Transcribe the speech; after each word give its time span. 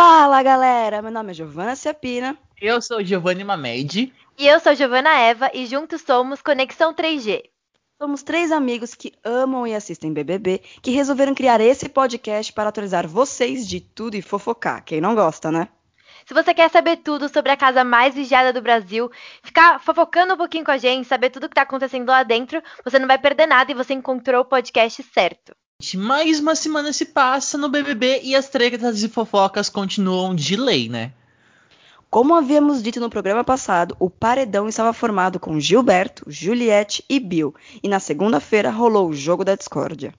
Fala 0.00 0.40
galera, 0.44 1.02
meu 1.02 1.10
nome 1.10 1.32
é 1.32 1.34
Giovana 1.34 1.74
Ciapina. 1.74 2.38
Eu 2.62 2.80
sou 2.80 3.02
Giovanni 3.02 3.42
Mamed. 3.42 4.14
E 4.38 4.46
eu 4.46 4.60
sou 4.60 4.72
Giovana 4.72 5.18
Eva 5.18 5.50
e 5.52 5.66
juntos 5.66 6.02
somos 6.02 6.40
Conexão 6.40 6.94
3G. 6.94 7.42
Somos 8.00 8.22
três 8.22 8.52
amigos 8.52 8.94
que 8.94 9.12
amam 9.24 9.66
e 9.66 9.74
assistem 9.74 10.12
BBB, 10.12 10.60
que 10.80 10.92
resolveram 10.92 11.34
criar 11.34 11.60
esse 11.60 11.88
podcast 11.88 12.52
para 12.52 12.68
atualizar 12.68 13.08
vocês 13.08 13.66
de 13.66 13.80
tudo 13.80 14.14
e 14.14 14.22
fofocar. 14.22 14.84
Quem 14.84 15.00
não 15.00 15.16
gosta, 15.16 15.50
né? 15.50 15.66
Se 16.24 16.32
você 16.32 16.54
quer 16.54 16.70
saber 16.70 16.98
tudo 16.98 17.28
sobre 17.28 17.50
a 17.50 17.56
casa 17.56 17.82
mais 17.82 18.14
vigiada 18.14 18.52
do 18.52 18.62
Brasil, 18.62 19.10
ficar 19.42 19.80
fofocando 19.80 20.34
um 20.34 20.36
pouquinho 20.36 20.64
com 20.64 20.70
a 20.70 20.78
gente, 20.78 21.08
saber 21.08 21.30
tudo 21.30 21.46
o 21.46 21.48
que 21.48 21.54
está 21.54 21.62
acontecendo 21.62 22.06
lá 22.06 22.22
dentro, 22.22 22.62
você 22.84 23.00
não 23.00 23.08
vai 23.08 23.18
perder 23.18 23.48
nada 23.48 23.72
e 23.72 23.74
você 23.74 23.94
encontrou 23.94 24.42
o 24.42 24.48
podcast 24.48 25.02
certo. 25.02 25.56
Mais 25.96 26.40
uma 26.40 26.56
semana 26.56 26.92
se 26.92 27.04
passa 27.04 27.56
no 27.56 27.68
BBB 27.68 28.22
e 28.24 28.34
as 28.34 28.48
tretas 28.48 29.00
e 29.00 29.08
fofocas 29.08 29.68
continuam 29.68 30.34
de 30.34 30.56
lei, 30.56 30.88
né? 30.88 31.12
Como 32.10 32.34
havíamos 32.34 32.82
dito 32.82 32.98
no 32.98 33.08
programa 33.08 33.44
passado, 33.44 33.96
o 34.00 34.10
paredão 34.10 34.68
estava 34.68 34.92
formado 34.92 35.38
com 35.38 35.60
Gilberto, 35.60 36.24
Juliette 36.26 37.04
e 37.08 37.20
Bill, 37.20 37.54
e 37.80 37.88
na 37.88 38.00
segunda-feira 38.00 38.72
rolou 38.72 39.08
o 39.08 39.14
jogo 39.14 39.44
da 39.44 39.54
discórdia. 39.54 40.12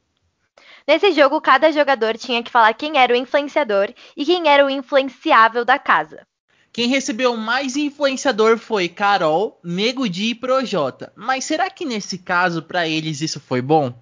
Nesse 0.88 1.12
jogo, 1.12 1.42
cada 1.42 1.74
jogador 1.74 2.18
tinha 2.18 2.42
que 2.42 2.50
falar 2.50 2.74
quem 2.74 2.98
era 2.98 3.12
o 3.12 3.18
influenciador 3.18 3.94
e 4.16 4.24
quem 4.24 4.48
era 4.48 4.66
o 4.66 4.70
influenciável 4.70 5.66
da 5.66 5.78
casa. 5.78 6.26
Quem 6.72 6.88
recebeu 6.88 7.36
mais 7.36 7.76
influenciador 7.76 8.58
foi 8.58 8.88
Carol, 8.88 9.60
Nego 9.62 10.08
Di 10.08 10.30
e 10.30 10.36
Projota. 10.36 11.12
Mas 11.18 11.44
será 11.44 11.70
que 11.70 11.84
nesse 11.84 12.18
caso 12.18 12.64
para 12.64 12.88
eles 12.88 13.20
isso 13.20 13.42
foi 13.42 13.62
bom? 13.62 13.94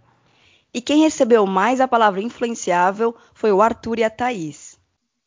E 0.78 0.82
quem 0.82 1.02
recebeu 1.02 1.44
mais 1.48 1.82
a 1.82 1.88
palavra 1.88 2.22
influenciável 2.22 3.18
foi 3.34 3.52
o 3.52 3.64
Arthur 3.64 3.98
e 3.98 4.04
a 4.04 4.12
Thaís. 4.12 4.80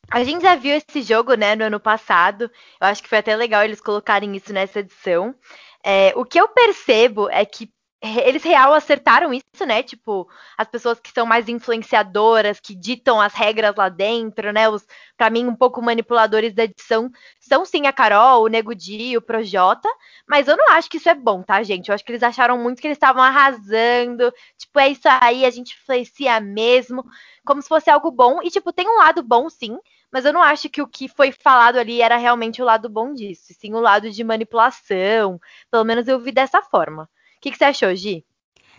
A 0.09 0.23
gente 0.23 0.43
já 0.43 0.55
viu 0.55 0.73
esse 0.77 1.01
jogo, 1.01 1.33
né, 1.33 1.57
no 1.57 1.65
ano 1.65 1.77
passado. 1.77 2.49
Eu 2.79 2.87
acho 2.87 3.03
que 3.03 3.09
foi 3.09 3.17
até 3.17 3.35
legal 3.35 3.61
eles 3.61 3.81
colocarem 3.81 4.33
isso 4.33 4.53
nessa 4.53 4.79
edição. 4.79 5.35
É, 5.83 6.13
o 6.15 6.23
que 6.23 6.39
eu 6.39 6.47
percebo 6.47 7.29
é 7.29 7.43
que 7.43 7.69
eles 8.01 8.43
real 8.43 8.73
acertaram 8.73 9.31
isso, 9.31 9.65
né? 9.65 9.83
Tipo, 9.83 10.27
as 10.57 10.67
pessoas 10.67 10.99
que 10.99 11.11
são 11.11 11.25
mais 11.25 11.47
influenciadoras, 11.47 12.59
que 12.59 12.73
ditam 12.75 13.21
as 13.21 13.33
regras 13.33 13.75
lá 13.75 13.89
dentro, 13.89 14.51
né? 14.51 14.67
Os, 14.67 14.83
para 15.15 15.29
mim, 15.29 15.45
um 15.45 15.55
pouco 15.55 15.81
manipuladores 15.81 16.53
da 16.53 16.63
edição, 16.63 17.11
são 17.39 17.63
sim 17.63 17.85
a 17.85 17.93
Carol, 17.93 18.43
o 18.43 18.47
Nego 18.47 18.73
Di, 18.73 19.15
o 19.15 19.21
Projota, 19.21 19.87
mas 20.27 20.47
eu 20.47 20.57
não 20.57 20.69
acho 20.71 20.89
que 20.89 20.97
isso 20.97 21.09
é 21.09 21.13
bom, 21.13 21.43
tá, 21.43 21.61
gente? 21.61 21.89
Eu 21.89 21.95
acho 21.95 22.03
que 22.03 22.11
eles 22.11 22.23
acharam 22.23 22.57
muito 22.57 22.81
que 22.81 22.87
eles 22.87 22.95
estavam 22.95 23.21
arrasando, 23.21 24.33
tipo, 24.57 24.79
é 24.79 24.89
isso 24.89 25.07
aí, 25.21 25.45
a 25.45 25.49
gente 25.51 25.75
influencia 25.75 26.39
mesmo, 26.39 27.05
como 27.45 27.61
se 27.61 27.67
fosse 27.69 27.89
algo 27.89 28.09
bom, 28.09 28.41
e 28.41 28.49
tipo, 28.49 28.73
tem 28.73 28.87
um 28.89 28.97
lado 28.97 29.21
bom 29.21 29.47
sim, 29.49 29.77
mas 30.11 30.25
eu 30.25 30.33
não 30.33 30.41
acho 30.41 30.69
que 30.69 30.81
o 30.81 30.87
que 30.87 31.07
foi 31.07 31.31
falado 31.31 31.77
ali 31.77 32.01
era 32.01 32.17
realmente 32.17 32.61
o 32.61 32.65
lado 32.65 32.89
bom 32.89 33.13
disso, 33.13 33.53
sim 33.53 33.73
o 33.73 33.79
lado 33.79 34.09
de 34.09 34.23
manipulação, 34.23 35.39
pelo 35.69 35.83
menos 35.83 36.07
eu 36.07 36.19
vi 36.19 36.31
dessa 36.31 36.61
forma. 36.63 37.07
O 37.41 37.43
que, 37.43 37.49
que 37.49 37.57
você 37.57 37.63
achou, 37.63 37.95
Gi? 37.95 38.23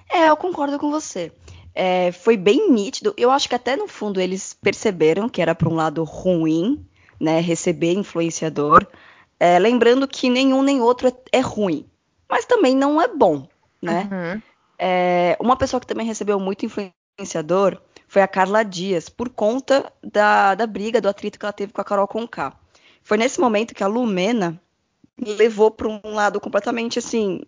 É, 0.08 0.28
eu 0.28 0.36
concordo 0.36 0.78
com 0.78 0.88
você. 0.88 1.32
É, 1.74 2.12
foi 2.12 2.36
bem 2.36 2.70
nítido. 2.70 3.12
Eu 3.16 3.32
acho 3.32 3.48
que 3.48 3.56
até 3.56 3.74
no 3.74 3.88
fundo 3.88 4.20
eles 4.20 4.54
perceberam 4.54 5.28
que 5.28 5.42
era 5.42 5.52
para 5.52 5.68
um 5.68 5.74
lado 5.74 6.04
ruim, 6.04 6.86
né, 7.18 7.40
receber 7.40 7.92
influenciador. 7.94 8.86
É, 9.40 9.58
lembrando 9.58 10.06
que 10.06 10.30
nenhum 10.30 10.62
nem 10.62 10.80
outro 10.80 11.08
é, 11.08 11.12
é, 11.32 11.40
ruim, 11.40 11.84
mas 12.28 12.44
também 12.44 12.76
não 12.76 13.02
é 13.02 13.08
bom, 13.08 13.48
né? 13.82 14.08
Uhum. 14.12 14.42
É, 14.78 15.36
uma 15.40 15.56
pessoa 15.56 15.80
que 15.80 15.86
também 15.86 16.06
recebeu 16.06 16.38
muito 16.38 16.64
influenciador 16.64 17.82
foi 18.06 18.22
a 18.22 18.28
Carla 18.28 18.62
Dias, 18.62 19.08
por 19.08 19.28
conta 19.28 19.92
da, 20.04 20.54
da 20.54 20.68
briga, 20.68 21.00
do 21.00 21.08
atrito 21.08 21.36
que 21.36 21.44
ela 21.44 21.52
teve 21.52 21.72
com 21.72 21.80
a 21.80 21.84
Carol 21.84 22.06
Conká. 22.06 22.52
Foi 23.02 23.16
nesse 23.16 23.40
momento 23.40 23.74
que 23.74 23.82
a 23.82 23.88
Lumena 23.88 24.60
levou 25.18 25.68
para 25.68 25.88
um 25.88 26.14
lado 26.14 26.38
completamente 26.40 27.00
assim 27.00 27.42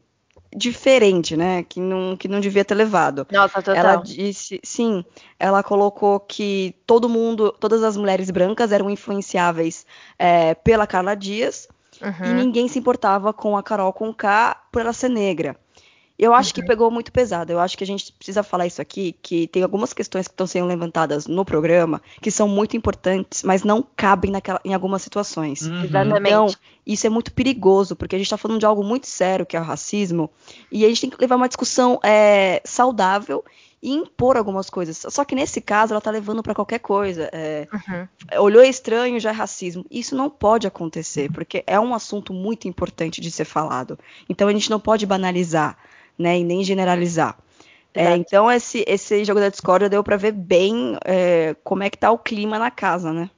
diferente, 0.54 1.37
né? 1.37 1.62
Que 1.65 1.81
não, 1.81 2.16
que 2.16 2.28
não 2.28 2.41
devia 2.41 2.65
ter 2.65 2.75
levado. 2.75 3.26
Nossa, 3.31 3.60
total. 3.60 3.75
Ela 3.75 3.97
disse, 3.97 4.60
sim, 4.62 5.04
ela 5.38 5.62
colocou 5.62 6.20
que 6.20 6.75
todo 6.87 7.09
mundo, 7.09 7.53
todas 7.59 7.82
as 7.82 7.97
mulheres 7.97 8.31
brancas 8.31 8.72
eram 8.72 8.88
influenciáveis 8.88 9.84
é, 10.19 10.54
pela 10.54 10.87
Carla 10.87 11.15
Dias 11.15 11.69
uhum. 12.00 12.26
e 12.26 12.34
ninguém 12.34 12.69
se 12.69 12.78
importava 12.78 13.32
com 13.32 13.56
a 13.56 13.62
Carol 13.62 13.92
Conká 13.92 14.62
por 14.70 14.81
ela 14.81 14.92
ser 14.92 15.09
negra. 15.09 15.56
Eu 16.17 16.33
acho 16.33 16.51
uhum. 16.51 16.55
que 16.55 16.67
pegou 16.67 16.91
muito 16.91 17.11
pesado. 17.11 17.53
Eu 17.53 17.59
acho 17.59 17.77
que 17.77 17.83
a 17.83 17.87
gente 17.87 18.13
precisa 18.13 18.43
falar 18.43 18.67
isso 18.67 18.81
aqui, 18.81 19.17
que 19.21 19.49
tem 19.49 19.63
algumas 19.63 19.93
questões 19.93 20.29
que 20.29 20.33
estão 20.33 20.47
sendo 20.47 20.67
levantadas 20.67 21.27
no 21.27 21.45
programa 21.45 22.01
que 22.21 22.31
são 22.31 22.49
muito 22.49 22.77
importantes, 22.77 23.43
mas 23.43 23.65
não 23.65 23.85
cabem 23.97 24.31
naquela, 24.31 24.61
em 24.65 24.73
algumas 24.73 25.03
situações. 25.03 25.63
Uhum. 25.63 25.85
Exatamente. 25.85 26.29
Então, 26.29 26.47
isso 26.87 27.07
é 27.07 27.11
muito 27.11 27.33
perigoso, 27.33 27.97
porque 27.97 28.15
a 28.15 28.19
gente 28.19 28.27
está 28.27 28.37
falando 28.37 28.61
de 28.61 28.67
algo 28.67 28.85
muito 28.85 29.09
sério, 29.09 29.45
que 29.45 29.57
é 29.57 29.61
o 29.61 29.65
racismo, 29.65 30.31
e 30.71 30.85
a 30.85 30.89
gente 30.89 31.01
tem 31.01 31.11
que 31.11 31.21
levar 31.21 31.37
uma 31.37 31.49
discussão 31.49 31.99
é, 32.03 32.63
saudável 32.65 33.45
e 33.83 33.93
impor 33.93 34.37
algumas 34.37 34.71
coisas. 34.71 35.05
Só 35.11 35.25
que 35.25 35.35
nesse 35.35 35.61
caso, 35.61 35.93
ela 35.93 35.99
está 35.99 36.11
levando 36.11 36.43
para 36.43 36.55
qualquer 36.55 36.79
coisa. 36.79 37.29
É, 37.33 37.69
uhum. 37.73 38.41
Olhou 38.41 38.63
estranho, 38.63 39.19
já 39.19 39.31
é 39.31 39.33
racismo. 39.33 39.85
Isso 39.91 40.15
não 40.15 40.31
pode 40.31 40.67
acontecer, 40.67 41.31
porque 41.33 41.63
é 41.67 41.79
um 41.79 41.93
assunto 41.93 42.33
muito 42.33 42.69
importante 42.69 43.21
de 43.21 43.31
ser 43.31 43.45
falado. 43.45 43.99
Então, 44.29 44.49
a 44.49 44.53
gente 44.53 44.71
não 44.71 44.81
pode 44.81 45.05
banalizar 45.05 45.77
né? 46.19 46.39
E 46.39 46.45
nem 46.45 46.65
generalizar. 46.65 47.37
É, 47.95 48.17
então 48.17 48.51
esse, 48.51 48.85
esse 48.89 49.25
jogo 49.25 49.39
da 49.39 49.49
discórdia 49.49 49.89
deu 49.89 50.03
para 50.03 50.17
ver 50.17 50.33
bem 50.33 50.99
é, 51.05 51.55
como 51.63 51.85
é 51.85 51.91
que 51.91 51.97
tá 51.97 52.11
o 52.11 52.19
clima 52.19 52.59
na 52.59 52.71
casa, 52.71 53.13
né? 53.13 53.31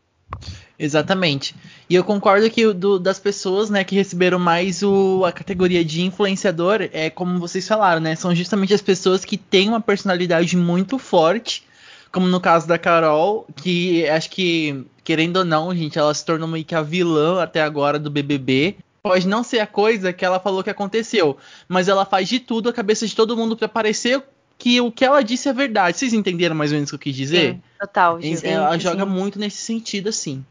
Exatamente. 0.79 1.55
E 1.89 1.95
eu 1.95 2.03
concordo 2.03 2.51
que 2.51 2.73
do, 2.73 2.99
das 2.99 3.19
pessoas, 3.19 3.71
né, 3.71 3.85
que 3.85 3.95
receberam 3.95 4.39
mais 4.39 4.83
o, 4.83 5.25
a 5.25 5.33
categoria 5.33 5.85
de 5.85 6.03
influenciador, 6.03 6.89
é 6.93 7.11
como 7.11 7.39
vocês 7.39 7.67
falaram, 7.67 8.01
né, 8.01 8.15
são 8.15 8.35
justamente 8.35 8.75
as 8.75 8.83
pessoas 8.83 9.25
que 9.25 9.37
têm 9.37 9.69
uma 9.69 9.81
personalidade 9.81 10.57
muito 10.57 10.99
forte, 10.99 11.63
como 12.11 12.27
no 12.27 12.41
caso 12.41 12.67
da 12.67 12.79
Carol, 12.79 13.47
que 13.57 14.09
acho 14.09 14.31
que 14.31 14.85
querendo 15.05 15.37
ou 15.37 15.45
não, 15.45 15.75
gente, 15.75 15.99
ela 15.99 16.13
se 16.13 16.25
tornou 16.25 16.49
meio 16.49 16.65
que 16.65 16.75
a 16.75 16.83
vilã 16.83 17.43
até 17.43 17.63
agora 17.63 17.99
do 17.99 18.11
BBB 18.11 18.77
pode 19.06 19.28
não 19.28 19.44
ser 19.44 19.61
a 19.61 19.67
coisa 19.67 20.12
que 20.12 20.25
ela 20.25 20.41
falou 20.41 20.65
que 20.65 20.71
aconteceu, 20.71 21.37
mas 21.69 21.87
ela 21.87 22.05
faz 22.05 22.28
de 22.28 22.41
tudo 22.41 22.69
a 22.69 22.72
cabeça 22.72 23.06
de 23.06 23.15
todo 23.15 23.37
mundo 23.37 23.56
para 23.56 23.69
parecer 23.69 24.22
que 24.59 24.81
o 24.81 24.91
que 24.91 25.05
ela 25.05 25.22
disse 25.22 25.49
é 25.49 25.53
verdade. 25.53 25.97
Vocês 25.97 26.12
entenderam 26.12 26.56
mais 26.56 26.72
ou 26.72 26.77
menos 26.77 26.89
o 26.89 26.99
que 26.99 27.09
eu 27.09 27.12
quis 27.12 27.16
dizer? 27.16 27.55
Sim, 27.55 27.62
total. 27.78 28.21
Sim, 28.21 28.37
ela 28.43 28.72
sim. 28.72 28.81
joga 28.81 29.06
muito 29.06 29.39
nesse 29.39 29.59
sentido, 29.59 30.09
assim. 30.09 30.45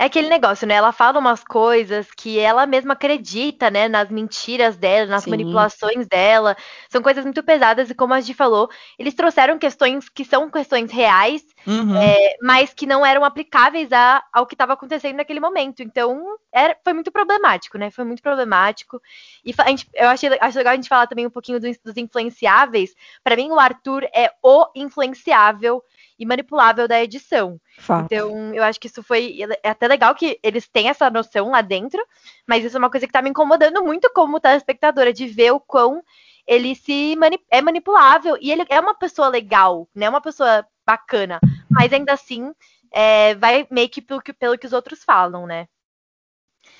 É 0.00 0.04
aquele 0.04 0.30
negócio, 0.30 0.66
né? 0.66 0.76
Ela 0.76 0.92
fala 0.92 1.18
umas 1.18 1.44
coisas 1.44 2.08
que 2.16 2.38
ela 2.38 2.64
mesma 2.64 2.94
acredita, 2.94 3.70
né? 3.70 3.86
Nas 3.86 4.08
mentiras 4.08 4.74
dela, 4.74 5.04
nas 5.10 5.24
Sim. 5.24 5.30
manipulações 5.30 6.06
dela. 6.06 6.56
São 6.88 7.02
coisas 7.02 7.22
muito 7.22 7.42
pesadas 7.42 7.90
e, 7.90 7.94
como 7.94 8.14
a 8.14 8.20
gente 8.22 8.34
falou, 8.34 8.70
eles 8.98 9.12
trouxeram 9.12 9.58
questões 9.58 10.08
que 10.08 10.24
são 10.24 10.50
questões 10.50 10.90
reais, 10.90 11.42
uhum. 11.66 11.96
é, 11.96 12.34
mas 12.40 12.72
que 12.72 12.86
não 12.86 13.04
eram 13.04 13.22
aplicáveis 13.26 13.92
a, 13.92 14.24
ao 14.32 14.46
que 14.46 14.54
estava 14.54 14.72
acontecendo 14.72 15.16
naquele 15.16 15.38
momento. 15.38 15.82
Então, 15.82 16.18
era, 16.50 16.74
foi 16.82 16.94
muito 16.94 17.12
problemático, 17.12 17.76
né? 17.76 17.90
Foi 17.90 18.04
muito 18.06 18.22
problemático. 18.22 19.02
E 19.44 19.52
a 19.58 19.68
gente, 19.68 19.86
eu 19.92 20.08
achei, 20.08 20.30
acho 20.40 20.56
legal 20.56 20.72
a 20.72 20.76
gente 20.76 20.88
falar 20.88 21.08
também 21.08 21.26
um 21.26 21.30
pouquinho 21.30 21.60
dos, 21.60 21.76
dos 21.84 21.98
influenciáveis. 21.98 22.94
Para 23.22 23.36
mim, 23.36 23.50
o 23.50 23.60
Arthur 23.60 24.04
é 24.14 24.32
o 24.42 24.66
influenciável 24.74 25.82
e 26.20 26.26
manipulável 26.26 26.86
da 26.86 27.02
edição. 27.02 27.58
Fato. 27.78 28.04
Então, 28.04 28.54
eu 28.54 28.62
acho 28.62 28.78
que 28.78 28.86
isso 28.86 29.02
foi. 29.02 29.38
É 29.62 29.70
até 29.70 29.88
legal 29.88 30.14
que 30.14 30.38
eles 30.42 30.68
têm 30.68 30.90
essa 30.90 31.08
noção 31.08 31.50
lá 31.50 31.62
dentro, 31.62 32.04
mas 32.46 32.62
isso 32.62 32.76
é 32.76 32.78
uma 32.78 32.90
coisa 32.90 33.06
que 33.06 33.12
tá 33.12 33.22
me 33.22 33.30
incomodando 33.30 33.82
muito 33.82 34.10
como 34.14 34.38
telespectadora, 34.38 35.14
de 35.14 35.26
ver 35.26 35.52
o 35.52 35.58
quão 35.58 36.02
ele 36.46 36.74
se 36.74 37.16
mani 37.16 37.40
é 37.50 37.62
manipulável 37.62 38.36
e 38.40 38.52
ele 38.52 38.66
é 38.68 38.78
uma 38.78 38.94
pessoa 38.94 39.28
legal, 39.28 39.88
né? 39.94 40.08
Uma 40.08 40.20
pessoa 40.20 40.66
bacana, 40.84 41.40
mas 41.70 41.92
ainda 41.92 42.12
assim 42.12 42.52
é, 42.92 43.34
vai 43.36 43.66
meio 43.70 43.88
que 43.88 44.02
pelo, 44.02 44.20
que 44.20 44.32
pelo 44.32 44.58
que 44.58 44.66
os 44.66 44.72
outros 44.72 45.02
falam, 45.02 45.46
né? 45.46 45.66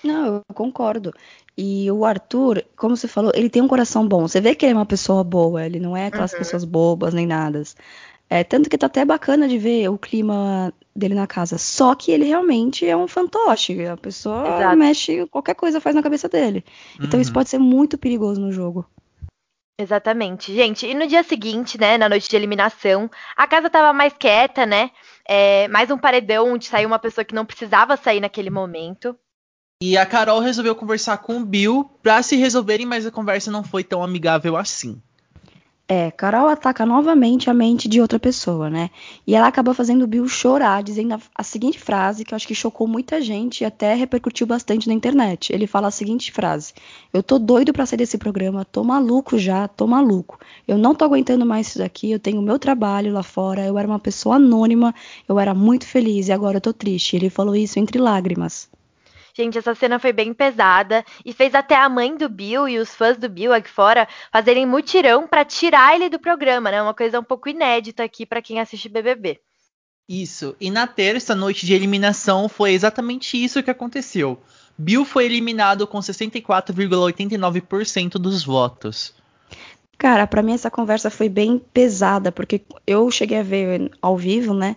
Não, 0.04 0.26
eu 0.26 0.54
concordo. 0.54 1.12
E 1.56 1.90
o 1.90 2.04
Arthur, 2.04 2.64
como 2.76 2.96
você 2.96 3.06
falou, 3.06 3.32
ele 3.34 3.50
tem 3.50 3.62
um 3.62 3.68
coração 3.68 4.06
bom. 4.06 4.26
Você 4.26 4.40
vê 4.40 4.54
que 4.54 4.64
ele 4.64 4.72
é 4.72 4.76
uma 4.76 4.86
pessoa 4.86 5.22
boa, 5.22 5.64
ele 5.64 5.78
não 5.78 5.96
é 5.96 6.06
aquelas 6.06 6.32
uhum. 6.32 6.38
pessoas 6.38 6.64
bobas 6.64 7.14
nem 7.14 7.26
nada. 7.26 7.62
É, 8.32 8.44
tanto 8.44 8.70
que 8.70 8.78
tá 8.78 8.86
até 8.86 9.04
bacana 9.04 9.48
de 9.48 9.58
ver 9.58 9.88
o 9.88 9.98
clima 9.98 10.72
dele 10.94 11.14
na 11.16 11.26
casa. 11.26 11.58
Só 11.58 11.96
que 11.96 12.12
ele 12.12 12.24
realmente 12.24 12.86
é 12.86 12.96
um 12.96 13.08
fantoche. 13.08 13.84
A 13.84 13.96
pessoa 13.96 14.46
Exato. 14.46 14.76
mexe, 14.76 15.26
qualquer 15.26 15.54
coisa 15.54 15.80
faz 15.80 15.96
na 15.96 16.02
cabeça 16.02 16.28
dele. 16.28 16.64
Uhum. 16.98 17.06
Então 17.06 17.20
isso 17.20 17.30
uhum. 17.30 17.34
pode 17.34 17.50
ser 17.50 17.58
muito 17.58 17.98
perigoso 17.98 18.40
no 18.40 18.52
jogo. 18.52 18.86
Exatamente. 19.80 20.54
Gente, 20.54 20.86
e 20.86 20.94
no 20.94 21.06
dia 21.06 21.24
seguinte, 21.24 21.80
né, 21.80 21.98
na 21.98 22.08
noite 22.08 22.28
de 22.28 22.36
eliminação, 22.36 23.10
a 23.34 23.46
casa 23.46 23.68
tava 23.68 23.92
mais 23.92 24.12
quieta, 24.12 24.64
né? 24.64 24.90
É, 25.26 25.66
mais 25.68 25.90
um 25.90 25.98
paredão 25.98 26.52
onde 26.52 26.66
saiu 26.66 26.86
uma 26.86 26.98
pessoa 26.98 27.24
que 27.24 27.34
não 27.34 27.46
precisava 27.46 27.96
sair 27.96 28.20
naquele 28.20 28.50
momento. 28.50 29.16
E 29.82 29.96
a 29.96 30.04
Carol 30.04 30.40
resolveu 30.40 30.76
conversar 30.76 31.18
com 31.18 31.38
o 31.38 31.44
Bill 31.44 31.90
pra 32.02 32.22
se 32.22 32.36
resolverem, 32.36 32.84
mas 32.84 33.06
a 33.06 33.10
conversa 33.10 33.50
não 33.50 33.64
foi 33.64 33.82
tão 33.82 34.02
amigável 34.02 34.54
assim. 34.56 35.02
É, 35.92 36.08
Carol 36.12 36.46
ataca 36.46 36.86
novamente 36.86 37.50
a 37.50 37.54
mente 37.54 37.88
de 37.88 38.00
outra 38.00 38.16
pessoa, 38.16 38.70
né? 38.70 38.90
E 39.26 39.34
ela 39.34 39.48
acaba 39.48 39.74
fazendo 39.74 40.04
o 40.04 40.06
Bill 40.06 40.28
chorar, 40.28 40.84
dizendo 40.84 41.14
a, 41.14 41.20
a, 41.34 41.42
seguinte 41.42 41.80
frase, 41.80 42.24
que 42.24 42.32
eu 42.32 42.36
acho 42.36 42.46
que 42.46 42.54
chocou 42.54 42.86
muita 42.86 43.20
gente 43.20 43.62
e 43.62 43.64
até 43.64 43.92
repercutiu 43.94 44.46
bastante 44.46 44.86
na 44.86 44.94
internet. 44.94 45.52
Ele 45.52 45.66
fala 45.66 45.88
a 45.88 45.90
seguinte 45.90 46.30
frase: 46.30 46.74
Eu 47.12 47.24
tô 47.24 47.40
doido 47.40 47.72
pra 47.72 47.86
sair 47.86 47.96
desse 47.96 48.18
programa, 48.18 48.64
tô 48.64 48.84
maluco 48.84 49.36
já, 49.36 49.66
tô 49.66 49.84
maluco. 49.84 50.38
Eu 50.66 50.78
não 50.78 50.94
tô 50.94 51.04
aguentando 51.04 51.44
mais 51.44 51.66
isso 51.66 51.78
daqui, 51.78 52.12
eu 52.12 52.20
tenho 52.20 52.40
meu 52.40 52.56
trabalho 52.56 53.12
lá 53.12 53.24
fora, 53.24 53.66
eu 53.66 53.76
era 53.76 53.88
uma 53.88 53.98
pessoa 53.98 54.36
anônima, 54.36 54.94
eu 55.28 55.40
era 55.40 55.54
muito 55.54 55.86
feliz 55.86 56.28
e 56.28 56.32
agora 56.32 56.58
eu 56.58 56.60
tô 56.60 56.72
triste. 56.72 57.16
Ele 57.16 57.28
falou 57.28 57.56
isso 57.56 57.80
entre 57.80 57.98
lágrimas. 57.98 58.69
Gente, 59.40 59.56
essa 59.56 59.74
cena 59.74 59.98
foi 59.98 60.12
bem 60.12 60.34
pesada 60.34 61.02
e 61.24 61.32
fez 61.32 61.54
até 61.54 61.74
a 61.74 61.88
mãe 61.88 62.14
do 62.14 62.28
Bill 62.28 62.68
e 62.68 62.78
os 62.78 62.94
fãs 62.94 63.16
do 63.16 63.26
Bill 63.26 63.54
aqui 63.54 63.70
fora 63.70 64.06
fazerem 64.30 64.66
mutirão 64.66 65.26
para 65.26 65.46
tirar 65.46 65.94
ele 65.94 66.10
do 66.10 66.18
programa, 66.18 66.70
né? 66.70 66.82
Uma 66.82 66.92
coisa 66.92 67.18
um 67.18 67.24
pouco 67.24 67.48
inédita 67.48 68.04
aqui 68.04 68.26
para 68.26 68.42
quem 68.42 68.60
assiste 68.60 68.90
BBB. 68.90 69.40
Isso. 70.06 70.54
E 70.60 70.70
na 70.70 70.86
terça 70.86 71.34
noite 71.34 71.64
de 71.64 71.72
eliminação 71.72 72.50
foi 72.50 72.72
exatamente 72.72 73.42
isso 73.42 73.62
que 73.62 73.70
aconteceu. 73.70 74.38
Bill 74.76 75.06
foi 75.06 75.24
eliminado 75.24 75.86
com 75.86 76.00
64,89% 76.00 78.18
dos 78.18 78.44
votos. 78.44 79.14
Cara, 79.96 80.26
para 80.26 80.42
mim 80.42 80.52
essa 80.52 80.70
conversa 80.70 81.08
foi 81.08 81.30
bem 81.30 81.58
pesada, 81.58 82.30
porque 82.30 82.60
eu 82.86 83.10
cheguei 83.10 83.38
a 83.38 83.42
ver 83.42 83.90
ao 84.02 84.18
vivo, 84.18 84.52
né? 84.52 84.76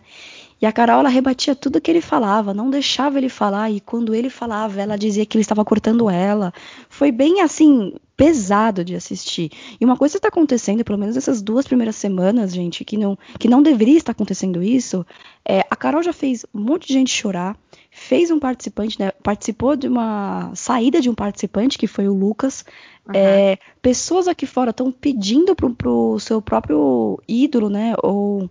E 0.63 0.65
a 0.65 0.71
Carol, 0.71 1.01
ela 1.01 1.09
rebatia 1.09 1.53
tudo 1.53 1.81
que 1.81 1.91
ele 1.91 1.99
falava, 1.99 2.53
não 2.53 2.69
deixava 2.69 3.17
ele 3.17 3.27
falar, 3.27 3.69
e 3.69 3.81
quando 3.81 4.15
ele 4.15 4.29
falava, 4.29 4.81
ela 4.81 4.97
dizia 4.97 5.25
que 5.25 5.35
ele 5.35 5.41
estava 5.41 5.65
cortando 5.65 6.09
ela. 6.09 6.53
Foi 6.87 7.11
bem 7.11 7.41
assim, 7.41 7.91
pesado 8.15 8.81
de 8.81 8.95
assistir. 8.95 9.51
E 9.77 9.83
uma 9.83 9.97
coisa 9.97 10.15
está 10.15 10.29
acontecendo, 10.29 10.81
pelo 10.81 10.97
menos 10.97 11.17
essas 11.17 11.41
duas 11.41 11.67
primeiras 11.67 11.97
semanas, 11.97 12.53
gente, 12.53 12.85
que 12.85 12.95
não, 12.95 13.17
que 13.37 13.49
não 13.49 13.61
deveria 13.61 13.97
estar 13.97 14.13
acontecendo 14.13 14.63
isso. 14.63 15.05
É, 15.43 15.65
a 15.69 15.75
Carol 15.75 16.01
já 16.01 16.13
fez 16.13 16.45
um 16.53 16.61
monte 16.61 16.87
de 16.87 16.93
gente 16.93 17.11
chorar, 17.11 17.57
fez 17.91 18.31
um 18.31 18.39
participante, 18.39 18.97
né, 18.97 19.11
participou 19.21 19.75
de 19.75 19.89
uma 19.89 20.49
saída 20.55 21.01
de 21.01 21.09
um 21.09 21.13
participante, 21.13 21.77
que 21.77 21.87
foi 21.87 22.07
o 22.07 22.13
Lucas. 22.13 22.63
Uhum. 23.05 23.13
É, 23.13 23.57
pessoas 23.81 24.29
aqui 24.29 24.45
fora 24.45 24.69
estão 24.69 24.93
pedindo 24.93 25.53
pro, 25.57 25.75
pro 25.75 26.17
seu 26.21 26.41
próprio 26.41 27.21
ídolo, 27.27 27.69
né, 27.69 27.95
ou 28.01 28.49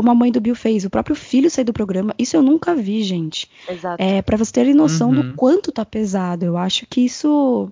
como 0.00 0.10
a 0.10 0.14
mãe 0.14 0.32
do 0.32 0.40
Bill 0.40 0.56
fez, 0.56 0.86
o 0.86 0.88
próprio 0.88 1.14
filho 1.14 1.50
sair 1.50 1.64
do 1.66 1.74
programa. 1.74 2.14
Isso 2.18 2.34
eu 2.34 2.40
nunca 2.40 2.74
vi, 2.74 3.02
gente. 3.02 3.46
Exato. 3.68 4.02
É, 4.02 4.22
para 4.22 4.38
vocês 4.38 4.50
terem 4.50 4.72
noção 4.72 5.10
uhum. 5.10 5.14
do 5.14 5.34
quanto 5.34 5.70
tá 5.70 5.84
pesado. 5.84 6.42
Eu 6.42 6.56
acho 6.56 6.86
que 6.86 7.02
isso 7.02 7.70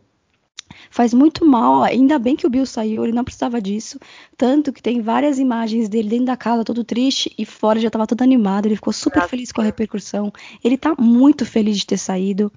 faz 0.90 1.14
muito 1.14 1.46
mal. 1.46 1.82
Ainda 1.84 2.18
bem 2.18 2.36
que 2.36 2.46
o 2.46 2.50
Bill 2.50 2.66
saiu, 2.66 3.02
ele 3.02 3.14
não 3.14 3.24
precisava 3.24 3.62
disso. 3.62 3.98
Tanto 4.36 4.74
que 4.74 4.82
tem 4.82 5.00
várias 5.00 5.38
imagens 5.38 5.88
dele 5.88 6.10
dentro 6.10 6.26
da 6.26 6.36
casa, 6.36 6.64
todo 6.64 6.84
triste, 6.84 7.32
e 7.38 7.46
fora 7.46 7.80
já 7.80 7.88
tava 7.88 8.06
todo 8.06 8.20
animado. 8.20 8.66
Ele 8.66 8.76
ficou 8.76 8.92
super 8.92 9.20
Exato. 9.20 9.30
feliz 9.30 9.50
com 9.50 9.62
a 9.62 9.64
repercussão. 9.64 10.30
Ele 10.62 10.76
tá 10.76 10.94
muito 10.98 11.46
feliz 11.46 11.78
de 11.78 11.86
ter 11.86 11.96
saído. 11.96 12.52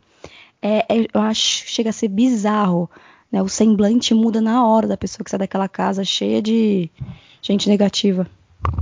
É, 0.61 0.79
é, 0.79 1.07
eu 1.13 1.21
acho 1.21 1.63
chega 1.65 1.91
a 1.91 1.93
ser 1.93 2.09
bizarro. 2.09 2.89
Né? 3.31 3.41
O 3.41 3.47
semblante 3.47 4.13
muda 4.13 4.41
na 4.41 4.67
hora 4.67 4.85
da 4.85 4.97
pessoa 4.97 5.23
que 5.23 5.31
sai 5.31 5.39
daquela 5.39 5.69
casa 5.69 6.03
cheia 6.03 6.41
de 6.41 6.91
gente 7.41 7.69
negativa. 7.69 8.27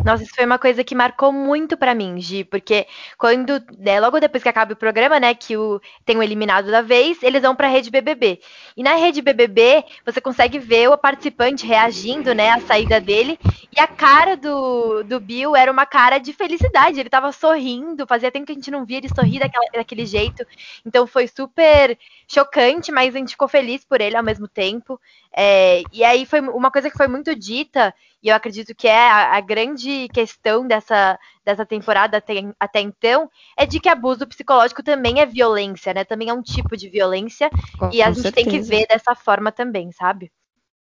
Nossa, 0.04 0.24
isso 0.24 0.34
foi 0.36 0.46
uma 0.46 0.58
coisa 0.60 0.84
que 0.84 0.96
marcou 0.96 1.32
muito 1.32 1.78
para 1.78 1.94
mim, 1.94 2.20
Gi, 2.22 2.44
porque 2.44 2.88
quando, 3.18 3.62
né, 3.78 4.00
logo 4.00 4.20
depois 4.20 4.42
que 4.42 4.50
acaba 4.50 4.74
o 4.74 4.76
programa, 4.76 5.20
né, 5.20 5.34
que 5.34 5.58
o, 5.58 5.80
tem 6.06 6.18
o 6.18 6.24
eliminado 6.24 6.72
da 6.72 6.82
vez, 6.82 7.22
eles 7.22 7.42
vão 7.42 7.56
pra 7.56 7.68
rede 7.68 7.90
BBB. 7.90 8.40
E 8.78 8.84
na 8.84 8.96
rede 8.96 9.22
BBB, 9.22 9.84
você 10.06 10.22
consegue 10.22 10.58
ver 10.58 10.90
o 10.90 10.98
participante 10.98 11.66
reagindo, 11.66 12.34
né, 12.34 12.50
à 12.50 12.60
saída 12.62 13.00
dele, 13.00 13.38
e 13.76 13.80
a 13.80 13.88
cara 13.88 14.36
do, 14.38 15.04
do 15.04 15.20
Bill 15.20 15.56
era 15.56 15.72
uma 15.72 15.86
cara 15.86 16.18
de 16.18 16.34
felicidade, 16.34 17.00
ele 17.00 17.10
tava 17.10 17.32
sorrindo, 17.32 18.08
fazia 18.08 18.32
tempo 18.32 18.46
que 18.46 18.52
a 18.54 18.56
gente 18.56 18.72
não 18.72 18.86
via 18.86 18.98
ele 18.98 19.10
sorrir 19.10 19.40
daquela, 19.40 19.66
daquele 19.74 20.06
jeito, 20.06 20.46
então 20.86 21.06
foi 21.08 21.28
super 21.28 21.98
chocante, 22.28 22.92
mas 22.92 23.16
a 23.16 23.18
gente 23.18 23.32
ficou 23.32 23.48
feliz 23.48 23.84
por 23.84 24.00
ele 24.02 24.16
ao 24.16 24.24
mesmo 24.24 24.48
tempo. 24.48 25.00
É, 25.36 25.84
e 25.92 26.04
aí 26.04 26.26
foi 26.26 26.40
uma 26.42 26.72
coisa 26.72 26.90
que 26.90 26.98
foi 26.98 27.08
muito 27.08 27.36
dita, 27.36 27.94
e 28.22 28.30
eu 28.30 28.36
acredito 28.36 28.76
que 28.76 28.88
é 28.88 29.10
a, 29.10 29.38
a 29.38 29.42
grande 29.42 30.08
questão 30.10 30.68
dessa, 30.68 31.18
dessa 31.46 31.66
temporada 31.66 32.18
até, 32.18 32.34
até, 32.60 32.82
então, 32.82 33.30
é 33.58 33.66
de 33.66 33.80
que 33.80 33.88
abuso 33.88 34.28
psicológico 34.28 34.84
também 34.84 35.22
é 35.22 35.26
violência, 35.26 35.94
né? 35.94 36.04
Também 36.04 36.30
é 36.30 36.34
um 36.34 36.42
tipo 36.42 36.76
de 36.76 36.90
violência. 36.90 37.50
Com, 37.78 37.90
e 37.94 38.02
a 38.02 38.08
gente 38.08 38.22
certeza. 38.22 38.36
tem 38.36 38.46
que 38.46 38.60
ver 38.60 38.86
dessa 38.88 39.16
forma 39.16 39.52
também, 39.52 39.92
sabe? 39.92 40.32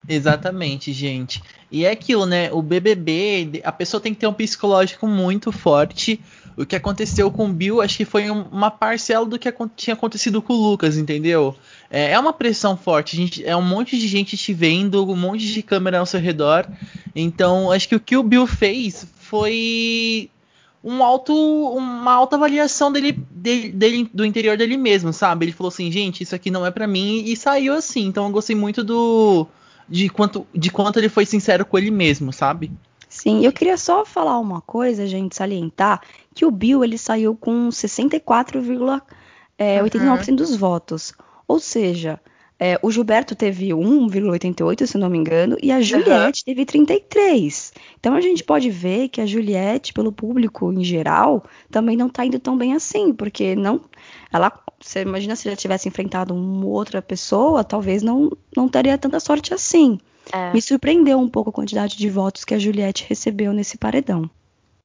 Exatamente, 0.07 0.93
gente. 0.93 1.43
E 1.71 1.87
é 1.87 1.91
aquilo, 1.91 2.27
né? 2.27 2.53
O 2.53 2.61
BBB, 2.61 3.63
a 3.65 3.73
pessoa 3.73 4.01
tem 4.01 4.13
que 4.13 4.21
ter 4.21 4.27
um 4.27 4.35
psicológico 4.35 5.07
muito 5.07 5.51
forte. 5.51 6.21
O 6.57 6.67
que 6.67 6.77
aconteceu 6.77 7.31
com 7.31 7.47
o 7.47 7.53
Bill, 7.53 7.81
acho 7.81 7.97
que 7.97 8.05
foi 8.05 8.31
uma 8.31 8.71
parcela 8.71 9.27
do 9.27 9.39
que 9.39 9.53
tinha 9.75 9.95
acontecido 9.95 10.43
com 10.43 10.53
o 10.53 10.71
Lucas, 10.71 10.97
entendeu? 10.97 11.57
É, 11.95 12.11
é 12.11 12.19
uma 12.19 12.33
pressão 12.33 12.77
forte, 12.77 13.15
gente, 13.17 13.47
é 13.47 13.57
um 13.57 13.63
monte 13.63 13.97
de 13.97 14.09
gente 14.09 14.37
te 14.37 14.53
vendo, 14.53 15.09
um 15.09 15.15
monte 15.15 15.47
de 15.47 15.63
câmera 15.63 16.01
ao 16.01 16.07
seu 16.07 16.19
redor. 16.19 16.67
Então, 17.15 17.71
acho 17.71 17.89
que 17.89 17.95
o 17.95 18.01
que 18.01 18.17
o 18.17 18.23
Bill 18.25 18.49
fez 18.49 19.07
foi 19.15 20.29
um 20.83 21.05
alto, 21.05 21.33
uma 21.33 22.13
alta 22.13 22.35
avaliação 22.35 22.91
dele, 22.91 23.13
dele, 23.13 23.71
dele, 23.71 24.11
do 24.13 24.25
interior 24.25 24.57
dele 24.57 24.77
mesmo, 24.77 25.13
sabe? 25.13 25.45
Ele 25.45 25.53
falou 25.53 25.69
assim, 25.69 25.89
gente, 25.93 26.25
isso 26.25 26.35
aqui 26.35 26.51
não 26.51 26.67
é 26.67 26.71
para 26.73 26.89
mim 26.89 27.23
e 27.27 27.37
saiu 27.37 27.75
assim. 27.75 28.07
Então 28.07 28.27
eu 28.27 28.33
gostei 28.33 28.57
muito 28.57 28.83
do 28.83 29.47
de 29.89 30.09
quanto 30.09 30.45
de 30.53 30.71
quanto 30.71 30.99
ele 30.99 31.09
foi 31.09 31.25
sincero 31.25 31.65
com 31.65 31.79
ele 31.79 31.93
mesmo, 31.93 32.33
sabe? 32.33 32.73
Sim, 33.09 33.47
eu 33.47 33.53
queria 33.53 33.77
só 33.77 34.05
falar 34.05 34.41
uma 34.41 34.61
coisa, 34.61 35.07
gente, 35.07 35.37
salientar 35.37 36.01
que 36.35 36.45
o 36.45 36.51
Bill 36.51 36.83
ele 36.83 36.99
saiu 36.99 37.37
com 37.37 37.69
64,89% 37.69 39.01
é, 39.57 39.81
uhum. 39.81 40.35
dos 40.35 40.57
votos. 40.57 41.15
Ou 41.47 41.59
seja, 41.59 42.21
é, 42.59 42.79
o 42.83 42.91
Gilberto 42.91 43.35
teve 43.35 43.71
1,88, 43.71 44.87
se 44.87 44.97
não 44.97 45.11
me 45.11 45.19
engano, 45.19 45.57
e 45.61 45.73
a 45.73 45.81
Juliette 45.81 46.41
uhum. 46.41 46.45
teve 46.47 46.65
33. 46.65 47.73
Então 47.99 48.15
a 48.15 48.21
gente 48.21 48.45
pode 48.45 48.71
ver 48.71 49.09
que 49.09 49.21
a 49.21 49.27
Juliette, 49.27 49.93
pelo 49.93 50.13
público 50.13 50.73
em 50.73 50.85
geral, 50.85 51.45
também 51.71 51.97
não 51.97 52.09
tá 52.09 52.25
indo 52.25 52.39
tão 52.39 52.57
bem 52.57 52.73
assim, 52.73 53.13
porque 53.13 53.55
não. 53.55 53.81
Ela. 54.33 54.53
Você 54.81 55.01
imagina 55.01 55.35
se 55.35 55.49
ela 55.49 55.57
tivesse 55.57 55.89
enfrentado 55.89 56.35
uma 56.35 56.67
outra 56.67 57.01
pessoa, 57.01 57.65
talvez 57.65 58.03
não, 58.03 58.31
não 58.55 58.69
teria 58.69 58.99
tanta 58.99 59.19
sorte 59.19 59.55
assim. 59.55 59.99
É. 60.33 60.53
Me 60.53 60.61
surpreendeu 60.61 61.19
um 61.19 61.29
pouco 61.29 61.51
a 61.51 61.53
quantidade 61.53 61.97
de 61.97 62.09
votos 62.11 62.45
que 62.45 62.55
a 62.55 62.59
Juliette 62.59 63.07
recebeu 63.09 63.53
nesse 63.53 63.79
paredão. 63.79 64.29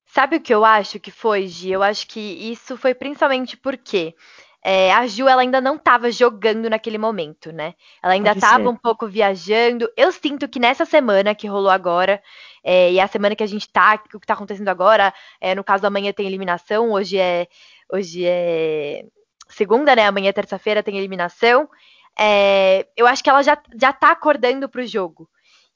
Sabe 0.06 0.38
o 0.38 0.42
que 0.42 0.54
eu 0.54 0.66
acho 0.66 1.00
que 1.00 1.12
foi, 1.12 1.48
Gi? 1.48 1.72
Eu 1.72 1.84
acho 1.84 2.08
que 2.08 2.20
isso 2.20 2.76
foi 2.78 2.96
principalmente 2.96 3.56
porque 3.56 4.16
é, 4.64 4.92
a 4.92 5.08
Ju 5.08 5.28
ela 5.28 5.42
ainda 5.42 5.62
não 5.62 5.76
estava 5.76 6.12
jogando 6.12 6.70
naquele 6.70 6.98
momento, 6.98 7.52
né? 7.52 7.74
Ela 8.04 8.14
ainda 8.14 8.32
estava 8.32 8.70
um 8.70 8.76
pouco 8.76 9.08
viajando. 9.08 9.90
Eu 9.96 10.12
sinto 10.12 10.50
que 10.50 10.60
nessa 10.60 10.86
semana 10.86 11.34
que 11.34 11.48
rolou 11.48 11.70
agora, 11.70 12.22
é, 12.64 12.92
e 12.92 13.00
a 13.00 13.08
semana 13.08 13.36
que 13.36 13.44
a 13.44 13.48
gente 13.48 13.70
tá, 13.70 13.96
o 13.96 14.20
que 14.20 14.26
está 14.26 14.34
acontecendo 14.34 14.68
agora, 14.68 15.14
é, 15.40 15.56
no 15.56 15.64
caso 15.64 15.88
amanhã 15.88 16.12
tem 16.12 16.28
eliminação, 16.28 16.92
hoje 16.92 17.18
é 17.18 17.48
hoje 17.92 18.26
é 18.26 19.06
segunda, 19.48 19.96
né? 19.96 20.06
Amanhã 20.06 20.32
terça-feira 20.34 20.84
tem 20.84 20.98
eliminação. 20.98 21.70
É, 22.18 22.86
eu 22.98 23.08
acho 23.08 23.24
que 23.24 23.30
ela 23.30 23.42
já, 23.42 23.58
já 23.80 23.94
tá 23.94 24.12
acordando 24.12 24.68
pro 24.68 24.86
jogo. 24.86 25.30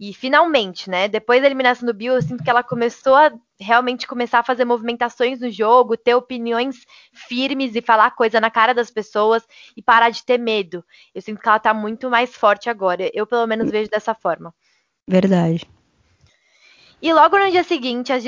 E 0.06 0.14
finalmente, 0.14 0.90
né? 0.90 1.08
Depois 1.08 1.40
da 1.40 1.48
eliminação 1.48 1.86
do 1.86 1.94
Bill, 1.94 2.16
eu 2.16 2.22
sinto 2.22 2.44
que 2.44 2.50
ela 2.50 2.62
começou 2.62 3.16
a 3.16 3.32
realmente 3.58 4.06
começar 4.06 4.40
a 4.40 4.44
fazer 4.44 4.66
movimentações 4.66 5.40
no 5.40 5.50
jogo, 5.50 5.96
ter 5.96 6.14
opiniões 6.14 6.86
firmes 7.14 7.74
e 7.74 7.82
falar 7.82 8.12
coisa 8.12 8.42
na 8.42 8.52
cara 8.52 8.74
das 8.74 8.92
pessoas 8.92 9.48
e 9.78 9.82
parar 9.82 10.10
de 10.10 10.22
ter 10.26 10.38
medo. 10.38 10.84
Eu 11.16 11.22
sinto 11.22 11.40
que 11.40 11.48
ela 11.48 11.58
tá 11.58 11.74
muito 11.74 12.10
mais 12.10 12.36
forte 12.36 12.70
agora. 12.70 13.10
Eu, 13.14 13.26
pelo 13.26 13.48
menos, 13.48 13.72
vejo 13.72 13.90
dessa 13.90 14.14
forma. 14.14 14.54
Verdade. 15.08 15.66
E 17.02 17.14
logo 17.14 17.40
no 17.40 17.50
dia 17.50 17.64
seguinte, 17.64 18.12
as, 18.12 18.24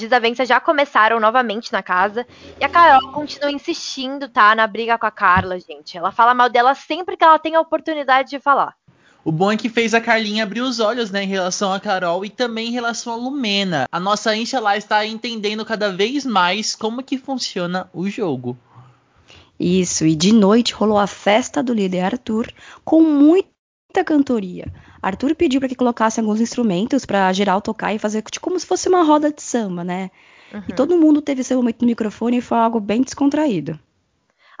desavenças 0.00 0.48
já 0.48 0.58
começaram 0.58 1.20
novamente 1.20 1.70
na 1.70 1.82
casa. 1.82 2.26
E 2.58 2.64
a 2.64 2.68
Carol 2.70 3.12
continua 3.12 3.52
insistindo, 3.52 4.26
tá? 4.26 4.54
Na 4.54 4.66
briga 4.66 4.96
com 4.96 5.04
a 5.04 5.10
Carla, 5.10 5.60
gente. 5.60 5.98
Ela 5.98 6.12
fala 6.12 6.32
mal 6.32 6.48
dela 6.48 6.74
sempre 6.74 7.14
que 7.14 7.24
ela 7.24 7.38
tem 7.38 7.56
a 7.56 7.60
oportunidade 7.60 8.30
de 8.30 8.40
falar. 8.40 8.74
O 9.22 9.30
bom 9.30 9.52
é 9.52 9.56
que 9.56 9.68
fez 9.68 9.92
a 9.92 10.00
Carlinha 10.00 10.44
abrir 10.44 10.62
os 10.62 10.80
olhos, 10.80 11.10
né, 11.10 11.24
em 11.24 11.28
relação 11.28 11.72
a 11.72 11.80
Carol 11.80 12.24
e 12.24 12.30
também 12.30 12.68
em 12.68 12.72
relação 12.72 13.12
a 13.12 13.16
Lumena. 13.16 13.86
A 13.92 14.00
nossa 14.00 14.34
Incha 14.34 14.58
lá 14.58 14.76
está 14.76 15.04
entendendo 15.04 15.64
cada 15.64 15.92
vez 15.92 16.24
mais 16.24 16.74
como 16.74 17.02
que 17.02 17.18
funciona 17.18 17.88
o 17.92 18.08
jogo. 18.08 18.56
Isso, 19.58 20.06
e 20.06 20.16
de 20.16 20.32
noite 20.32 20.72
rolou 20.72 20.96
a 20.96 21.06
festa 21.06 21.62
do 21.62 21.74
líder 21.74 22.00
Arthur 22.00 22.50
com 22.82 23.02
muita 23.02 24.02
cantoria. 24.06 24.72
Arthur 25.02 25.34
pediu 25.34 25.60
para 25.60 25.68
que 25.68 25.74
colocasse 25.74 26.18
alguns 26.18 26.40
instrumentos 26.40 27.04
para 27.04 27.30
geral 27.34 27.60
tocar 27.60 27.94
e 27.94 27.98
fazer 27.98 28.22
tipo, 28.22 28.40
como 28.40 28.58
se 28.58 28.64
fosse 28.64 28.88
uma 28.88 29.02
roda 29.02 29.30
de 29.30 29.42
samba, 29.42 29.84
né? 29.84 30.10
Uhum. 30.52 30.62
E 30.66 30.72
todo 30.72 30.98
mundo 30.98 31.20
teve 31.20 31.44
seu 31.44 31.58
momento 31.58 31.82
no 31.82 31.88
microfone 31.88 32.38
e 32.38 32.40
foi 32.40 32.56
algo 32.56 32.80
bem 32.80 33.02
descontraído. 33.02 33.78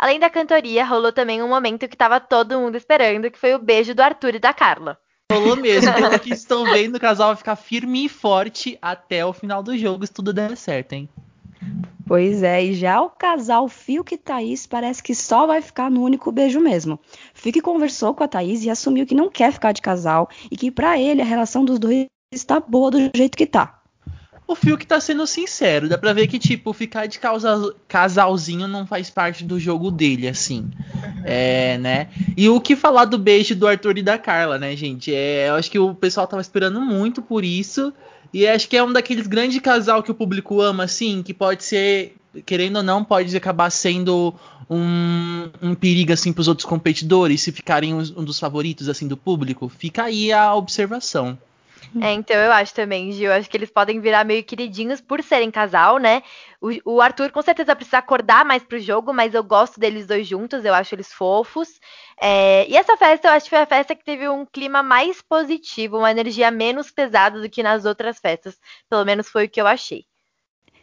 Além 0.00 0.18
da 0.18 0.30
cantoria, 0.30 0.82
rolou 0.82 1.12
também 1.12 1.42
um 1.42 1.48
momento 1.48 1.86
que 1.86 1.94
estava 1.94 2.18
todo 2.18 2.58
mundo 2.58 2.74
esperando, 2.74 3.30
que 3.30 3.38
foi 3.38 3.54
o 3.54 3.58
beijo 3.58 3.94
do 3.94 4.00
Arthur 4.00 4.36
e 4.36 4.38
da 4.38 4.54
Carla. 4.54 4.98
Rolou 5.30 5.56
mesmo. 5.56 5.92
Pelo 5.92 6.16
que 6.18 6.32
estão 6.32 6.64
vendo, 6.64 6.96
o 6.96 7.00
casal 7.00 7.28
vai 7.28 7.36
ficar 7.36 7.54
firme 7.54 8.06
e 8.06 8.08
forte 8.08 8.78
até 8.80 9.26
o 9.26 9.34
final 9.34 9.62
do 9.62 9.76
jogo, 9.76 10.06
se 10.06 10.12
tudo 10.14 10.32
der 10.32 10.56
certo, 10.56 10.94
hein? 10.94 11.06
Pois 12.06 12.42
é, 12.42 12.64
e 12.64 12.72
já 12.72 12.98
o 13.02 13.10
casal 13.10 13.68
Fiuk 13.68 14.14
e 14.14 14.16
Thaís 14.16 14.66
parece 14.66 15.02
que 15.02 15.14
só 15.14 15.46
vai 15.46 15.60
ficar 15.60 15.90
no 15.90 16.02
único 16.02 16.32
beijo 16.32 16.60
mesmo. 16.60 16.98
Fiuk 17.34 17.60
conversou 17.60 18.14
com 18.14 18.24
a 18.24 18.28
Thaís 18.28 18.64
e 18.64 18.70
assumiu 18.70 19.04
que 19.04 19.14
não 19.14 19.28
quer 19.28 19.52
ficar 19.52 19.72
de 19.72 19.82
casal 19.82 20.30
e 20.50 20.56
que 20.56 20.70
para 20.70 20.98
ele 20.98 21.20
a 21.20 21.26
relação 21.26 21.62
dos 21.62 21.78
dois 21.78 22.06
está 22.32 22.58
boa 22.58 22.90
do 22.90 23.10
jeito 23.14 23.36
que 23.36 23.46
tá. 23.46 23.79
O 24.50 24.56
Fiuk 24.56 24.84
tá 24.84 25.00
sendo 25.00 25.24
sincero, 25.28 25.88
dá 25.88 25.96
pra 25.96 26.12
ver 26.12 26.26
que, 26.26 26.36
tipo, 26.36 26.72
ficar 26.72 27.06
de 27.06 27.20
casal, 27.20 27.72
casalzinho 27.86 28.66
não 28.66 28.84
faz 28.84 29.08
parte 29.08 29.44
do 29.44 29.60
jogo 29.60 29.92
dele, 29.92 30.26
assim. 30.26 30.68
É, 31.24 31.78
né? 31.78 32.08
E 32.36 32.48
o 32.48 32.60
que 32.60 32.74
falar 32.74 33.04
do 33.04 33.16
beijo 33.16 33.54
do 33.54 33.68
Arthur 33.68 33.98
e 33.98 34.02
da 34.02 34.18
Carla, 34.18 34.58
né, 34.58 34.74
gente? 34.74 35.14
É, 35.14 35.50
eu 35.50 35.54
acho 35.54 35.70
que 35.70 35.78
o 35.78 35.94
pessoal 35.94 36.26
tava 36.26 36.42
esperando 36.42 36.80
muito 36.80 37.22
por 37.22 37.44
isso. 37.44 37.92
E 38.34 38.44
acho 38.44 38.68
que 38.68 38.76
é 38.76 38.82
um 38.82 38.92
daqueles 38.92 39.28
grandes 39.28 39.60
casal 39.60 40.02
que 40.02 40.10
o 40.10 40.14
público 40.16 40.60
ama, 40.60 40.82
assim, 40.82 41.22
que 41.22 41.32
pode 41.32 41.62
ser, 41.62 42.16
querendo 42.44 42.78
ou 42.78 42.82
não, 42.82 43.04
pode 43.04 43.36
acabar 43.36 43.70
sendo 43.70 44.34
um, 44.68 45.48
um 45.62 45.74
perigo, 45.76 46.12
assim, 46.12 46.32
pros 46.32 46.48
outros 46.48 46.66
competidores, 46.66 47.40
se 47.40 47.52
ficarem 47.52 47.94
um 47.94 48.24
dos 48.24 48.40
favoritos, 48.40 48.88
assim, 48.88 49.06
do 49.06 49.16
público. 49.16 49.68
Fica 49.68 50.02
aí 50.02 50.32
a 50.32 50.52
observação. 50.56 51.38
É, 52.00 52.12
então 52.12 52.36
eu 52.36 52.52
acho 52.52 52.74
também, 52.74 53.10
Gil. 53.12 53.32
Acho 53.32 53.50
que 53.50 53.56
eles 53.56 53.70
podem 53.70 54.00
virar 54.00 54.24
meio 54.24 54.44
queridinhos 54.44 55.00
por 55.00 55.22
serem 55.22 55.50
casal, 55.50 55.98
né? 55.98 56.22
O, 56.60 56.96
o, 56.96 57.00
Arthur 57.00 57.32
com 57.32 57.42
certeza 57.42 57.74
precisa 57.74 57.98
acordar 57.98 58.44
mais 58.44 58.62
pro 58.62 58.78
jogo, 58.78 59.12
mas 59.12 59.34
eu 59.34 59.42
gosto 59.42 59.80
deles 59.80 60.06
dois 60.06 60.26
juntos, 60.26 60.64
eu 60.64 60.74
acho 60.74 60.94
eles 60.94 61.12
fofos. 61.12 61.80
É, 62.20 62.68
e 62.68 62.76
essa 62.76 62.96
festa, 62.96 63.28
eu 63.28 63.32
acho 63.32 63.44
que 63.44 63.50
foi 63.50 63.58
a 63.60 63.66
festa 63.66 63.94
que 63.94 64.04
teve 64.04 64.28
um 64.28 64.46
clima 64.46 64.82
mais 64.82 65.20
positivo, 65.22 65.98
uma 65.98 66.10
energia 66.10 66.50
menos 66.50 66.90
pesada 66.90 67.40
do 67.40 67.50
que 67.50 67.62
nas 67.62 67.84
outras 67.84 68.18
festas. 68.20 68.58
Pelo 68.88 69.04
menos 69.04 69.28
foi 69.28 69.46
o 69.46 69.50
que 69.50 69.60
eu 69.60 69.66
achei. 69.66 70.09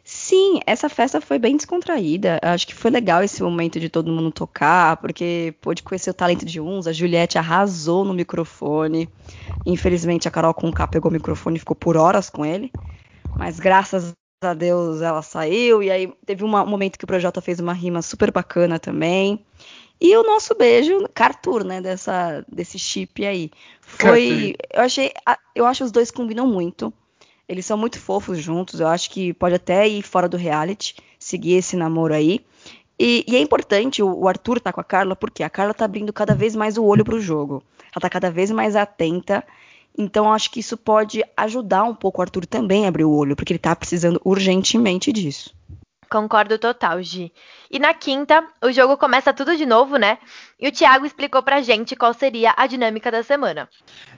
Sim, 0.09 0.61
essa 0.65 0.87
festa 0.87 1.19
foi 1.19 1.37
bem 1.37 1.57
descontraída. 1.57 2.39
Acho 2.41 2.65
que 2.65 2.73
foi 2.73 2.89
legal 2.89 3.21
esse 3.21 3.43
momento 3.43 3.77
de 3.77 3.89
todo 3.89 4.09
mundo 4.09 4.31
tocar, 4.31 4.95
porque 5.01 5.53
pôde 5.59 5.83
conhecer 5.83 6.09
o 6.09 6.13
talento 6.13 6.45
de 6.45 6.61
uns. 6.61 6.87
A 6.87 6.93
Juliette 6.93 7.37
arrasou 7.37 8.05
no 8.05 8.13
microfone. 8.13 9.09
Infelizmente, 9.65 10.25
a 10.25 10.31
Carol 10.31 10.53
com 10.53 10.71
K 10.71 10.87
pegou 10.87 11.11
o 11.11 11.13
microfone 11.13 11.57
e 11.57 11.59
ficou 11.59 11.75
por 11.75 11.97
horas 11.97 12.29
com 12.29 12.45
ele. 12.45 12.71
Mas 13.35 13.59
graças 13.59 14.13
a 14.41 14.53
Deus 14.53 15.01
ela 15.01 15.21
saiu. 15.21 15.83
E 15.83 15.91
aí 15.91 16.13
teve 16.25 16.45
uma, 16.45 16.63
um 16.63 16.69
momento 16.69 16.97
que 16.97 17.03
o 17.03 17.07
Projota 17.07 17.41
fez 17.41 17.59
uma 17.59 17.73
rima 17.73 18.01
super 18.01 18.31
bacana 18.31 18.79
também. 18.79 19.45
E 19.99 20.15
o 20.15 20.23
nosso 20.23 20.55
beijo, 20.55 21.05
Cartur, 21.13 21.65
né, 21.65 21.81
dessa, 21.81 22.45
desse 22.47 22.79
chip 22.79 23.25
aí. 23.25 23.51
Foi. 23.81 24.55
Eu 24.73 24.83
achei. 24.83 25.11
Eu 25.53 25.65
acho 25.65 25.83
os 25.83 25.91
dois 25.91 26.11
combinam 26.11 26.47
muito. 26.47 26.93
Eles 27.47 27.65
são 27.65 27.77
muito 27.77 27.99
fofos 27.99 28.39
juntos. 28.39 28.79
Eu 28.79 28.87
acho 28.87 29.09
que 29.09 29.33
pode 29.33 29.55
até 29.55 29.87
ir 29.87 30.01
fora 30.01 30.27
do 30.27 30.37
reality, 30.37 30.95
seguir 31.17 31.53
esse 31.53 31.75
namoro 31.75 32.13
aí. 32.13 32.45
E, 32.99 33.23
e 33.27 33.35
é 33.35 33.39
importante 33.39 34.01
o, 34.01 34.11
o, 34.11 34.27
Arthur 34.27 34.59
tá 34.59 34.73
com 34.73 34.81
a 34.81 34.83
Carla, 34.83 35.15
porque 35.15 35.43
a 35.43 35.49
Carla 35.49 35.73
tá 35.73 35.85
abrindo 35.85 36.11
cada 36.11 36.33
vez 36.33 36.55
mais 36.55 36.77
o 36.77 36.83
olho 36.83 37.05
pro 37.05 37.19
jogo. 37.19 37.63
Ela 37.93 38.01
tá 38.01 38.09
cada 38.09 38.31
vez 38.31 38.51
mais 38.51 38.75
atenta. 38.75 39.43
Então, 39.97 40.31
acho 40.31 40.51
que 40.51 40.59
isso 40.59 40.77
pode 40.77 41.23
ajudar 41.35 41.83
um 41.83 41.95
pouco 41.95 42.19
o 42.19 42.21
Arthur 42.21 42.45
também 42.45 42.85
a 42.85 42.89
abrir 42.89 43.05
o 43.05 43.11
olho, 43.11 43.35
porque 43.35 43.53
ele 43.53 43.59
tá 43.59 43.75
precisando 43.75 44.21
urgentemente 44.23 45.11
disso. 45.11 45.55
Concordo 46.09 46.57
total, 46.57 47.01
Gi. 47.01 47.33
E 47.69 47.79
na 47.79 47.93
quinta, 47.93 48.45
o 48.63 48.71
jogo 48.71 48.97
começa 48.97 49.33
tudo 49.33 49.57
de 49.57 49.65
novo, 49.65 49.97
né? 49.97 50.17
E 50.59 50.67
o 50.67 50.71
Thiago 50.71 51.05
explicou 51.05 51.43
pra 51.43 51.61
gente 51.61 51.95
qual 51.95 52.13
seria 52.13 52.53
a 52.55 52.65
dinâmica 52.65 53.11
da 53.11 53.23
semana. 53.23 53.67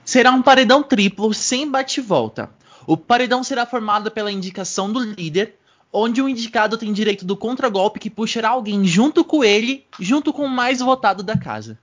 Será 0.05 0.31
um 0.31 0.41
paredão 0.41 0.83
triplo 0.83 1.33
sem 1.33 1.69
bate-volta. 1.69 2.49
O 2.89 2.97
paredão 2.97 3.43
será 3.43 3.67
formado 3.67 4.09
pela 4.09 4.31
indicação 4.31 4.91
do 4.91 4.99
líder, 4.99 5.59
onde 5.93 6.23
o 6.23 6.27
indicado 6.27 6.75
tem 6.75 6.91
direito 6.91 7.23
do 7.23 7.37
contragolpe 7.37 7.99
que 7.99 8.09
puxará 8.09 8.49
alguém 8.49 8.83
junto 8.83 9.23
com 9.23 9.43
ele, 9.43 9.85
junto 9.99 10.33
com 10.33 10.45
o 10.45 10.49
mais 10.49 10.79
votado 10.79 11.21
da 11.21 11.37
casa. 11.37 11.77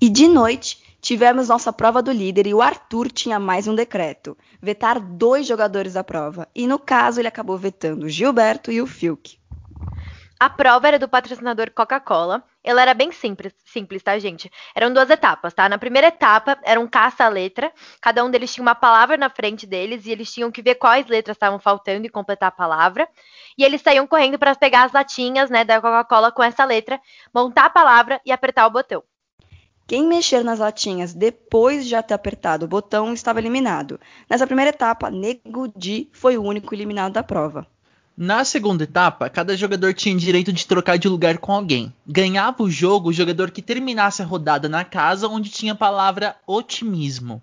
E 0.00 0.08
de 0.08 0.26
noite, 0.26 0.82
tivemos 1.00 1.46
nossa 1.46 1.72
prova 1.72 2.02
do 2.02 2.10
líder 2.10 2.48
e 2.48 2.54
o 2.54 2.60
Arthur 2.60 3.12
tinha 3.12 3.38
mais 3.38 3.68
um 3.68 3.76
decreto: 3.76 4.36
vetar 4.60 4.98
dois 4.98 5.46
jogadores 5.46 5.92
da 5.92 6.02
prova. 6.02 6.48
E 6.52 6.66
no 6.66 6.80
caso, 6.80 7.20
ele 7.20 7.28
acabou 7.28 7.56
vetando 7.56 8.06
o 8.06 8.08
Gilberto 8.08 8.72
e 8.72 8.82
o 8.82 8.88
Fiuk. 8.88 9.38
A 10.40 10.50
prova 10.50 10.88
era 10.88 10.98
do 10.98 11.08
patrocinador 11.08 11.70
Coca-Cola. 11.70 12.42
Ela 12.62 12.82
era 12.82 12.92
bem 12.92 13.10
simples, 13.10 13.54
simples, 13.64 14.02
tá, 14.02 14.18
gente? 14.18 14.50
Eram 14.74 14.92
duas 14.92 15.08
etapas, 15.08 15.54
tá? 15.54 15.68
Na 15.68 15.78
primeira 15.78 16.08
etapa 16.08 16.58
era 16.62 16.78
um 16.78 16.86
caça-letra. 16.86 17.72
Cada 18.02 18.22
um 18.22 18.30
deles 18.30 18.52
tinha 18.52 18.62
uma 18.62 18.74
palavra 18.74 19.16
na 19.16 19.30
frente 19.30 19.66
deles 19.66 20.04
e 20.04 20.10
eles 20.10 20.30
tinham 20.30 20.50
que 20.50 20.60
ver 20.60 20.74
quais 20.74 21.06
letras 21.06 21.36
estavam 21.36 21.58
faltando 21.58 22.06
e 22.06 22.10
completar 22.10 22.48
a 22.48 22.52
palavra. 22.52 23.08
E 23.56 23.64
eles 23.64 23.80
saíam 23.80 24.06
correndo 24.06 24.38
para 24.38 24.54
pegar 24.54 24.84
as 24.84 24.92
latinhas, 24.92 25.48
né, 25.48 25.64
da 25.64 25.80
Coca-Cola 25.80 26.30
com 26.30 26.42
essa 26.42 26.64
letra, 26.64 27.00
montar 27.34 27.66
a 27.66 27.70
palavra 27.70 28.20
e 28.26 28.32
apertar 28.32 28.66
o 28.66 28.70
botão. 28.70 29.02
Quem 29.86 30.06
mexer 30.06 30.44
nas 30.44 30.60
latinhas 30.60 31.12
depois 31.14 31.84
de 31.84 31.90
já 31.90 32.02
ter 32.02 32.14
apertado 32.14 32.64
o 32.64 32.68
botão 32.68 33.12
estava 33.12 33.40
eliminado. 33.40 33.98
Nessa 34.28 34.46
primeira 34.46 34.70
etapa, 34.70 35.10
Nego 35.10 35.66
Di 35.74 36.08
foi 36.12 36.36
o 36.36 36.42
único 36.42 36.74
eliminado 36.74 37.14
da 37.14 37.24
prova. 37.24 37.66
Na 38.16 38.44
segunda 38.44 38.84
etapa, 38.84 39.30
cada 39.30 39.56
jogador 39.56 39.94
tinha 39.94 40.16
direito 40.16 40.52
de 40.52 40.66
trocar 40.66 40.98
de 40.98 41.08
lugar 41.08 41.38
com 41.38 41.52
alguém. 41.52 41.92
Ganhava 42.06 42.62
o 42.62 42.70
jogo 42.70 43.08
o 43.08 43.12
jogador 43.12 43.50
que 43.50 43.62
terminasse 43.62 44.20
a 44.20 44.26
rodada 44.26 44.68
na 44.68 44.84
casa 44.84 45.28
onde 45.28 45.48
tinha 45.48 45.72
a 45.72 45.76
palavra 45.76 46.36
otimismo. 46.46 47.42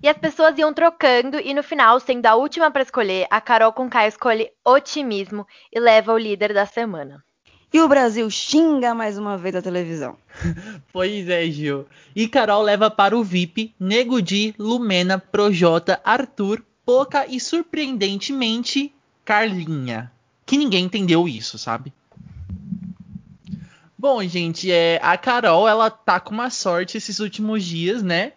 E 0.00 0.08
as 0.08 0.16
pessoas 0.16 0.56
iam 0.56 0.72
trocando 0.72 1.40
e 1.40 1.52
no 1.52 1.62
final, 1.62 1.98
sendo 1.98 2.26
a 2.26 2.36
última 2.36 2.70
para 2.70 2.82
escolher, 2.82 3.26
a 3.30 3.40
Carol 3.40 3.72
com 3.72 3.88
K 3.88 4.06
escolhe 4.06 4.50
otimismo 4.64 5.46
e 5.72 5.80
leva 5.80 6.12
o 6.12 6.18
líder 6.18 6.54
da 6.54 6.66
semana. 6.66 7.24
E 7.72 7.80
o 7.80 7.88
Brasil 7.88 8.30
xinga 8.30 8.94
mais 8.94 9.18
uma 9.18 9.36
vez 9.36 9.56
a 9.56 9.62
televisão. 9.62 10.16
pois 10.92 11.28
é, 11.28 11.44
Gil. 11.46 11.86
E 12.14 12.28
Carol 12.28 12.62
leva 12.62 12.90
para 12.90 13.16
o 13.16 13.24
VIP 13.24 13.74
Nego 13.78 14.22
Di, 14.22 14.54
Lumena, 14.58 15.18
Projota, 15.18 16.00
Arthur, 16.04 16.62
Poca 16.84 17.26
e 17.26 17.38
surpreendentemente 17.38 18.94
Carlinha. 19.28 20.10
Que 20.46 20.56
ninguém 20.56 20.86
entendeu 20.86 21.28
isso, 21.28 21.58
sabe? 21.58 21.92
Bom, 23.98 24.26
gente, 24.26 24.72
é, 24.72 24.98
a 25.02 25.18
Carol, 25.18 25.68
ela 25.68 25.90
tá 25.90 26.18
com 26.18 26.32
uma 26.32 26.48
sorte 26.48 26.96
esses 26.96 27.20
últimos 27.20 27.62
dias, 27.62 28.02
né? 28.02 28.32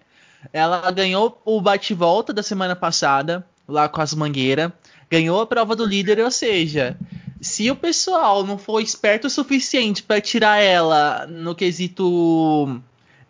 Ela 0.52 0.92
ganhou 0.92 1.42
o 1.46 1.62
bate-volta 1.62 2.34
da 2.34 2.44
semana 2.44 2.76
passada, 2.76 3.48
lá 3.66 3.88
com 3.88 4.02
as 4.02 4.14
mangueiras. 4.14 4.70
Ganhou 5.10 5.40
a 5.40 5.48
prova 5.48 5.78
do 5.78 5.86
líder, 5.86 6.20
ou 6.20 6.30
seja, 6.30 6.98
se 7.40 7.72
o 7.72 7.76
pessoal 7.78 8.44
não 8.44 8.58
for 8.58 8.82
esperto 8.82 9.28
o 9.28 9.30
suficiente 9.30 10.04
para 10.04 10.20
tirar 10.20 10.62
ela 10.62 11.26
no 11.26 11.56
quesito 11.56 12.82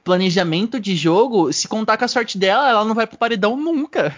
planejamento 0.03 0.79
de 0.79 0.95
jogo, 0.95 1.53
se 1.53 1.67
contar 1.67 1.95
com 1.95 2.05
a 2.05 2.07
sorte 2.07 2.39
dela, 2.39 2.67
ela 2.67 2.85
não 2.85 2.95
vai 2.95 3.05
pro 3.05 3.19
paredão 3.19 3.55
nunca. 3.55 4.15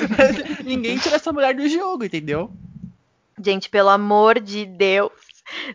Ninguém 0.64 0.96
tira 0.96 1.16
essa 1.16 1.34
mulher 1.34 1.54
do 1.54 1.68
jogo, 1.68 2.04
entendeu? 2.04 2.50
Gente, 3.40 3.68
pelo 3.68 3.88
amor 3.88 4.40
de 4.40 4.64
Deus. 4.66 5.12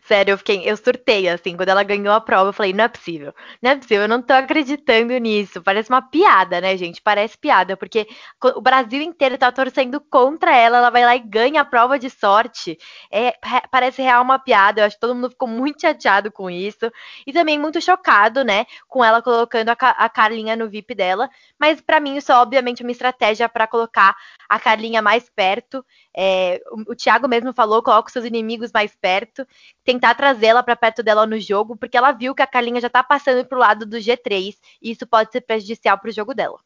Sério, 0.04 0.34
eu 0.34 0.38
fiquei, 0.38 0.70
eu 0.70 0.78
surtei, 0.78 1.28
assim, 1.28 1.56
quando 1.56 1.70
ela 1.70 1.84
ganhou 1.84 2.14
a 2.14 2.22
prova, 2.22 2.50
eu 2.50 2.54
falei, 2.54 2.74
não 2.74 2.84
é 2.84 2.88
possível, 2.88 3.34
não 3.62 3.72
é 3.72 3.76
possível, 3.76 4.04
eu 4.04 4.08
não 4.08 4.22
tô 4.22 4.34
acreditando 4.34 5.18
nisso. 5.18 5.62
Parece 5.62 5.90
uma 5.90 6.02
piada, 6.02 6.62
né, 6.62 6.78
gente? 6.78 7.02
Parece 7.02 7.38
piada, 7.38 7.76
porque 7.76 8.08
o 8.56 8.62
Brasil 8.62 9.02
inteiro 9.02 9.38
tá 9.38 9.52
torcendo 9.52 10.00
contra 10.00 10.56
ela, 10.56 10.78
ela 10.78 10.90
vai 10.90 11.06
lá 11.06 11.16
e 11.16 11.20
ganha 11.20 11.62
a 11.62 11.66
prova 11.66 11.98
de 11.98 12.10
sorte. 12.10 12.78
É, 13.12 13.34
parece 13.72 14.02
real 14.02 14.24
uma 14.24 14.40
piada, 14.40 14.82
eu 14.82 14.86
acho 14.86 14.96
que 14.96 15.02
todo 15.02 15.16
mundo 15.16 15.32
ficou 15.32 15.48
muito 15.48 15.82
chateado 15.82 16.32
com 16.32 16.50
isso. 16.50 16.92
E 17.26 17.34
também 17.34 17.58
muito 17.58 17.82
chocado, 17.82 18.44
né, 18.44 18.66
com 18.88 19.04
ela 19.04 19.22
colocando 19.22 19.70
a, 19.70 19.76
a 19.80 20.10
Carlinha 20.10 20.56
no 20.56 20.70
VIP 20.70 20.94
dela. 20.96 21.30
Mas 21.60 21.82
para 21.82 22.00
mim 22.00 22.16
isso 22.18 22.32
é 22.32 22.36
obviamente 22.36 22.84
uma 22.84 22.92
estratégia 22.92 23.50
para 23.50 23.68
colocar 23.68 24.16
a 24.50 24.60
Carlinha 24.60 25.02
mais 25.02 25.30
perto 25.30 25.84
é, 26.16 26.62
o, 26.72 26.92
o 26.92 26.96
Thiago 26.96 27.28
mesmo 27.28 27.54
falou, 27.54 27.82
coloca 27.82 28.08
os 28.08 28.14
seus 28.14 28.26
inimigos 28.26 28.72
mais 28.72 28.96
perto, 28.96 29.46
tentar 29.84 30.16
trazê-la 30.16 30.64
para 30.64 30.76
perto 30.76 31.04
dela 31.04 31.26
no 31.26 31.40
jogo, 31.40 31.76
porque 31.76 31.98
ela 31.98 32.12
viu 32.12 32.34
que 32.34 32.42
a 32.42 32.48
Carlinha 32.48 32.82
já 32.82 32.90
tá 32.90 33.04
passando 33.04 33.46
pro 33.46 33.60
lado 33.60 33.86
do 33.86 33.98
G3 33.98 34.56
e 34.82 34.92
isso 34.92 35.06
pode 35.06 35.32
ser 35.32 35.42
prejudicial 35.42 35.98
pro 35.98 36.12
jogo 36.12 36.34
dela. 36.34 36.60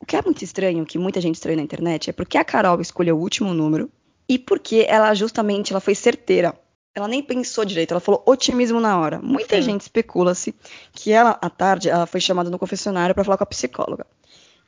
O 0.00 0.06
que 0.06 0.16
é 0.16 0.22
muito 0.22 0.42
estranho, 0.42 0.84
que 0.84 0.98
muita 0.98 1.20
gente 1.20 1.36
estranha 1.36 1.56
na 1.56 1.62
internet, 1.62 2.10
é 2.10 2.12
porque 2.12 2.36
a 2.36 2.44
Carol 2.44 2.80
escolheu 2.80 3.16
o 3.16 3.20
último 3.20 3.54
número 3.54 3.90
e 4.28 4.38
porque 4.38 4.84
ela 4.88 5.14
justamente 5.14 5.72
ela 5.72 5.80
foi 5.80 5.94
certeira. 5.94 6.54
Ela 6.94 7.08
nem 7.08 7.22
pensou 7.22 7.64
direito, 7.64 7.90
ela 7.90 8.00
falou 8.00 8.22
otimismo 8.26 8.80
na 8.80 8.98
hora. 8.98 9.20
Muita 9.20 9.56
Sim. 9.56 9.62
gente 9.62 9.80
especula-se 9.80 10.54
que 10.92 11.10
ela, 11.10 11.38
à 11.42 11.50
tarde, 11.50 11.88
ela 11.88 12.06
foi 12.06 12.20
chamada 12.20 12.50
no 12.50 12.58
confessionário 12.58 13.14
para 13.14 13.24
falar 13.24 13.36
com 13.36 13.44
a 13.44 13.46
psicóloga. 13.46 14.06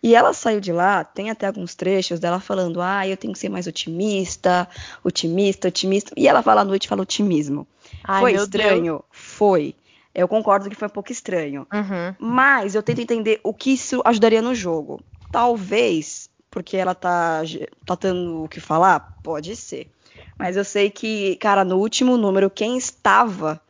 E 0.06 0.14
ela 0.14 0.32
saiu 0.32 0.60
de 0.60 0.70
lá, 0.70 1.02
tem 1.02 1.30
até 1.30 1.48
alguns 1.48 1.75
trechos 1.75 2.20
dela 2.20 2.38
falando: 2.38 2.80
ah, 2.80 3.08
eu 3.08 3.16
tenho 3.16 3.32
que 3.32 3.40
ser 3.40 3.48
mais 3.48 3.66
otimista, 3.66 4.68
otimista, 5.02 5.66
otimista. 5.66 6.12
E 6.16 6.28
ela 6.28 6.44
fala 6.44 6.60
à 6.60 6.64
noite 6.64 6.86
fala 6.86 7.02
otimismo. 7.02 7.66
Ai, 8.04 8.20
foi 8.20 8.34
estranho? 8.34 8.92
Deus. 8.92 9.04
Foi. 9.10 9.75
Eu 10.14 10.28
concordo 10.28 10.70
que 10.70 10.76
foi 10.76 10.86
um 10.86 10.92
pouco 10.92 11.10
estranho. 11.10 11.66
Uhum. 11.72 12.14
Mas 12.20 12.76
eu 12.76 12.84
tento 12.84 13.00
entender 13.00 13.40
o 13.42 13.52
que 13.52 13.72
isso 13.72 14.00
ajudaria 14.04 14.40
no 14.40 14.54
jogo. 14.54 15.00
Talvez, 15.32 16.30
porque 16.52 16.76
ela 16.76 16.94
tá, 16.94 17.42
tá 17.84 17.96
tendo 17.96 18.44
o 18.44 18.48
que 18.48 18.60
falar? 18.60 19.18
Pode 19.25 19.56
ser. 19.56 19.90
Mas 20.38 20.56
eu 20.56 20.64
sei 20.64 20.88
que, 20.88 21.34
cara, 21.36 21.64
no 21.64 21.78
último 21.78 22.16
número, 22.16 22.48
quem 22.48 22.78
estava 22.78 23.60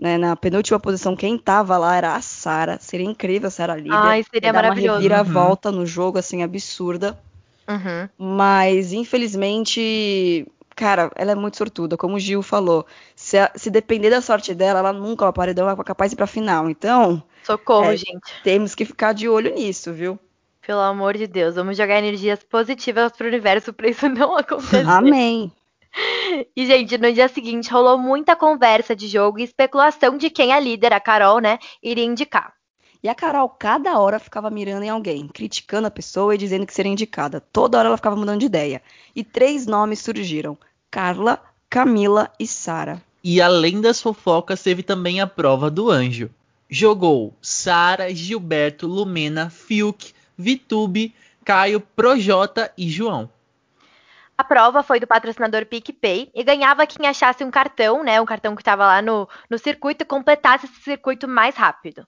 né, 0.00 0.18
na 0.18 0.36
penúltima 0.36 0.78
posição, 0.78 1.16
quem 1.16 1.36
estava 1.36 1.78
lá 1.78 1.96
era 1.96 2.14
a 2.14 2.20
Sara. 2.20 2.78
Seria 2.80 3.06
incrível 3.06 3.48
a 3.48 3.50
Sara 3.50 3.76
líder. 3.76 3.92
Ai, 3.92 4.24
seria 4.30 4.52
maravilhoso. 4.52 4.98
Uma 4.98 5.02
reviravolta 5.02 5.70
uhum. 5.70 5.76
no 5.76 5.86
jogo, 5.86 6.18
assim, 6.18 6.42
absurda. 6.42 7.18
Uhum. 7.68 8.08
Mas, 8.18 8.92
infelizmente, 8.92 10.46
cara, 10.74 11.10
ela 11.16 11.32
é 11.32 11.34
muito 11.34 11.56
sortuda. 11.56 11.96
Como 11.96 12.16
o 12.16 12.20
Gil 12.20 12.42
falou, 12.42 12.86
se, 13.14 13.38
a, 13.38 13.50
se 13.56 13.70
depender 13.70 14.10
da 14.10 14.20
sorte 14.20 14.54
dela, 14.54 14.78
ela 14.80 14.92
nunca 14.92 15.24
vai 15.24 15.32
paredão, 15.32 15.68
é 15.68 15.76
capaz 15.84 16.10
de 16.10 16.14
ir 16.14 16.18
pra 16.18 16.26
final. 16.26 16.68
Então. 16.68 17.22
Socorro, 17.42 17.90
é, 17.90 17.96
gente. 17.96 18.42
Temos 18.44 18.74
que 18.74 18.84
ficar 18.84 19.14
de 19.14 19.28
olho 19.28 19.54
nisso, 19.54 19.92
viu? 19.92 20.18
Pelo 20.66 20.80
amor 20.80 21.16
de 21.16 21.28
Deus, 21.28 21.54
vamos 21.54 21.76
jogar 21.76 21.98
energias 21.98 22.42
positivas 22.42 23.12
pro 23.12 23.28
universo 23.28 23.72
pra 23.72 23.88
isso 23.88 24.08
não 24.08 24.36
acontecer. 24.36 24.86
Amém. 24.86 25.52
E, 26.54 26.66
gente, 26.66 26.98
no 26.98 27.12
dia 27.12 27.28
seguinte 27.28 27.70
rolou 27.70 27.96
muita 27.96 28.36
conversa 28.36 28.94
de 28.94 29.08
jogo 29.08 29.38
e 29.38 29.44
especulação 29.44 30.18
de 30.18 30.28
quem 30.28 30.52
a 30.52 30.60
líder, 30.60 30.92
a 30.92 31.00
Carol, 31.00 31.40
né, 31.40 31.58
iria 31.82 32.04
indicar. 32.04 32.52
E 33.02 33.08
a 33.08 33.14
Carol, 33.14 33.48
cada 33.48 33.98
hora, 33.98 34.18
ficava 34.18 34.50
mirando 34.50 34.82
em 34.82 34.88
alguém, 34.88 35.28
criticando 35.28 35.86
a 35.86 35.90
pessoa 35.90 36.34
e 36.34 36.38
dizendo 36.38 36.66
que 36.66 36.74
seria 36.74 36.90
indicada. 36.90 37.40
Toda 37.40 37.78
hora 37.78 37.88
ela 37.88 37.96
ficava 37.96 38.16
mudando 38.16 38.40
de 38.40 38.46
ideia. 38.46 38.82
E 39.14 39.22
três 39.22 39.66
nomes 39.66 40.00
surgiram: 40.00 40.58
Carla, 40.90 41.40
Camila 41.70 42.30
e 42.38 42.46
Sara. 42.46 43.00
E 43.22 43.40
além 43.40 43.80
das 43.80 44.00
fofocas, 44.00 44.62
teve 44.62 44.82
também 44.82 45.20
a 45.20 45.26
prova 45.26 45.70
do 45.70 45.90
anjo. 45.90 46.30
Jogou 46.68 47.34
Sara, 47.40 48.12
Gilberto, 48.12 48.86
Lumena, 48.86 49.50
Fiuk, 49.50 50.12
Vitube, 50.36 51.14
Caio, 51.44 51.80
Projota 51.80 52.72
e 52.76 52.88
João. 52.88 53.30
A 54.38 54.44
prova 54.44 54.82
foi 54.82 55.00
do 55.00 55.06
patrocinador 55.06 55.64
PicPay 55.64 56.30
e 56.34 56.44
ganhava 56.44 56.86
quem 56.86 57.06
achasse 57.06 57.42
um 57.42 57.50
cartão, 57.50 58.04
né? 58.04 58.20
Um 58.20 58.26
cartão 58.26 58.54
que 58.54 58.60
estava 58.60 58.86
lá 58.86 59.00
no, 59.00 59.26
no 59.48 59.58
circuito 59.58 60.02
e 60.02 60.06
completasse 60.06 60.66
esse 60.66 60.82
circuito 60.82 61.26
mais 61.26 61.54
rápido. 61.54 62.06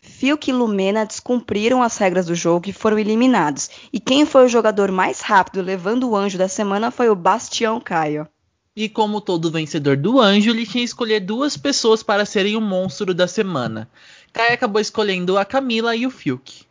Fiuk 0.00 0.48
e 0.48 0.52
Lumena 0.52 1.04
descumpriram 1.04 1.82
as 1.82 1.96
regras 1.98 2.26
do 2.26 2.34
jogo 2.34 2.68
e 2.68 2.72
foram 2.72 2.96
eliminados. 2.96 3.68
E 3.92 3.98
quem 3.98 4.24
foi 4.24 4.44
o 4.44 4.48
jogador 4.48 4.92
mais 4.92 5.20
rápido 5.20 5.60
levando 5.60 6.08
o 6.08 6.16
anjo 6.16 6.38
da 6.38 6.46
semana 6.46 6.92
foi 6.92 7.10
o 7.10 7.16
Bastião 7.16 7.80
Caio. 7.80 8.28
E 8.76 8.88
como 8.88 9.20
todo 9.20 9.50
vencedor 9.50 9.96
do 9.96 10.20
anjo, 10.20 10.50
ele 10.50 10.64
tinha 10.64 10.82
que 10.82 10.88
escolher 10.88 11.18
duas 11.18 11.56
pessoas 11.56 12.04
para 12.04 12.24
serem 12.24 12.54
o 12.54 12.60
monstro 12.60 13.12
da 13.12 13.26
semana. 13.26 13.90
Caio 14.32 14.54
acabou 14.54 14.80
escolhendo 14.80 15.36
a 15.36 15.44
Camila 15.44 15.96
e 15.96 16.06
o 16.06 16.10
Fiuk. 16.10 16.67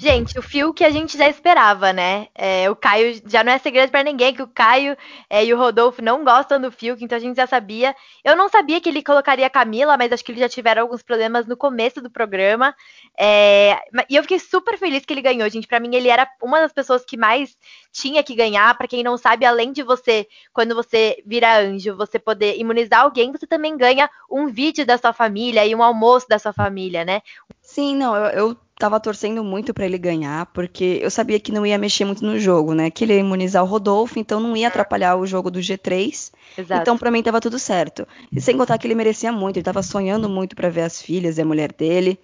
Gente, 0.00 0.38
o 0.38 0.42
fio 0.42 0.72
que 0.72 0.84
a 0.84 0.90
gente 0.90 1.18
já 1.18 1.28
esperava, 1.28 1.92
né? 1.92 2.28
É, 2.32 2.70
o 2.70 2.76
Caio 2.76 3.20
já 3.26 3.42
não 3.42 3.50
é 3.50 3.58
segredo 3.58 3.90
para 3.90 4.04
ninguém 4.04 4.32
que 4.32 4.40
o 4.40 4.46
Caio 4.46 4.96
é, 5.28 5.44
e 5.44 5.52
o 5.52 5.58
Rodolfo 5.58 6.00
não 6.00 6.22
gostam 6.22 6.60
do 6.60 6.70
Fiuk, 6.70 7.02
então 7.02 7.16
a 7.16 7.20
gente 7.20 7.34
já 7.34 7.48
sabia. 7.48 7.92
Eu 8.22 8.36
não 8.36 8.48
sabia 8.48 8.80
que 8.80 8.88
ele 8.88 9.02
colocaria 9.02 9.44
a 9.44 9.50
Camila, 9.50 9.96
mas 9.98 10.12
acho 10.12 10.24
que 10.24 10.30
eles 10.30 10.40
já 10.40 10.48
tiveram 10.48 10.82
alguns 10.82 11.02
problemas 11.02 11.48
no 11.48 11.56
começo 11.56 12.00
do 12.00 12.08
programa. 12.08 12.76
É, 13.18 13.76
e 14.08 14.14
eu 14.14 14.22
fiquei 14.22 14.38
super 14.38 14.78
feliz 14.78 15.04
que 15.04 15.12
ele 15.12 15.20
ganhou, 15.20 15.50
gente. 15.50 15.66
Para 15.66 15.80
mim, 15.80 15.92
ele 15.92 16.06
era 16.06 16.28
uma 16.40 16.60
das 16.60 16.72
pessoas 16.72 17.04
que 17.04 17.16
mais 17.16 17.56
tinha 17.90 18.22
que 18.22 18.36
ganhar. 18.36 18.78
Para 18.78 18.86
quem 18.86 19.02
não 19.02 19.18
sabe, 19.18 19.44
além 19.44 19.72
de 19.72 19.82
você, 19.82 20.28
quando 20.52 20.76
você 20.76 21.20
vira 21.26 21.58
anjo, 21.58 21.96
você 21.96 22.20
poder 22.20 22.56
imunizar 22.56 23.00
alguém, 23.00 23.32
você 23.32 23.48
também 23.48 23.76
ganha 23.76 24.08
um 24.30 24.46
vídeo 24.46 24.86
da 24.86 24.96
sua 24.96 25.12
família 25.12 25.66
e 25.66 25.74
um 25.74 25.82
almoço 25.82 26.28
da 26.28 26.38
sua 26.38 26.52
família, 26.52 27.04
né? 27.04 27.20
Sim, 27.60 27.96
não, 27.96 28.14
eu, 28.14 28.30
eu 28.30 28.56
tava 28.78 29.00
torcendo 29.00 29.42
muito 29.42 29.74
para 29.74 29.84
ele 29.84 29.98
ganhar, 29.98 30.46
porque 30.46 31.00
eu 31.02 31.10
sabia 31.10 31.40
que 31.40 31.50
não 31.50 31.66
ia 31.66 31.76
mexer 31.76 32.04
muito 32.04 32.24
no 32.24 32.38
jogo, 32.38 32.74
né? 32.74 32.90
Que 32.90 33.04
ele 33.04 33.14
ia 33.14 33.20
imunizar 33.20 33.62
o 33.62 33.66
Rodolfo, 33.66 34.18
então 34.18 34.38
não 34.38 34.56
ia 34.56 34.68
atrapalhar 34.68 35.16
o 35.16 35.26
jogo 35.26 35.50
do 35.50 35.58
G3. 35.58 36.30
Exato. 36.56 36.82
Então 36.82 36.96
para 36.96 37.10
mim 37.10 37.22
tava 37.22 37.40
tudo 37.40 37.58
certo. 37.58 38.06
E 38.30 38.40
sem 38.40 38.56
contar 38.56 38.78
que 38.78 38.86
ele 38.86 38.94
merecia 38.94 39.32
muito, 39.32 39.56
ele 39.56 39.64
tava 39.64 39.82
sonhando 39.82 40.28
muito 40.28 40.54
para 40.54 40.68
ver 40.68 40.82
as 40.82 41.02
filhas 41.02 41.38
e 41.38 41.42
a 41.42 41.44
mulher 41.44 41.72
dele, 41.72 42.18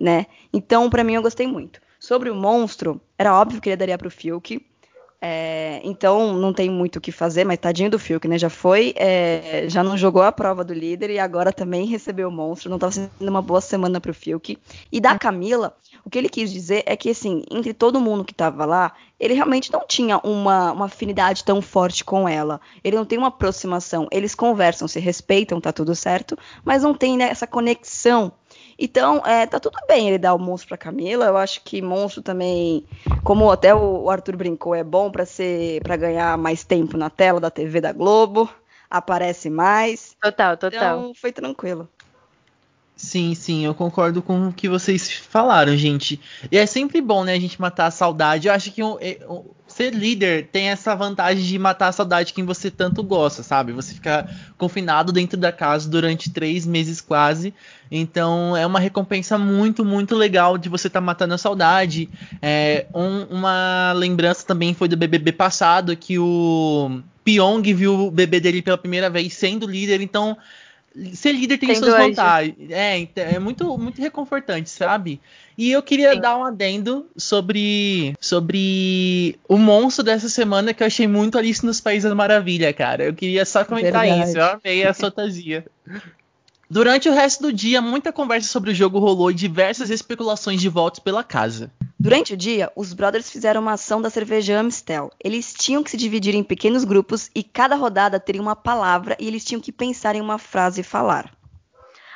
né? 0.00 0.26
Então 0.52 0.88
para 0.88 1.02
mim 1.02 1.14
eu 1.14 1.22
gostei 1.22 1.46
muito. 1.46 1.80
Sobre 1.98 2.30
o 2.30 2.34
monstro, 2.36 3.00
era 3.18 3.34
óbvio 3.34 3.60
que 3.60 3.68
ele 3.68 3.76
daria 3.76 3.98
pro 3.98 4.10
Fiuk. 4.10 4.64
É, 5.20 5.80
então 5.82 6.34
não 6.34 6.52
tem 6.52 6.70
muito 6.70 6.96
o 6.96 7.00
que 7.00 7.10
fazer, 7.10 7.42
mas 7.42 7.58
tadinho 7.58 7.90
do 7.90 7.98
Fiuk, 7.98 8.28
né? 8.28 8.38
Já 8.38 8.50
foi, 8.50 8.94
é, 8.96 9.64
já 9.66 9.82
não 9.82 9.96
jogou 9.96 10.22
a 10.22 10.30
prova 10.30 10.62
do 10.62 10.74
líder 10.74 11.10
e 11.10 11.18
agora 11.18 11.52
também 11.52 11.86
recebeu 11.86 12.28
o 12.28 12.30
monstro. 12.32 12.68
Não 12.68 12.76
estava 12.76 12.92
sendo 12.92 13.10
uma 13.20 13.42
boa 13.42 13.60
semana 13.60 14.00
pro 14.00 14.14
Fiuk. 14.14 14.58
E 14.92 15.00
da 15.00 15.18
Camila, 15.18 15.74
o 16.06 16.10
que 16.10 16.16
ele 16.16 16.28
quis 16.28 16.52
dizer 16.52 16.84
é 16.86 16.96
que, 16.96 17.10
assim, 17.10 17.42
entre 17.50 17.74
todo 17.74 18.00
mundo 18.00 18.24
que 18.24 18.32
estava 18.32 18.64
lá, 18.64 18.92
ele 19.18 19.34
realmente 19.34 19.72
não 19.72 19.84
tinha 19.86 20.18
uma, 20.18 20.70
uma 20.70 20.86
afinidade 20.86 21.42
tão 21.42 21.60
forte 21.60 22.04
com 22.04 22.28
ela. 22.28 22.60
Ele 22.84 22.94
não 22.94 23.04
tem 23.04 23.18
uma 23.18 23.26
aproximação. 23.26 24.06
Eles 24.12 24.32
conversam, 24.32 24.86
se 24.86 25.00
respeitam, 25.00 25.60
tá 25.60 25.72
tudo 25.72 25.96
certo, 25.96 26.38
mas 26.64 26.84
não 26.84 26.94
tem 26.94 27.16
né, 27.16 27.28
essa 27.28 27.46
conexão 27.46 28.32
então, 28.78 29.22
é, 29.24 29.46
tá 29.46 29.58
tudo 29.58 29.78
bem 29.88 30.08
ele 30.08 30.18
dar 30.18 30.34
o 30.34 30.38
monstro 30.38 30.68
pra 30.68 30.76
Camila. 30.76 31.24
Eu 31.26 31.36
acho 31.36 31.62
que 31.62 31.80
monstro 31.80 32.22
também, 32.22 32.84
como 33.24 33.50
até 33.50 33.74
o 33.74 34.08
Arthur 34.10 34.36
brincou, 34.36 34.74
é 34.74 34.84
bom 34.84 35.10
para 35.10 35.24
ser 35.24 35.82
para 35.82 35.96
ganhar 35.96 36.36
mais 36.36 36.62
tempo 36.62 36.96
na 36.96 37.08
tela 37.08 37.40
da 37.40 37.50
TV 37.50 37.80
da 37.80 37.92
Globo. 37.92 38.48
Aparece 38.88 39.50
mais. 39.50 40.14
Total, 40.20 40.56
total. 40.56 41.00
Então, 41.00 41.14
foi 41.14 41.32
tranquilo. 41.32 41.88
Sim, 42.96 43.34
sim, 43.34 43.62
eu 43.62 43.74
concordo 43.74 44.22
com 44.22 44.48
o 44.48 44.52
que 44.52 44.70
vocês 44.70 45.12
falaram, 45.12 45.76
gente. 45.76 46.18
E 46.50 46.56
é 46.56 46.64
sempre 46.64 47.02
bom, 47.02 47.24
né, 47.24 47.34
a 47.34 47.38
gente 47.38 47.60
matar 47.60 47.86
a 47.86 47.90
saudade. 47.90 48.48
Eu 48.48 48.54
acho 48.54 48.72
que 48.72 48.82
um, 48.82 48.96
um, 49.28 49.44
ser 49.66 49.92
líder 49.92 50.48
tem 50.50 50.68
essa 50.68 50.94
vantagem 50.94 51.44
de 51.44 51.58
matar 51.58 51.88
a 51.88 51.92
saudade 51.92 52.28
de 52.28 52.32
quem 52.32 52.46
você 52.46 52.70
tanto 52.70 53.02
gosta, 53.02 53.42
sabe? 53.42 53.70
Você 53.74 53.92
fica 53.92 54.26
confinado 54.56 55.12
dentro 55.12 55.36
da 55.36 55.52
casa 55.52 55.90
durante 55.90 56.30
três 56.30 56.64
meses 56.64 57.02
quase. 57.02 57.52
Então 57.90 58.56
é 58.56 58.66
uma 58.66 58.80
recompensa 58.80 59.36
muito, 59.36 59.84
muito 59.84 60.14
legal 60.14 60.56
de 60.56 60.70
você 60.70 60.86
estar 60.86 61.00
tá 61.00 61.04
matando 61.04 61.34
a 61.34 61.38
saudade. 61.38 62.08
É, 62.40 62.86
um, 62.94 63.24
uma 63.24 63.92
lembrança 63.92 64.46
também 64.46 64.72
foi 64.72 64.88
do 64.88 64.96
BBB 64.96 65.32
passado 65.32 65.94
que 65.94 66.18
o 66.18 67.02
Pyong 67.22 67.74
viu 67.74 68.06
o 68.06 68.10
bebê 68.10 68.40
dele 68.40 68.62
pela 68.62 68.78
primeira 68.78 69.10
vez 69.10 69.34
sendo 69.34 69.66
líder. 69.66 70.00
Então 70.00 70.34
ser 71.12 71.32
líder 71.32 71.58
tem, 71.58 71.74
suas 71.74 71.92
vantagens. 71.92 72.56
É, 72.70 72.98
então, 72.98 73.24
é 73.24 73.38
muito, 73.38 73.76
muito 73.78 74.00
reconfortante, 74.00 74.70
sabe? 74.70 75.20
E 75.56 75.70
eu 75.70 75.82
queria 75.82 76.14
Sim. 76.14 76.20
dar 76.20 76.36
um 76.36 76.44
adendo 76.44 77.06
sobre, 77.16 78.14
sobre 78.20 79.38
o 79.48 79.56
monstro 79.56 80.04
dessa 80.04 80.28
semana 80.28 80.74
que 80.74 80.82
eu 80.82 80.86
achei 80.86 81.06
muito 81.06 81.38
Alice 81.38 81.64
nos 81.64 81.80
Países 81.80 82.08
da 82.08 82.14
Maravilha, 82.14 82.72
cara. 82.72 83.04
Eu 83.04 83.14
queria 83.14 83.44
só 83.44 83.64
comentar 83.64 84.04
Verdade. 84.06 84.30
isso. 84.30 84.38
Eu 84.38 84.44
amei 84.44 84.86
a 84.86 84.94
fantasia. 84.94 85.64
Durante 86.68 87.08
o 87.08 87.12
resto 87.12 87.42
do 87.42 87.52
dia, 87.52 87.80
muita 87.80 88.12
conversa 88.12 88.48
sobre 88.48 88.72
o 88.72 88.74
jogo 88.74 88.98
rolou 88.98 89.30
e 89.30 89.34
diversas 89.34 89.88
especulações 89.88 90.60
de 90.60 90.68
votos 90.68 91.00
pela 91.00 91.22
casa. 91.22 91.70
Durante 91.98 92.34
o 92.34 92.36
dia, 92.36 92.70
os 92.76 92.92
brothers 92.92 93.30
fizeram 93.30 93.62
uma 93.62 93.72
ação 93.72 94.02
da 94.02 94.10
cerveja 94.10 94.58
Amstel. 94.58 95.10
Eles 95.18 95.54
tinham 95.54 95.82
que 95.82 95.90
se 95.90 95.96
dividir 95.96 96.34
em 96.34 96.42
pequenos 96.42 96.84
grupos 96.84 97.30
e 97.34 97.42
cada 97.42 97.74
rodada 97.74 98.20
teria 98.20 98.42
uma 98.42 98.54
palavra 98.54 99.16
e 99.18 99.26
eles 99.26 99.44
tinham 99.44 99.62
que 99.62 99.72
pensar 99.72 100.14
em 100.14 100.20
uma 100.20 100.36
frase 100.36 100.82
e 100.82 100.84
falar. 100.84 101.34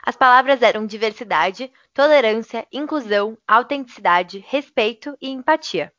As 0.02 0.16
palavras 0.16 0.60
eram 0.60 0.86
diversidade, 0.86 1.70
tolerância, 1.94 2.66
inclusão, 2.70 3.38
autenticidade, 3.48 4.44
respeito 4.46 5.16
e 5.20 5.30
empatia. 5.30 5.90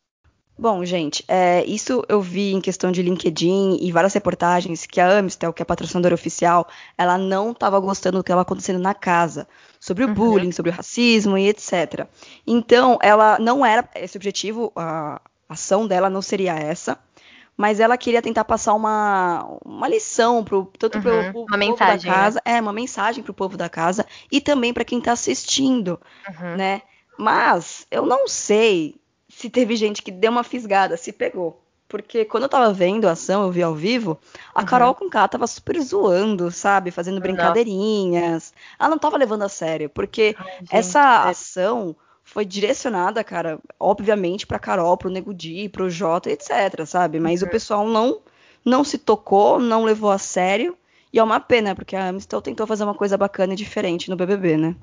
Bom, 0.58 0.86
gente, 0.86 1.24
é, 1.28 1.66
isso 1.66 2.04
eu 2.08 2.22
vi 2.22 2.54
em 2.54 2.62
questão 2.62 2.92
de 2.92 3.02
LinkedIn 3.02 3.80
e 3.82 3.92
várias 3.92 4.14
reportagens 4.14 4.86
que 4.86 5.02
a 5.02 5.18
Amistel, 5.18 5.52
que 5.52 5.62
é 5.62 5.64
a 5.64 5.66
patrocinadora 5.66 6.14
oficial, 6.14 6.68
ela 6.96 7.18
não 7.18 7.52
estava 7.52 7.80
gostando 7.80 8.20
do 8.20 8.24
que 8.24 8.28
estava 8.28 8.44
acontecendo 8.44 8.78
na 8.78 8.94
casa, 8.94 9.48
sobre 9.82 10.06
o 10.06 10.10
uhum. 10.10 10.14
bullying, 10.14 10.52
sobre 10.52 10.70
o 10.72 10.74
racismo 10.74 11.36
e 11.36 11.50
etc. 11.50 12.08
Então, 12.46 13.00
ela 13.02 13.40
não 13.40 13.66
era 13.66 13.90
esse 13.96 14.16
objetivo, 14.16 14.72
a 14.76 15.20
ação 15.50 15.88
dela 15.88 16.08
não 16.08 16.22
seria 16.22 16.54
essa, 16.54 17.00
mas 17.58 17.80
ela 17.80 17.98
queria 17.98 18.22
tentar 18.22 18.46
passar 18.46 18.76
uma, 18.76 19.58
uma 19.66 19.88
lição 19.88 20.44
pro, 20.44 20.72
tanto 20.78 20.98
uhum, 20.98 21.02
para 21.02 21.30
o 21.30 21.34
povo 21.34 21.58
mensagem, 21.58 22.10
da 22.12 22.16
casa, 22.16 22.42
né? 22.46 22.58
é 22.58 22.62
uma 22.62 22.72
mensagem 22.72 23.24
para 23.24 23.32
o 23.32 23.36
povo 23.36 23.58
da 23.58 23.68
casa 23.68 24.06
e 24.32 24.40
também 24.40 24.72
para 24.72 24.86
quem 24.86 25.00
está 25.00 25.14
assistindo, 25.14 26.00
uhum. 26.30 26.56
né? 26.56 26.84
Mas 27.18 27.88
eu 27.90 28.06
não 28.06 28.28
sei 28.28 28.96
se 29.28 29.50
teve 29.50 29.76
gente 29.76 30.04
que 30.04 30.12
deu 30.12 30.32
uma 30.32 30.44
fisgada, 30.44 30.96
se 30.96 31.12
pegou. 31.12 31.60
Porque 31.92 32.24
quando 32.24 32.44
eu 32.44 32.50
tava 32.50 32.72
vendo 32.72 33.06
a 33.06 33.12
ação, 33.12 33.44
eu 33.44 33.52
vi 33.52 33.62
ao 33.62 33.76
vivo, 33.76 34.18
a 34.56 34.62
uhum. 34.62 34.66
Carol 34.66 34.96
com 34.96 35.10
K 35.10 35.28
tava 35.28 35.46
super 35.46 35.78
zoando, 35.82 36.50
sabe? 36.50 36.90
Fazendo 36.90 37.20
brincadeirinhas. 37.20 38.54
Ela 38.80 38.92
não 38.92 38.98
tava 38.98 39.18
levando 39.18 39.42
a 39.42 39.50
sério, 39.50 39.90
porque 39.90 40.34
Ai, 40.40 40.60
essa 40.72 41.00
é... 41.00 41.30
ação 41.30 41.94
foi 42.24 42.46
direcionada, 42.46 43.22
cara, 43.26 43.60
obviamente 43.78 44.48
pra 44.48 44.58
Carol, 44.58 44.96
pro 44.96 45.10
Nego 45.10 45.34
Di, 45.34 45.68
pro 45.68 45.90
Jota, 45.90 46.32
etc, 46.32 46.86
sabe? 46.86 47.20
Mas 47.20 47.42
uhum. 47.42 47.50
o 47.50 47.52
pessoal 47.52 47.86
não 47.86 48.22
não 48.64 48.86
se 48.86 48.98
tocou, 48.98 49.60
não 49.60 49.84
levou 49.84 50.12
a 50.12 50.18
sério. 50.18 50.78
E 51.12 51.20
é 51.20 51.24
uma 51.24 51.42
pena, 51.42 51.76
porque 51.76 51.98
a 51.98 52.08
Amistel 52.08 52.42
tentou 52.42 52.66
fazer 52.66 52.86
uma 52.86 52.96
coisa 52.96 53.18
bacana 53.18 53.52
e 53.52 53.58
diferente 53.58 54.10
no 54.10 54.16
BBB, 54.16 54.56
né? 54.56 54.76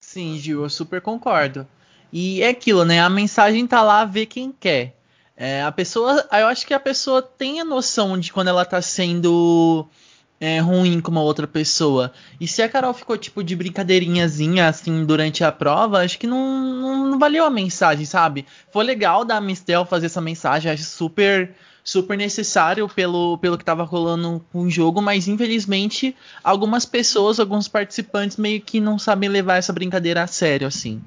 Sim, 0.00 0.38
Gil, 0.38 0.62
eu 0.62 0.70
super 0.70 1.00
concordo. 1.00 1.66
E 2.12 2.42
é 2.42 2.50
aquilo, 2.50 2.84
né? 2.84 3.00
A 3.00 3.10
mensagem 3.10 3.66
tá 3.66 3.82
lá, 3.82 4.04
vê 4.04 4.24
quem 4.24 4.52
quer. 4.52 4.97
É, 5.40 5.62
a 5.62 5.70
pessoa, 5.70 6.26
eu 6.32 6.48
acho 6.48 6.66
que 6.66 6.74
a 6.74 6.80
pessoa 6.80 7.22
tem 7.22 7.60
a 7.60 7.64
noção 7.64 8.18
de 8.18 8.32
quando 8.32 8.48
ela 8.48 8.64
tá 8.64 8.82
sendo 8.82 9.86
é, 10.40 10.58
ruim 10.58 11.00
com 11.00 11.12
uma 11.12 11.22
outra 11.22 11.46
pessoa. 11.46 12.12
E 12.40 12.48
se 12.48 12.60
a 12.60 12.68
Carol 12.68 12.92
ficou 12.92 13.16
tipo 13.16 13.44
de 13.44 13.54
brincadeirinhazinha 13.54 14.66
assim 14.66 15.04
durante 15.04 15.44
a 15.44 15.52
prova, 15.52 16.00
acho 16.00 16.18
que 16.18 16.26
não, 16.26 16.60
não, 16.60 17.06
não 17.10 17.18
valeu 17.20 17.44
a 17.44 17.50
mensagem, 17.50 18.04
sabe? 18.04 18.46
Foi 18.72 18.84
legal 18.84 19.24
da 19.24 19.40
Mistel 19.40 19.86
fazer 19.86 20.06
essa 20.06 20.20
mensagem, 20.20 20.72
acho 20.72 20.82
super 20.82 21.54
super 21.84 22.18
necessário 22.18 22.86
pelo, 22.86 23.38
pelo 23.38 23.56
que 23.56 23.62
estava 23.62 23.82
rolando 23.82 24.44
com 24.52 24.62
o 24.64 24.70
jogo, 24.70 25.00
mas 25.00 25.26
infelizmente 25.26 26.14
algumas 26.44 26.84
pessoas, 26.84 27.40
alguns 27.40 27.66
participantes 27.66 28.36
meio 28.36 28.60
que 28.60 28.78
não 28.78 28.98
sabem 28.98 29.30
levar 29.30 29.56
essa 29.56 29.72
brincadeira 29.72 30.22
a 30.22 30.26
sério 30.26 30.66
assim. 30.66 31.00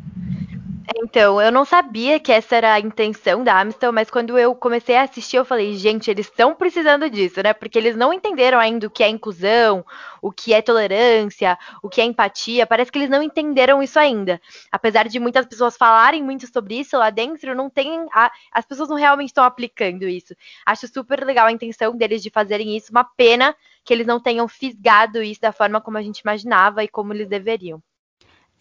Então, 1.11 1.41
eu 1.41 1.51
não 1.51 1.65
sabia 1.65 2.21
que 2.21 2.31
essa 2.31 2.55
era 2.55 2.73
a 2.73 2.79
intenção 2.79 3.43
da 3.43 3.59
Amstel, 3.59 3.91
mas 3.91 4.09
quando 4.09 4.37
eu 4.39 4.55
comecei 4.55 4.95
a 4.95 5.01
assistir, 5.03 5.35
eu 5.35 5.43
falei, 5.43 5.73
gente, 5.73 6.09
eles 6.09 6.27
estão 6.27 6.55
precisando 6.55 7.09
disso, 7.09 7.43
né? 7.43 7.51
Porque 7.53 7.77
eles 7.77 7.97
não 7.97 8.13
entenderam 8.13 8.57
ainda 8.57 8.87
o 8.87 8.89
que 8.89 9.03
é 9.03 9.09
inclusão, 9.09 9.85
o 10.21 10.31
que 10.31 10.53
é 10.53 10.61
tolerância, 10.61 11.59
o 11.83 11.89
que 11.89 11.99
é 11.99 12.05
empatia. 12.05 12.65
Parece 12.65 12.89
que 12.89 12.97
eles 12.97 13.09
não 13.09 13.21
entenderam 13.21 13.83
isso 13.83 13.99
ainda. 13.99 14.39
Apesar 14.71 15.09
de 15.09 15.19
muitas 15.19 15.45
pessoas 15.45 15.75
falarem 15.75 16.23
muito 16.23 16.47
sobre 16.47 16.79
isso 16.79 16.97
lá 16.97 17.09
dentro, 17.09 17.53
não 17.53 17.69
tem. 17.69 18.07
A, 18.13 18.31
as 18.49 18.65
pessoas 18.65 18.87
não 18.87 18.95
realmente 18.95 19.31
estão 19.31 19.43
aplicando 19.43 20.07
isso. 20.07 20.33
Acho 20.65 20.87
super 20.87 21.25
legal 21.25 21.47
a 21.47 21.51
intenção 21.51 21.93
deles 21.93 22.23
de 22.23 22.29
fazerem 22.29 22.77
isso. 22.77 22.89
Uma 22.89 23.03
pena 23.03 23.53
que 23.83 23.93
eles 23.93 24.07
não 24.07 24.17
tenham 24.21 24.47
fisgado 24.47 25.21
isso 25.21 25.41
da 25.41 25.51
forma 25.51 25.81
como 25.81 25.97
a 25.97 26.01
gente 26.01 26.19
imaginava 26.19 26.85
e 26.85 26.87
como 26.87 27.11
eles 27.11 27.27
deveriam. 27.27 27.83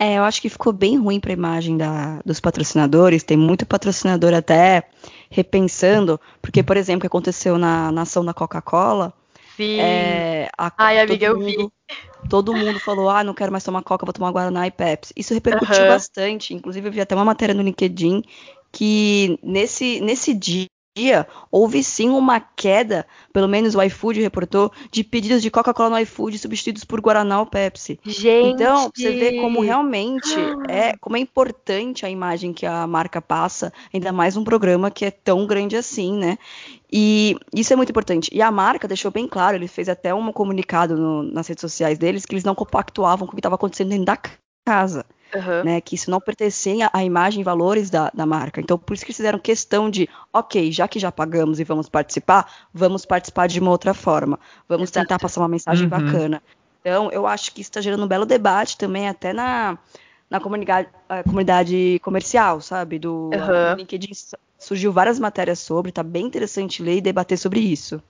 É, 0.02 0.14
eu 0.14 0.24
acho 0.24 0.40
que 0.40 0.48
ficou 0.48 0.72
bem 0.72 0.96
ruim 0.96 1.20
para 1.20 1.30
a 1.30 1.34
imagem 1.34 1.76
da, 1.76 2.22
dos 2.24 2.40
patrocinadores. 2.40 3.22
Tem 3.22 3.36
muito 3.36 3.66
patrocinador 3.66 4.32
até 4.32 4.84
repensando, 5.30 6.18
porque, 6.40 6.62
por 6.62 6.78
exemplo, 6.78 6.96
o 6.96 7.00
que 7.02 7.06
aconteceu 7.06 7.58
na, 7.58 7.92
na 7.92 8.02
ação 8.02 8.24
da 8.24 8.32
Coca-Cola. 8.32 9.12
Sim. 9.58 9.78
É, 9.78 10.48
a, 10.56 10.72
Ai, 10.78 11.00
amiga, 11.00 11.26
eu 11.26 11.38
vi. 11.38 11.68
Todo 12.30 12.54
mundo 12.54 12.80
falou: 12.80 13.10
ah, 13.10 13.22
não 13.22 13.34
quero 13.34 13.52
mais 13.52 13.62
tomar 13.62 13.82
Coca, 13.82 14.06
vou 14.06 14.12
tomar 14.14 14.30
Guaraná 14.30 14.66
e 14.66 14.70
Pepsi. 14.70 15.12
Isso 15.14 15.34
repercutiu 15.34 15.82
uhum. 15.82 15.88
bastante. 15.88 16.54
Inclusive, 16.54 16.88
eu 16.88 16.92
vi 16.92 17.00
até 17.02 17.14
uma 17.14 17.24
matéria 17.26 17.54
no 17.54 17.60
LinkedIn 17.60 18.22
que 18.72 19.38
nesse, 19.42 20.00
nesse 20.00 20.32
dia 20.32 20.66
dia, 20.96 21.26
houve 21.50 21.84
sim 21.84 22.10
uma 22.10 22.40
queda, 22.40 23.06
pelo 23.32 23.48
menos 23.48 23.74
o 23.74 23.82
iFood 23.82 24.20
reportou, 24.20 24.72
de 24.90 25.04
pedidos 25.04 25.40
de 25.40 25.50
Coca-Cola 25.50 25.90
no 25.90 25.98
iFood 26.00 26.38
substituídos 26.38 26.84
por 26.84 27.00
Guaraná 27.00 27.38
ou 27.40 27.46
Pepsi. 27.46 27.98
Gente! 28.04 28.48
Então, 28.48 28.90
você 28.94 29.12
vê 29.12 29.40
como 29.40 29.60
realmente 29.60 30.34
é, 30.68 30.96
como 31.00 31.16
é 31.16 31.20
importante 31.20 32.04
a 32.04 32.10
imagem 32.10 32.52
que 32.52 32.66
a 32.66 32.86
marca 32.86 33.22
passa, 33.22 33.72
ainda 33.94 34.12
mais 34.12 34.36
um 34.36 34.42
programa 34.42 34.90
que 34.90 35.04
é 35.04 35.10
tão 35.10 35.46
grande 35.46 35.76
assim, 35.76 36.12
né? 36.16 36.36
E 36.92 37.36
isso 37.54 37.72
é 37.72 37.76
muito 37.76 37.90
importante. 37.90 38.28
E 38.32 38.42
a 38.42 38.50
marca 38.50 38.88
deixou 38.88 39.12
bem 39.12 39.28
claro, 39.28 39.56
ele 39.56 39.68
fez 39.68 39.88
até 39.88 40.12
um 40.12 40.32
comunicado 40.32 40.96
no, 40.96 41.22
nas 41.22 41.46
redes 41.46 41.60
sociais 41.60 41.98
deles 41.98 42.26
que 42.26 42.34
eles 42.34 42.44
não 42.44 42.54
compactuavam 42.54 43.26
com 43.26 43.32
o 43.32 43.36
que 43.36 43.40
estava 43.40 43.54
acontecendo 43.54 43.90
dentro 43.90 44.06
da 44.06 44.18
casa. 44.66 45.06
Uhum. 45.34 45.64
Né, 45.64 45.80
que 45.80 45.94
isso 45.94 46.10
não 46.10 46.20
pertencia 46.20 46.90
à 46.92 47.04
imagem 47.04 47.40
e 47.40 47.44
valores 47.44 47.88
da, 47.88 48.10
da 48.12 48.26
marca. 48.26 48.60
Então, 48.60 48.76
por 48.76 48.94
isso 48.94 49.04
que 49.04 49.10
eles 49.10 49.16
fizeram 49.16 49.38
questão 49.38 49.88
de, 49.88 50.08
ok, 50.32 50.72
já 50.72 50.88
que 50.88 50.98
já 50.98 51.12
pagamos 51.12 51.60
e 51.60 51.64
vamos 51.64 51.88
participar, 51.88 52.50
vamos 52.74 53.06
participar 53.06 53.46
de 53.46 53.60
uma 53.60 53.70
outra 53.70 53.94
forma. 53.94 54.40
Vamos 54.68 54.90
Exato. 54.90 55.06
tentar 55.06 55.18
passar 55.20 55.40
uma 55.40 55.48
mensagem 55.48 55.84
uhum. 55.84 55.90
bacana. 55.90 56.42
Então, 56.80 57.12
eu 57.12 57.26
acho 57.26 57.52
que 57.52 57.60
isso 57.60 57.70
está 57.70 57.80
gerando 57.80 58.04
um 58.04 58.08
belo 58.08 58.26
debate 58.26 58.76
também, 58.76 59.08
até 59.08 59.32
na, 59.32 59.78
na 60.28 60.40
comunidade, 60.40 60.88
comunidade 61.24 62.00
comercial, 62.02 62.60
sabe? 62.60 62.98
Do 62.98 63.30
uhum. 63.32 63.76
LinkedIn 63.76 64.12
surgiu 64.58 64.92
várias 64.92 65.18
matérias 65.18 65.58
sobre, 65.58 65.92
tá 65.92 66.02
bem 66.02 66.26
interessante 66.26 66.82
ler 66.82 66.96
e 66.96 67.00
debater 67.00 67.38
sobre 67.38 67.60
isso. 67.60 68.02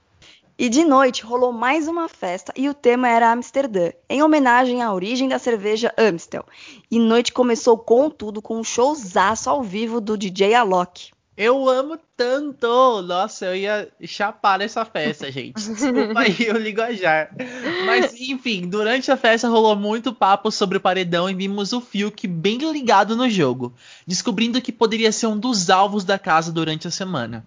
E 0.61 0.69
de 0.69 0.85
noite 0.85 1.23
rolou 1.23 1.55
mais 1.55 1.89
uma 1.89 2.07
festa 2.07 2.53
e 2.55 2.69
o 2.69 2.75
tema 2.75 3.09
era 3.09 3.33
Amsterdã, 3.33 3.93
em 4.11 4.23
homenagem 4.23 4.83
à 4.83 4.93
origem 4.93 5.27
da 5.27 5.39
cerveja 5.39 5.91
Amstel. 5.97 6.45
E 6.91 6.99
noite 6.99 7.33
começou 7.33 7.79
com 7.79 8.11
tudo, 8.11 8.43
com 8.43 8.59
um 8.59 8.63
showzaço 8.63 9.49
ao 9.49 9.63
vivo 9.63 10.03
do 10.03 10.19
DJ 10.19 10.53
Alok. 10.53 11.13
Eu 11.35 11.67
amo 11.67 11.99
tanto! 12.15 13.01
Nossa, 13.01 13.47
eu 13.47 13.57
ia 13.57 13.89
chapar 14.05 14.59
nessa 14.59 14.85
festa, 14.85 15.33
gente. 15.33 15.55
Desculpa 15.55 16.21
aí 16.21 16.51
o 16.51 16.59
linguajar. 16.59 17.35
Mas, 17.87 18.13
enfim, 18.21 18.69
durante 18.69 19.11
a 19.11 19.17
festa 19.17 19.49
rolou 19.49 19.75
muito 19.75 20.13
papo 20.13 20.51
sobre 20.51 20.77
o 20.77 20.81
paredão 20.83 21.31
e 21.31 21.35
vimos 21.35 21.73
o 21.73 21.81
Fiuk 21.81 22.29
bem 22.29 22.59
ligado 22.71 23.17
no 23.17 23.31
jogo, 23.31 23.73
descobrindo 24.07 24.61
que 24.61 24.73
poderia 24.73 25.11
ser 25.11 25.27
um 25.27 25.39
dos 25.39 25.71
alvos 25.71 26.05
da 26.05 26.19
casa 26.19 26.53
durante 26.53 26.87
a 26.87 26.91
semana. 26.91 27.47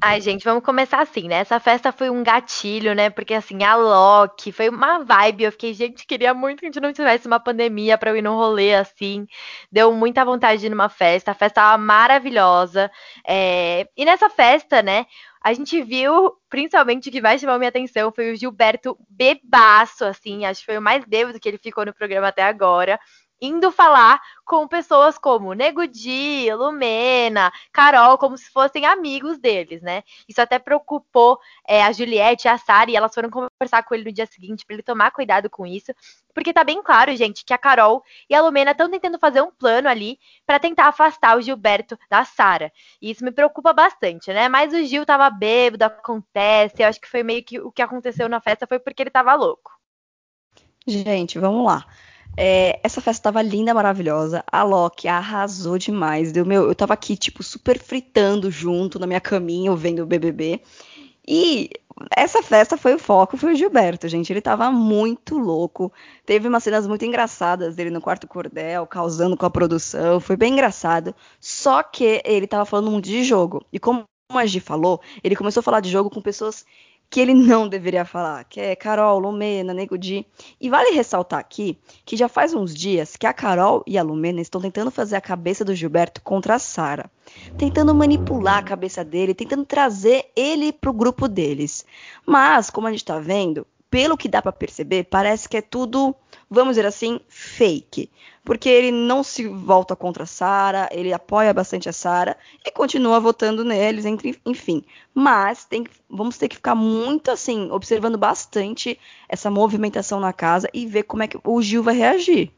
Ai, 0.00 0.20
gente, 0.20 0.44
vamos 0.44 0.62
começar 0.62 1.00
assim, 1.00 1.26
né? 1.26 1.36
Essa 1.36 1.58
festa 1.58 1.90
foi 1.90 2.08
um 2.08 2.22
gatilho, 2.22 2.94
né? 2.94 3.10
Porque 3.10 3.34
assim, 3.34 3.64
a 3.64 3.74
Loki 3.74 4.52
foi 4.52 4.68
uma 4.68 5.02
vibe. 5.04 5.42
Eu 5.42 5.52
fiquei, 5.52 5.74
gente, 5.74 6.06
queria 6.06 6.32
muito 6.32 6.60
que 6.60 6.66
a 6.66 6.68
gente 6.68 6.80
não 6.80 6.92
tivesse 6.92 7.26
uma 7.26 7.40
pandemia 7.40 7.98
pra 7.98 8.10
eu 8.10 8.16
ir 8.16 8.22
num 8.22 8.36
rolê 8.36 8.74
assim. 8.76 9.26
Deu 9.72 9.92
muita 9.92 10.24
vontade 10.24 10.60
de 10.60 10.66
ir 10.66 10.70
numa 10.70 10.88
festa. 10.88 11.32
A 11.32 11.34
festa 11.34 11.62
tava 11.62 11.82
maravilhosa. 11.82 12.88
É... 13.26 13.88
E 13.96 14.04
nessa 14.04 14.30
festa, 14.30 14.82
né? 14.82 15.04
A 15.42 15.52
gente 15.52 15.82
viu, 15.82 16.32
principalmente, 16.48 17.08
o 17.08 17.12
que 17.12 17.20
mais 17.20 17.40
chamou 17.40 17.58
minha 17.58 17.68
atenção 17.68 18.12
foi 18.12 18.32
o 18.32 18.36
Gilberto 18.36 18.96
bebaço, 19.08 20.04
assim. 20.04 20.44
Acho 20.44 20.60
que 20.60 20.66
foi 20.66 20.78
o 20.78 20.82
mais 20.82 21.04
bêbado 21.04 21.40
que 21.40 21.48
ele 21.48 21.58
ficou 21.58 21.84
no 21.84 21.94
programa 21.94 22.28
até 22.28 22.42
agora 22.42 23.00
indo 23.40 23.70
falar 23.70 24.20
com 24.44 24.66
pessoas 24.66 25.18
como 25.18 25.52
Nego 25.52 25.86
Di, 25.86 26.52
Lumena, 26.54 27.52
Carol, 27.72 28.16
como 28.16 28.36
se 28.36 28.50
fossem 28.50 28.86
amigos 28.86 29.38
deles, 29.38 29.82
né? 29.82 30.02
Isso 30.28 30.40
até 30.40 30.58
preocupou 30.58 31.38
é, 31.66 31.82
a 31.82 31.92
Juliette 31.92 32.46
e 32.46 32.50
a 32.50 32.58
Sara, 32.58 32.90
e 32.90 32.96
elas 32.96 33.14
foram 33.14 33.30
conversar 33.30 33.82
com 33.82 33.94
ele 33.94 34.04
no 34.04 34.12
dia 34.12 34.26
seguinte 34.26 34.64
para 34.64 34.74
ele 34.74 34.82
tomar 34.82 35.10
cuidado 35.10 35.50
com 35.50 35.66
isso, 35.66 35.92
porque 36.34 36.52
tá 36.52 36.64
bem 36.64 36.82
claro, 36.82 37.14
gente, 37.16 37.44
que 37.44 37.52
a 37.52 37.58
Carol 37.58 38.02
e 38.28 38.34
a 38.34 38.40
Lumena 38.40 38.70
estão 38.70 38.90
tentando 38.90 39.18
fazer 39.18 39.42
um 39.42 39.50
plano 39.50 39.88
ali 39.88 40.18
para 40.46 40.58
tentar 40.58 40.86
afastar 40.86 41.36
o 41.36 41.42
Gilberto 41.42 41.98
da 42.08 42.24
Sara. 42.24 42.72
E 43.02 43.10
isso 43.10 43.24
me 43.24 43.30
preocupa 43.30 43.72
bastante, 43.72 44.32
né? 44.32 44.48
Mas 44.48 44.72
o 44.72 44.84
Gil 44.84 45.04
tava 45.04 45.28
bêbado, 45.30 45.84
acontece, 45.84 46.82
eu 46.82 46.88
acho 46.88 47.00
que 47.00 47.08
foi 47.08 47.22
meio 47.22 47.44
que 47.44 47.60
o 47.60 47.70
que 47.70 47.82
aconteceu 47.82 48.28
na 48.28 48.40
festa 48.40 48.66
foi 48.66 48.78
porque 48.78 49.02
ele 49.02 49.10
tava 49.10 49.34
louco. 49.34 49.72
Gente, 50.86 51.38
vamos 51.38 51.66
lá. 51.66 51.84
É, 52.40 52.78
essa 52.84 53.00
festa 53.00 53.24
tava 53.24 53.42
linda, 53.42 53.74
maravilhosa. 53.74 54.44
A 54.46 54.62
Loki 54.62 55.08
arrasou 55.08 55.76
demais. 55.76 56.30
Deu 56.30 56.46
meu, 56.46 56.68
eu 56.68 56.74
tava 56.74 56.94
aqui, 56.94 57.16
tipo, 57.16 57.42
super 57.42 57.80
fritando 57.80 58.48
junto 58.48 58.96
na 58.96 59.08
minha 59.08 59.20
caminha, 59.20 59.74
vendo 59.74 60.04
o 60.04 60.06
BBB. 60.06 60.60
E 61.26 61.68
essa 62.16 62.40
festa 62.40 62.76
foi 62.76 62.94
o 62.94 62.98
foco, 62.98 63.36
foi 63.36 63.54
o 63.54 63.56
Gilberto, 63.56 64.06
gente. 64.06 64.32
Ele 64.32 64.40
tava 64.40 64.70
muito 64.70 65.36
louco. 65.36 65.92
Teve 66.24 66.46
umas 66.46 66.62
cenas 66.62 66.86
muito 66.86 67.04
engraçadas 67.04 67.74
dele 67.74 67.90
no 67.90 68.00
quarto 68.00 68.28
cordel, 68.28 68.86
causando 68.86 69.36
com 69.36 69.44
a 69.44 69.50
produção. 69.50 70.20
Foi 70.20 70.36
bem 70.36 70.52
engraçado. 70.52 71.16
Só 71.40 71.82
que 71.82 72.22
ele 72.24 72.46
tava 72.46 72.64
falando 72.64 72.88
muito 72.88 73.06
de 73.06 73.24
jogo. 73.24 73.66
E 73.72 73.80
como 73.80 74.04
a 74.32 74.46
Gi 74.46 74.60
falou, 74.60 75.00
ele 75.24 75.34
começou 75.34 75.60
a 75.60 75.64
falar 75.64 75.80
de 75.80 75.90
jogo 75.90 76.08
com 76.08 76.22
pessoas 76.22 76.64
que 77.10 77.20
ele 77.20 77.32
não 77.32 77.68
deveria 77.68 78.04
falar, 78.04 78.44
que 78.44 78.60
é 78.60 78.76
Carol, 78.76 79.18
Lumena, 79.18 79.72
Nego 79.72 79.96
Di. 79.96 80.26
E 80.60 80.68
vale 80.68 80.90
ressaltar 80.90 81.38
aqui 81.38 81.78
que 82.04 82.16
já 82.16 82.28
faz 82.28 82.52
uns 82.52 82.74
dias 82.74 83.16
que 83.16 83.26
a 83.26 83.32
Carol 83.32 83.82
e 83.86 83.96
a 83.96 84.02
Lumena 84.02 84.40
estão 84.40 84.60
tentando 84.60 84.90
fazer 84.90 85.16
a 85.16 85.20
cabeça 85.20 85.64
do 85.64 85.74
Gilberto 85.74 86.20
contra 86.22 86.56
a 86.56 86.58
Sara, 86.58 87.10
tentando 87.56 87.94
manipular 87.94 88.58
a 88.58 88.62
cabeça 88.62 89.04
dele, 89.04 89.34
tentando 89.34 89.64
trazer 89.64 90.30
ele 90.36 90.72
pro 90.72 90.92
grupo 90.92 91.26
deles. 91.26 91.84
Mas, 92.26 92.68
como 92.68 92.86
a 92.86 92.90
gente 92.90 93.04
tá 93.04 93.18
vendo, 93.18 93.66
pelo 93.90 94.16
que 94.16 94.28
dá 94.28 94.42
para 94.42 94.52
perceber, 94.52 95.04
parece 95.04 95.48
que 95.48 95.56
é 95.56 95.62
tudo, 95.62 96.14
vamos 96.48 96.76
dizer 96.76 96.86
assim, 96.86 97.20
fake. 97.28 98.10
Porque 98.44 98.68
ele 98.68 98.90
não 98.90 99.22
se 99.22 99.46
volta 99.46 99.94
contra 99.94 100.22
a 100.22 100.26
Sara, 100.26 100.88
ele 100.92 101.12
apoia 101.12 101.52
bastante 101.52 101.88
a 101.88 101.92
Sara 101.92 102.36
e 102.64 102.70
continua 102.70 103.20
votando 103.20 103.64
neles, 103.64 104.04
entre, 104.04 104.38
enfim. 104.44 104.82
Mas 105.14 105.64
tem, 105.64 105.86
vamos 106.08 106.38
ter 106.38 106.48
que 106.48 106.56
ficar 106.56 106.74
muito 106.74 107.30
assim, 107.30 107.70
observando 107.70 108.16
bastante 108.16 108.98
essa 109.28 109.50
movimentação 109.50 110.18
na 110.18 110.32
casa 110.32 110.68
e 110.72 110.86
ver 110.86 111.02
como 111.02 111.22
é 111.22 111.28
que 111.28 111.38
o 111.42 111.62
Gil 111.62 111.82
vai 111.82 111.94
reagir. 111.94 112.52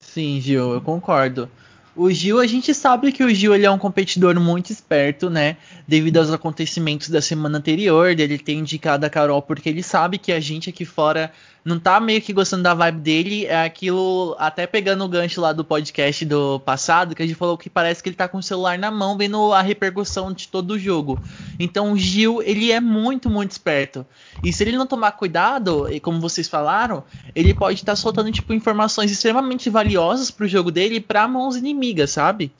Sim, 0.00 0.40
Gil, 0.40 0.72
eu 0.72 0.80
concordo. 0.80 1.50
O 1.96 2.10
Gil, 2.10 2.38
a 2.38 2.46
gente 2.46 2.72
sabe 2.72 3.10
que 3.10 3.24
o 3.24 3.34
Gil 3.34 3.54
ele 3.54 3.66
é 3.66 3.70
um 3.70 3.78
competidor 3.78 4.38
muito 4.38 4.70
esperto, 4.70 5.28
né? 5.28 5.56
Devido 5.88 6.18
aos 6.18 6.30
acontecimentos 6.30 7.08
da 7.08 7.20
semana 7.20 7.58
anterior, 7.58 8.14
dele 8.14 8.38
ter 8.38 8.52
indicado 8.52 9.04
a 9.04 9.10
Carol, 9.10 9.42
porque 9.42 9.68
ele 9.68 9.82
sabe 9.82 10.16
que 10.16 10.30
a 10.30 10.38
gente 10.38 10.70
aqui 10.70 10.84
fora 10.84 11.32
não 11.64 11.78
tá 11.78 12.00
meio 12.00 12.20
que 12.22 12.32
gostando 12.32 12.62
da 12.62 12.74
vibe 12.74 13.00
dele. 13.00 13.46
É 13.46 13.64
aquilo, 13.64 14.34
até 14.38 14.66
pegando 14.66 15.04
o 15.04 15.08
gancho 15.08 15.40
lá 15.40 15.52
do 15.52 15.64
podcast 15.64 16.24
do 16.24 16.60
passado, 16.60 17.14
que 17.14 17.22
a 17.22 17.26
gente 17.26 17.36
falou 17.36 17.58
que 17.58 17.68
parece 17.68 18.02
que 18.02 18.08
ele 18.08 18.16
tá 18.16 18.28
com 18.28 18.38
o 18.38 18.42
celular 18.42 18.78
na 18.78 18.90
mão, 18.90 19.16
vendo 19.16 19.52
a 19.52 19.62
repercussão 19.62 20.32
de 20.32 20.48
todo 20.48 20.72
o 20.72 20.78
jogo. 20.78 21.18
Então 21.58 21.92
o 21.92 21.96
Gil, 21.98 22.42
ele 22.42 22.72
é 22.72 22.80
muito, 22.80 23.28
muito 23.28 23.52
esperto. 23.52 24.06
E 24.42 24.52
se 24.52 24.64
ele 24.64 24.76
não 24.76 24.86
tomar 24.86 25.12
cuidado, 25.12 25.90
e 25.90 26.00
como 26.00 26.20
vocês 26.20 26.48
falaram, 26.48 27.04
ele 27.34 27.54
pode 27.54 27.80
estar 27.80 27.92
tá 27.92 27.96
soltando, 27.96 28.32
tipo, 28.32 28.52
informações 28.52 29.10
extremamente 29.10 29.68
valiosas 29.68 30.30
pro 30.30 30.48
jogo 30.48 30.70
dele 30.70 31.00
pra 31.00 31.28
mãos 31.28 31.56
inimigas, 31.56 32.10
sabe? 32.10 32.52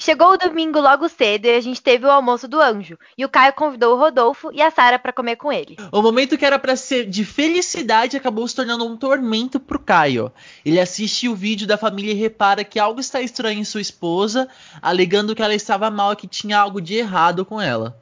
Chegou 0.00 0.32
o 0.32 0.36
domingo 0.36 0.78
logo 0.78 1.08
cedo 1.08 1.46
e 1.46 1.50
a 1.50 1.60
gente 1.60 1.82
teve 1.82 2.06
o 2.06 2.10
almoço 2.10 2.46
do 2.46 2.60
anjo. 2.60 2.96
E 3.18 3.24
o 3.24 3.28
Caio 3.28 3.52
convidou 3.52 3.96
o 3.96 3.98
Rodolfo 3.98 4.48
e 4.52 4.62
a 4.62 4.70
Sara 4.70 4.96
para 4.96 5.12
comer 5.12 5.34
com 5.34 5.52
ele. 5.52 5.76
O 5.90 6.00
momento 6.00 6.38
que 6.38 6.46
era 6.46 6.56
para 6.56 6.76
ser 6.76 7.04
de 7.04 7.24
felicidade 7.24 8.16
acabou 8.16 8.46
se 8.46 8.54
tornando 8.54 8.86
um 8.86 8.96
tormento 8.96 9.58
pro 9.58 9.80
Caio. 9.80 10.32
Ele 10.64 10.78
assiste 10.78 11.28
o 11.28 11.34
vídeo 11.34 11.66
da 11.66 11.76
família 11.76 12.12
e 12.12 12.14
repara 12.14 12.62
que 12.62 12.78
algo 12.78 13.00
está 13.00 13.20
estranho 13.20 13.58
em 13.58 13.64
sua 13.64 13.80
esposa, 13.80 14.48
alegando 14.80 15.34
que 15.34 15.42
ela 15.42 15.54
estava 15.54 15.90
mal 15.90 16.12
e 16.12 16.16
que 16.16 16.28
tinha 16.28 16.56
algo 16.56 16.80
de 16.80 16.94
errado 16.94 17.44
com 17.44 17.60
ela. 17.60 18.00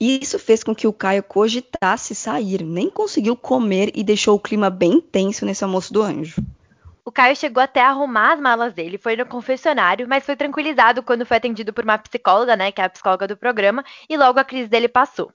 Isso 0.00 0.38
fez 0.38 0.64
com 0.64 0.74
que 0.74 0.86
o 0.86 0.92
Caio 0.94 1.22
cogitasse 1.22 2.14
sair, 2.14 2.64
nem 2.64 2.88
conseguiu 2.88 3.36
comer 3.36 3.92
e 3.94 4.02
deixou 4.02 4.34
o 4.34 4.40
clima 4.40 4.70
bem 4.70 4.98
tenso 4.98 5.44
nesse 5.44 5.62
almoço 5.62 5.92
do 5.92 6.02
anjo. 6.02 6.42
O 7.04 7.10
Caio 7.10 7.34
chegou 7.34 7.60
até 7.60 7.80
a 7.80 7.88
arrumar 7.88 8.34
as 8.34 8.40
malas 8.40 8.72
dele, 8.74 8.96
foi 8.96 9.16
no 9.16 9.26
confessionário, 9.26 10.06
mas 10.08 10.24
foi 10.24 10.36
tranquilizado 10.36 11.02
quando 11.02 11.26
foi 11.26 11.36
atendido 11.36 11.72
por 11.72 11.82
uma 11.82 11.98
psicóloga, 11.98 12.54
né, 12.54 12.70
que 12.70 12.80
é 12.80 12.84
a 12.84 12.88
psicóloga 12.88 13.26
do 13.26 13.36
programa, 13.36 13.84
e 14.08 14.16
logo 14.16 14.38
a 14.38 14.44
crise 14.44 14.68
dele 14.68 14.86
passou. 14.86 15.32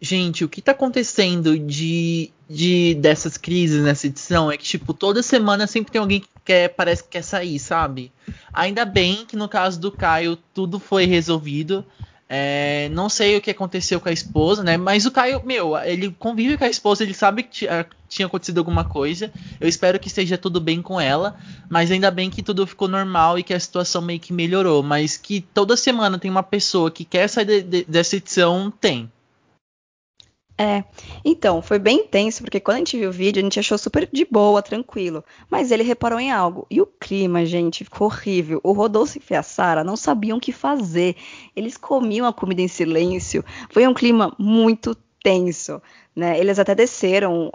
Gente, 0.00 0.44
o 0.44 0.48
que 0.48 0.60
tá 0.60 0.72
acontecendo 0.72 1.56
de, 1.56 2.32
de 2.50 2.94
dessas 2.94 3.36
crises 3.36 3.84
nessa 3.84 4.08
edição 4.08 4.50
é 4.50 4.56
que, 4.56 4.64
tipo, 4.64 4.92
toda 4.92 5.22
semana 5.22 5.68
sempre 5.68 5.92
tem 5.92 6.00
alguém 6.00 6.18
que 6.18 6.28
quer, 6.44 6.70
parece 6.70 7.04
que 7.04 7.10
quer 7.10 7.22
sair, 7.22 7.60
sabe? 7.60 8.10
Ainda 8.52 8.84
bem 8.84 9.24
que 9.24 9.36
no 9.36 9.48
caso 9.48 9.78
do 9.78 9.92
Caio 9.92 10.36
tudo 10.52 10.80
foi 10.80 11.04
resolvido. 11.04 11.86
É, 12.28 12.88
não 12.88 13.08
sei 13.08 13.36
o 13.36 13.40
que 13.40 13.52
aconteceu 13.52 14.00
com 14.00 14.08
a 14.08 14.12
esposa, 14.12 14.64
né? 14.64 14.76
Mas 14.76 15.06
o 15.06 15.12
Caio, 15.12 15.40
meu, 15.44 15.78
ele 15.78 16.10
convive 16.18 16.58
com 16.58 16.64
a 16.64 16.68
esposa, 16.68 17.04
ele 17.04 17.14
sabe 17.14 17.44
que 17.44 17.68
tinha 18.12 18.26
acontecido 18.26 18.58
alguma 18.58 18.84
coisa. 18.84 19.32
Eu 19.60 19.68
espero 19.68 19.98
que 19.98 20.08
esteja 20.08 20.36
tudo 20.36 20.60
bem 20.60 20.82
com 20.82 21.00
ela. 21.00 21.36
Mas 21.68 21.90
ainda 21.90 22.10
bem 22.10 22.30
que 22.30 22.42
tudo 22.42 22.66
ficou 22.66 22.88
normal 22.88 23.38
e 23.38 23.42
que 23.42 23.54
a 23.54 23.60
situação 23.60 24.02
meio 24.02 24.20
que 24.20 24.32
melhorou. 24.32 24.82
Mas 24.82 25.16
que 25.16 25.40
toda 25.40 25.76
semana 25.76 26.18
tem 26.18 26.30
uma 26.30 26.42
pessoa 26.42 26.90
que 26.90 27.04
quer 27.04 27.28
sair 27.28 27.44
de, 27.44 27.62
de, 27.62 27.84
dessa 27.84 28.16
edição, 28.16 28.72
tem. 28.80 29.10
É, 30.58 30.84
então, 31.24 31.62
foi 31.62 31.78
bem 31.78 32.06
tenso, 32.06 32.42
porque 32.42 32.60
quando 32.60 32.76
a 32.76 32.78
gente 32.78 32.96
viu 32.96 33.08
o 33.08 33.12
vídeo, 33.12 33.40
a 33.40 33.42
gente 33.42 33.58
achou 33.58 33.76
super 33.78 34.08
de 34.12 34.24
boa, 34.24 34.62
tranquilo. 34.62 35.24
Mas 35.50 35.70
ele 35.70 35.82
reparou 35.82 36.20
em 36.20 36.30
algo. 36.30 36.66
E 36.70 36.80
o 36.80 36.86
clima, 36.86 37.44
gente, 37.44 37.84
ficou 37.84 38.06
horrível. 38.06 38.60
O 38.62 38.72
Rodolfo 38.72 39.18
e 39.28 39.34
a 39.34 39.42
Sara 39.42 39.82
não 39.82 39.96
sabiam 39.96 40.38
o 40.38 40.40
que 40.40 40.52
fazer. 40.52 41.16
Eles 41.56 41.76
comiam 41.76 42.26
a 42.26 42.32
comida 42.32 42.60
em 42.60 42.68
silêncio. 42.68 43.44
Foi 43.70 43.86
um 43.88 43.94
clima 43.94 44.34
muito 44.38 44.94
tenso, 45.22 45.80
né? 46.14 46.38
Eles 46.38 46.58
até 46.58 46.74
desceram 46.74 47.50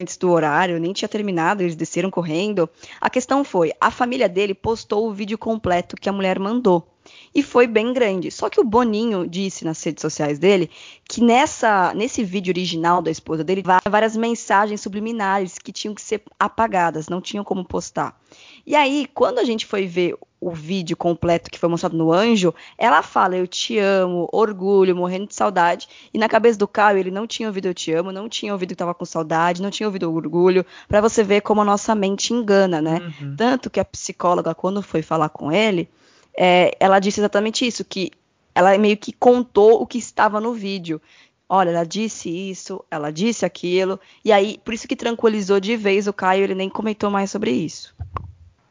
antes 0.00 0.16
do 0.16 0.30
horário, 0.30 0.78
nem 0.78 0.92
tinha 0.92 1.08
terminado, 1.08 1.60
eles 1.60 1.74
desceram 1.74 2.08
correndo. 2.08 2.70
A 3.00 3.10
questão 3.10 3.42
foi, 3.42 3.72
a 3.80 3.90
família 3.90 4.28
dele 4.28 4.54
postou 4.54 5.08
o 5.08 5.12
vídeo 5.12 5.36
completo 5.36 5.96
que 5.96 6.08
a 6.08 6.12
mulher 6.12 6.38
mandou 6.38 6.86
e 7.34 7.42
foi 7.42 7.66
bem 7.66 7.92
grande. 7.92 8.30
Só 8.30 8.48
que 8.48 8.60
o 8.60 8.64
Boninho 8.64 9.26
disse 9.26 9.64
nas 9.64 9.82
redes 9.82 10.02
sociais 10.02 10.38
dele 10.38 10.70
que 11.08 11.22
nessa 11.22 11.92
nesse 11.94 12.22
vídeo 12.24 12.50
original 12.50 13.00
da 13.00 13.10
esposa 13.10 13.44
dele 13.44 13.62
várias 13.88 14.16
mensagens 14.16 14.80
subliminares 14.80 15.58
que 15.58 15.72
tinham 15.72 15.94
que 15.94 16.02
ser 16.02 16.22
apagadas, 16.38 17.08
não 17.08 17.20
tinham 17.20 17.44
como 17.44 17.64
postar. 17.64 18.18
E 18.66 18.76
aí, 18.76 19.08
quando 19.14 19.38
a 19.38 19.44
gente 19.44 19.64
foi 19.64 19.86
ver 19.86 20.14
o 20.40 20.50
vídeo 20.50 20.96
completo 20.96 21.50
que 21.50 21.58
foi 21.58 21.68
mostrado 21.68 21.96
no 21.96 22.12
Anjo, 22.12 22.54
ela 22.76 23.02
fala 23.02 23.36
eu 23.36 23.46
te 23.46 23.78
amo, 23.78 24.28
orgulho, 24.32 24.94
morrendo 24.94 25.26
de 25.26 25.34
saudade. 25.34 25.88
E 26.12 26.18
na 26.18 26.28
cabeça 26.28 26.58
do 26.58 26.68
Caio, 26.68 26.98
ele 26.98 27.10
não 27.10 27.26
tinha 27.26 27.48
ouvido 27.48 27.66
eu 27.66 27.74
te 27.74 27.92
amo, 27.92 28.12
não 28.12 28.28
tinha 28.28 28.52
ouvido 28.52 28.70
que 28.70 28.76
tava 28.76 28.94
com 28.94 29.04
saudade, 29.04 29.62
não 29.62 29.70
tinha 29.70 29.86
ouvido 29.86 30.12
orgulho, 30.12 30.64
para 30.86 31.00
você 31.00 31.24
ver 31.24 31.40
como 31.40 31.60
a 31.62 31.64
nossa 31.64 31.94
mente 31.94 32.32
engana, 32.32 32.80
né? 32.80 33.00
Uhum. 33.20 33.34
Tanto 33.36 33.70
que 33.70 33.80
a 33.80 33.84
psicóloga 33.84 34.54
quando 34.54 34.82
foi 34.82 35.02
falar 35.02 35.28
com 35.30 35.50
ele, 35.50 35.88
é, 36.36 36.72
ela 36.80 36.98
disse 36.98 37.20
exatamente 37.20 37.66
isso, 37.66 37.84
que 37.84 38.10
ela 38.54 38.76
meio 38.78 38.96
que 38.96 39.12
contou 39.12 39.80
o 39.80 39.86
que 39.86 39.98
estava 39.98 40.40
no 40.40 40.52
vídeo. 40.52 41.00
Olha, 41.48 41.70
ela 41.70 41.84
disse 41.84 42.28
isso, 42.28 42.84
ela 42.90 43.10
disse 43.10 43.44
aquilo, 43.44 43.98
e 44.24 44.30
aí, 44.30 44.60
por 44.64 44.74
isso 44.74 44.86
que 44.86 44.94
tranquilizou 44.94 45.58
de 45.58 45.76
vez 45.76 46.06
o 46.06 46.12
Caio, 46.12 46.44
ele 46.44 46.54
nem 46.54 46.68
comentou 46.68 47.10
mais 47.10 47.30
sobre 47.30 47.50
isso. 47.50 47.94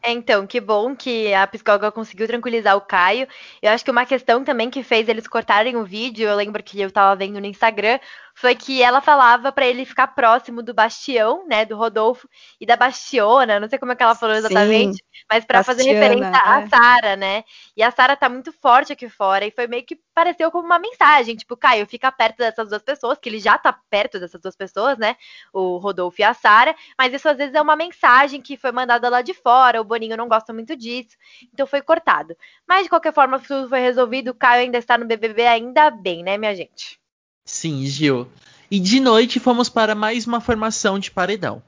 É, 0.08 0.12
então, 0.12 0.46
que 0.46 0.62
bom 0.62 0.96
que 0.96 1.34
a 1.34 1.46
psicóloga 1.48 1.92
conseguiu 1.92 2.28
tranquilizar 2.28 2.78
o 2.78 2.82
Caio. 2.82 3.28
Eu 3.62 3.72
acho 3.72 3.84
que 3.84 3.92
uma 3.92 4.06
questão 4.06 4.44
também 4.44 4.70
que 4.70 4.84
fez 4.84 5.10
eles 5.10 5.28
cortarem 5.28 5.76
o 5.76 5.84
vídeo, 5.84 6.30
eu 6.30 6.36
lembro 6.36 6.64
que 6.64 6.80
eu 6.80 6.92
tava 6.92 7.16
vendo 7.16 7.42
no 7.42 7.46
Instagram, 7.46 8.00
foi 8.40 8.54
que 8.54 8.84
ela 8.84 9.02
falava 9.02 9.52
para 9.52 9.66
ele 9.66 9.84
ficar 9.84 10.06
próximo 10.10 10.62
do 10.62 10.72
Bastião, 10.72 11.44
né, 11.48 11.66
do 11.66 11.76
Rodolfo 11.76 12.30
e 12.62 12.68
da 12.68 12.76
Bastiona, 12.76 13.60
não 13.60 13.68
sei 13.68 13.80
como 13.80 13.94
é 13.94 13.96
que 13.96 14.04
ela 14.04 14.14
falou 14.14 14.36
exatamente, 14.36 14.98
Sim, 14.98 15.24
mas 15.28 15.44
para 15.44 15.64
fazer 15.64 15.82
referência 15.82 16.28
é. 16.28 16.38
a 16.38 16.68
Sara, 16.68 17.16
né? 17.16 17.44
E 17.76 17.82
a 17.82 17.90
Sara 17.90 18.16
tá 18.16 18.30
muito 18.30 18.52
forte 18.52 18.94
aqui 18.94 19.10
fora 19.10 19.44
e 19.44 19.50
foi 19.50 19.66
meio 19.66 19.84
que 19.84 20.00
pareceu 20.14 20.52
como 20.52 20.68
uma 20.68 20.78
mensagem, 20.78 21.36
tipo, 21.36 21.58
Caio, 21.58 21.88
fica 21.88 22.12
perto 22.12 22.38
dessas 22.38 22.70
duas 22.70 22.84
pessoas, 22.84 23.18
que 23.18 23.28
ele 23.28 23.40
já 23.40 23.58
tá 23.58 23.76
perto 23.90 24.20
dessas 24.20 24.40
duas 24.40 24.56
pessoas, 24.56 25.00
né? 25.00 25.16
O 25.52 25.78
Rodolfo 25.78 26.22
e 26.22 26.24
a 26.24 26.36
Sara, 26.36 26.76
mas 26.96 27.12
isso 27.12 27.28
às 27.28 27.38
vezes 27.38 27.56
é 27.56 27.62
uma 27.62 27.76
mensagem 27.76 28.40
que 28.40 28.56
foi 28.56 28.72
mandada 28.72 29.10
lá 29.10 29.24
de 29.24 29.34
fora, 29.34 29.82
o 29.82 29.84
Boninho 29.84 30.16
não 30.16 30.28
gosta 30.28 30.54
muito 30.54 30.76
disso, 30.76 31.18
então 31.52 31.66
foi 31.66 31.82
cortado. 31.82 32.38
Mas 32.68 32.84
de 32.84 32.90
qualquer 32.90 33.14
forma, 33.14 33.40
tudo 33.40 33.68
foi 33.68 33.80
resolvido, 33.80 34.30
o 34.30 34.36
Caio 34.36 34.62
ainda 34.62 34.78
está 34.78 34.96
no 34.96 35.08
BBB 35.08 35.48
ainda 35.48 35.90
bem, 35.90 36.22
né, 36.22 36.38
minha 36.38 36.56
gente? 36.56 37.00
Sim, 37.48 37.86
Gil. 37.86 38.28
E 38.70 38.78
de 38.78 39.00
noite 39.00 39.40
fomos 39.40 39.70
para 39.70 39.96
mais 39.96 40.28
uma 40.28 40.42
formação 40.42 41.00
de 41.00 41.10
paredão. 41.10 41.64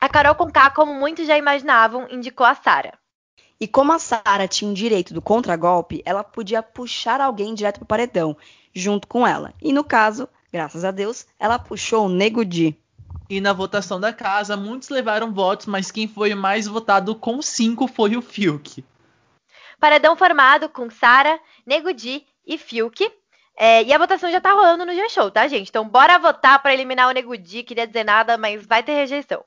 A 0.00 0.08
Carol 0.08 0.36
Conká, 0.36 0.70
como 0.70 0.94
muitos 0.94 1.26
já 1.26 1.36
imaginavam, 1.36 2.06
indicou 2.08 2.46
a 2.46 2.54
Sara. 2.54 2.96
E 3.58 3.66
como 3.66 3.92
a 3.92 3.98
Sara 3.98 4.46
tinha 4.46 4.70
o 4.70 4.74
direito 4.74 5.12
do 5.12 5.20
contragolpe, 5.20 6.02
ela 6.04 6.22
podia 6.22 6.62
puxar 6.62 7.20
alguém 7.20 7.52
direto 7.52 7.78
para 7.78 7.84
o 7.84 7.88
paredão, 7.88 8.36
junto 8.72 9.08
com 9.08 9.26
ela. 9.26 9.52
E 9.60 9.72
no 9.72 9.82
caso, 9.82 10.28
graças 10.52 10.84
a 10.84 10.92
Deus, 10.92 11.26
ela 11.36 11.58
puxou 11.58 12.06
o 12.06 12.08
Nego 12.08 12.44
Di. 12.44 12.78
E 13.28 13.40
na 13.40 13.52
votação 13.52 13.98
da 13.98 14.12
casa, 14.12 14.56
muitos 14.56 14.88
levaram 14.88 15.34
votos, 15.34 15.66
mas 15.66 15.90
quem 15.90 16.06
foi 16.06 16.32
o 16.32 16.36
mais 16.36 16.68
votado 16.68 17.12
com 17.16 17.42
cinco 17.42 17.88
foi 17.88 18.16
o 18.16 18.22
Fiuk. 18.22 18.84
Paredão 19.80 20.16
formado 20.16 20.68
com 20.68 20.88
Sara, 20.88 21.40
Nego 21.66 21.92
Di 21.92 22.24
e 22.46 22.56
Fiuk. 22.56 23.10
É, 23.56 23.82
e 23.82 23.92
a 23.92 23.98
votação 23.98 24.30
já 24.30 24.40
tá 24.40 24.52
rolando 24.52 24.84
no 24.84 24.94
G-Show, 24.94 25.30
tá, 25.30 25.48
gente? 25.48 25.68
Então 25.70 25.88
bora 25.88 26.18
votar 26.18 26.62
para 26.62 26.74
eliminar 26.74 27.08
o 27.08 27.12
Nego 27.12 27.36
Di. 27.36 27.62
Queria 27.62 27.86
dizer 27.86 28.04
nada, 28.04 28.36
mas 28.36 28.66
vai 28.66 28.82
ter 28.82 28.92
rejeição. 28.92 29.42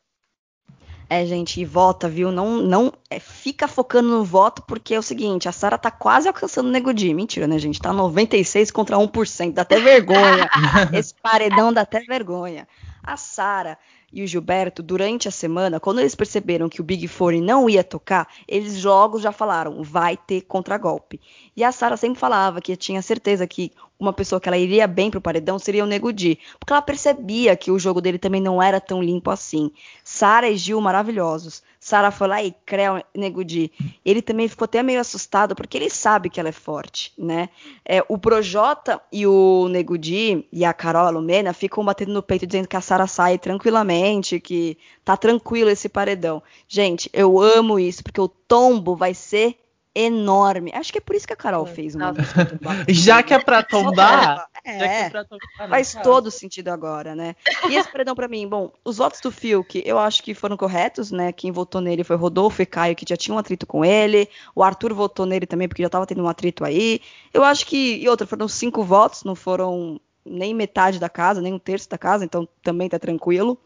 É, 1.11 1.25
gente, 1.25 1.59
e 1.59 1.65
vota, 1.65 2.07
viu? 2.07 2.31
Não, 2.31 2.57
não 2.57 2.93
é, 3.09 3.19
fica 3.19 3.67
focando 3.67 4.09
no 4.09 4.23
voto, 4.23 4.61
porque 4.67 4.93
é 4.93 4.99
o 4.99 5.01
seguinte, 5.01 5.49
a 5.49 5.51
Sara 5.51 5.75
tá 5.75 5.89
quase 5.89 6.27
alcançando 6.27 6.67
o 6.67 6.71
Nego 6.71 6.93
Di. 6.93 7.13
Mentira, 7.13 7.47
né, 7.47 7.57
gente? 7.57 7.81
Tá 7.81 7.91
96 7.91 8.69
contra 8.69 8.95
1%, 8.97 9.53
dá 9.53 9.63
até 9.63 9.79
vergonha. 9.79 10.47
Esse 10.93 11.13
paredão 11.15 11.73
dá 11.73 11.81
até 11.81 12.01
vergonha. 12.01 12.67
A 13.03 13.17
Sara 13.17 13.77
e 14.11 14.23
o 14.23 14.27
Gilberto, 14.27 14.81
durante 14.81 15.27
a 15.27 15.31
semana, 15.31 15.79
quando 15.79 15.99
eles 15.99 16.15
perceberam 16.15 16.69
que 16.69 16.81
o 16.81 16.83
Big 16.83 17.07
Four 17.07 17.33
não 17.33 17.69
ia 17.69 17.83
tocar, 17.83 18.27
eles 18.47 18.83
logo 18.83 19.19
já 19.19 19.31
falaram, 19.31 19.83
vai 19.83 20.17
ter 20.17 20.41
contragolpe. 20.41 21.19
E 21.55 21.63
a 21.63 21.71
Sara 21.71 21.97
sempre 21.97 22.19
falava 22.19 22.61
que 22.61 22.75
tinha 22.75 23.01
certeza 23.01 23.45
que 23.45 23.71
uma 23.99 24.13
pessoa 24.13 24.39
que 24.39 24.47
ela 24.47 24.57
iria 24.57 24.87
bem 24.87 25.11
pro 25.11 25.21
paredão 25.21 25.59
seria 25.59 25.83
o 25.83 25.87
Nego 25.87 26.13
Di, 26.13 26.39
porque 26.59 26.71
ela 26.71 26.81
percebia 26.81 27.55
que 27.55 27.69
o 27.69 27.77
jogo 27.77 28.01
dele 28.01 28.17
também 28.17 28.41
não 28.41 28.61
era 28.61 28.79
tão 28.79 29.03
limpo 29.03 29.29
assim. 29.29 29.71
Sara 30.03 30.49
e 30.49 30.55
Gil 30.55 30.79
maravilhosos. 30.79 31.61
Sara 31.89 32.11
foi 32.11 32.27
lá 32.27 32.43
e 32.43 32.51
creu 32.51 33.03
Nego 33.15 33.43
Di. 33.43 33.71
Ele 34.05 34.21
também 34.21 34.47
ficou 34.47 34.65
até 34.65 34.83
meio 34.83 34.99
assustado, 34.99 35.55
porque 35.55 35.75
ele 35.75 35.89
sabe 35.89 36.29
que 36.29 36.39
ela 36.39 36.49
é 36.49 36.51
forte, 36.51 37.11
né? 37.17 37.49
É, 37.83 38.05
o 38.07 38.15
Projota 38.15 39.01
e 39.11 39.25
o 39.25 39.67
Nego 39.67 39.97
Di 39.97 40.45
e 40.53 40.63
a 40.63 40.71
Carol 40.71 41.07
Alumena 41.07 41.51
ficam 41.51 41.83
batendo 41.83 42.13
no 42.13 42.21
peito 42.21 42.45
dizendo 42.45 42.67
que 42.67 42.77
a 42.77 42.81
Sara 42.81 43.07
sai 43.07 43.39
tranquilamente, 43.39 44.39
que 44.39 44.77
tá 45.03 45.17
tranquilo 45.17 45.71
esse 45.71 45.89
paredão. 45.89 46.43
Gente, 46.67 47.09
eu 47.11 47.39
amo 47.39 47.79
isso, 47.79 48.03
porque 48.03 48.21
o 48.21 48.27
tombo 48.27 48.95
vai 48.95 49.15
ser 49.15 49.57
enorme. 50.05 50.71
Acho 50.73 50.91
que 50.91 50.97
é 50.97 51.01
por 51.01 51.15
isso 51.15 51.27
que 51.27 51.33
a 51.33 51.35
Carol 51.35 51.65
fez 51.65 51.95
uma 51.95 52.13
Já 52.87 53.23
que 53.23 53.33
é 53.33 53.39
pra 53.39 53.63
tombar. 53.63 54.47
É, 54.63 54.83
é 54.83 55.09
pra 55.09 55.23
tombar 55.23 55.69
faz 55.69 55.97
todo 56.03 56.29
sentido 56.29 56.69
agora, 56.69 57.15
né? 57.15 57.35
E 57.69 57.75
esse 57.75 57.91
paredão 57.91 58.15
para 58.15 58.27
mim, 58.27 58.47
bom, 58.47 58.71
os 58.83 58.97
votos 58.97 59.19
do 59.21 59.31
Fiuk, 59.31 59.81
eu 59.85 59.97
acho 59.97 60.21
que 60.23 60.33
foram 60.33 60.57
corretos, 60.57 61.11
né? 61.11 61.31
Quem 61.31 61.51
votou 61.51 61.81
nele 61.81 62.03
foi 62.03 62.15
Rodolfo 62.15 62.61
e 62.61 62.65
Caio, 62.65 62.95
que 62.95 63.05
já 63.07 63.17
tinham 63.17 63.35
um 63.35 63.39
atrito 63.39 63.65
com 63.65 63.83
ele. 63.83 64.29
O 64.55 64.63
Arthur 64.63 64.93
votou 64.93 65.25
nele 65.25 65.45
também, 65.45 65.67
porque 65.67 65.83
já 65.83 65.89
tava 65.89 66.05
tendo 66.05 66.23
um 66.23 66.29
atrito 66.29 66.63
aí. 66.63 67.01
Eu 67.33 67.43
acho 67.43 67.65
que. 67.65 67.97
E 67.97 68.07
outra, 68.09 68.27
foram 68.27 68.47
cinco 68.47 68.83
votos, 68.83 69.23
não 69.23 69.35
foram 69.35 69.99
nem 70.25 70.53
metade 70.53 70.99
da 70.99 71.09
casa, 71.09 71.41
nem 71.41 71.53
um 71.53 71.59
terço 71.59 71.89
da 71.89 71.97
casa, 71.97 72.23
então 72.23 72.47
também 72.61 72.87
tá 72.87 72.99
tranquilo. 72.99 73.57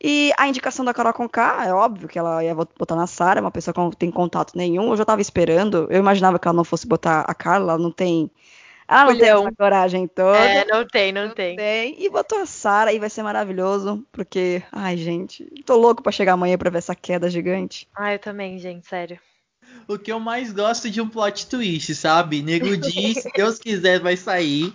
E 0.00 0.32
a 0.38 0.46
indicação 0.46 0.84
da 0.84 0.94
Carol 0.94 1.12
Conká, 1.12 1.64
é 1.66 1.72
óbvio 1.72 2.08
que 2.08 2.18
ela 2.18 2.42
ia 2.44 2.54
botar 2.54 2.94
na 2.94 3.06
Sara, 3.06 3.40
uma 3.40 3.50
pessoa 3.50 3.74
que 3.74 3.80
não 3.80 3.90
tem 3.90 4.10
contato 4.10 4.56
nenhum. 4.56 4.90
Eu 4.90 4.96
já 4.96 5.04
tava 5.04 5.20
esperando, 5.20 5.88
eu 5.90 5.98
imaginava 5.98 6.38
que 6.38 6.46
ela 6.46 6.56
não 6.56 6.64
fosse 6.64 6.86
botar 6.86 7.22
a 7.22 7.34
Carla, 7.34 7.72
ela 7.72 7.82
não 7.82 7.90
tem. 7.90 8.30
Ela 8.86 9.06
não 9.06 9.18
tem 9.18 9.28
essa 9.28 9.52
coragem 9.52 10.06
toda. 10.06 10.38
É, 10.38 10.64
não 10.64 10.86
tem, 10.86 11.12
não, 11.12 11.28
não 11.28 11.34
tem. 11.34 11.56
tem. 11.56 11.96
E 11.98 12.08
botou 12.08 12.38
a 12.38 12.46
Sara 12.46 12.92
e 12.92 12.98
vai 12.98 13.10
ser 13.10 13.22
maravilhoso, 13.22 14.06
porque, 14.12 14.62
ai, 14.72 14.96
gente, 14.96 15.44
tô 15.66 15.76
louco 15.76 16.02
para 16.02 16.12
chegar 16.12 16.34
amanhã 16.34 16.56
para 16.56 16.70
ver 16.70 16.78
essa 16.78 16.94
queda 16.94 17.28
gigante. 17.28 17.88
Ah, 17.94 18.12
eu 18.14 18.18
também, 18.18 18.58
gente, 18.58 18.86
sério. 18.86 19.18
O 19.88 19.98
que 19.98 20.12
eu 20.12 20.20
mais 20.20 20.52
gosto 20.52 20.90
de 20.90 21.00
um 21.00 21.08
plot 21.08 21.46
twist, 21.46 21.94
sabe? 21.94 22.42
Nego 22.42 22.76
diz, 22.76 23.22
se 23.22 23.30
Deus 23.34 23.58
quiser, 23.58 23.98
vai 24.00 24.18
sair. 24.18 24.70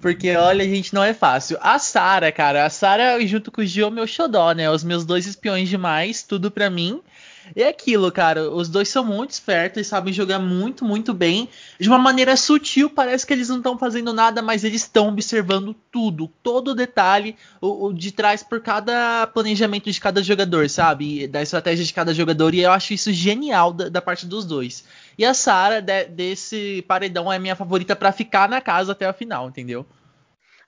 Porque, 0.00 0.34
olha, 0.34 0.64
gente, 0.64 0.92
não 0.92 1.04
é 1.04 1.14
fácil. 1.14 1.56
A 1.60 1.78
Sara, 1.78 2.32
cara, 2.32 2.66
a 2.66 2.70
Sara 2.70 3.24
junto 3.24 3.52
com 3.52 3.60
o 3.60 3.64
Gil 3.64 3.86
é 3.86 3.90
meu 3.90 4.06
xodó, 4.06 4.50
né? 4.50 4.68
Os 4.68 4.82
meus 4.82 5.04
dois 5.04 5.28
espiões 5.28 5.68
demais, 5.68 6.24
tudo 6.24 6.50
pra 6.50 6.68
mim. 6.68 7.00
E 7.54 7.62
é 7.62 7.68
aquilo, 7.68 8.10
cara, 8.10 8.50
os 8.50 8.68
dois 8.68 8.88
são 8.88 9.04
muito 9.04 9.30
espertos, 9.30 9.86
sabem 9.86 10.12
jogar 10.12 10.38
muito, 10.38 10.84
muito 10.84 11.14
bem. 11.14 11.48
De 11.78 11.88
uma 11.88 11.98
maneira 11.98 12.36
sutil, 12.36 12.90
parece 12.90 13.26
que 13.26 13.32
eles 13.32 13.48
não 13.48 13.58
estão 13.58 13.78
fazendo 13.78 14.12
nada, 14.12 14.42
mas 14.42 14.64
eles 14.64 14.82
estão 14.82 15.08
observando 15.08 15.74
tudo, 15.90 16.28
todo 16.42 16.74
detalhe 16.74 17.36
o, 17.60 17.86
o, 17.86 17.92
de 17.92 18.12
trás 18.12 18.42
por 18.42 18.60
cada 18.60 19.26
planejamento 19.28 19.90
de 19.90 20.00
cada 20.00 20.22
jogador, 20.22 20.68
sabe? 20.68 21.26
Da 21.26 21.42
estratégia 21.42 21.84
de 21.84 21.92
cada 21.92 22.14
jogador, 22.14 22.54
e 22.54 22.60
eu 22.60 22.72
acho 22.72 22.92
isso 22.92 23.12
genial 23.12 23.72
da, 23.72 23.88
da 23.88 24.02
parte 24.02 24.26
dos 24.26 24.44
dois. 24.44 24.84
E 25.16 25.24
a 25.24 25.34
Sarah 25.34 25.80
de, 25.80 26.04
desse 26.04 26.84
paredão 26.86 27.32
é 27.32 27.38
minha 27.38 27.56
favorita 27.56 27.96
para 27.96 28.12
ficar 28.12 28.48
na 28.48 28.60
casa 28.60 28.92
até 28.92 29.06
a 29.06 29.12
final, 29.12 29.48
entendeu? 29.48 29.86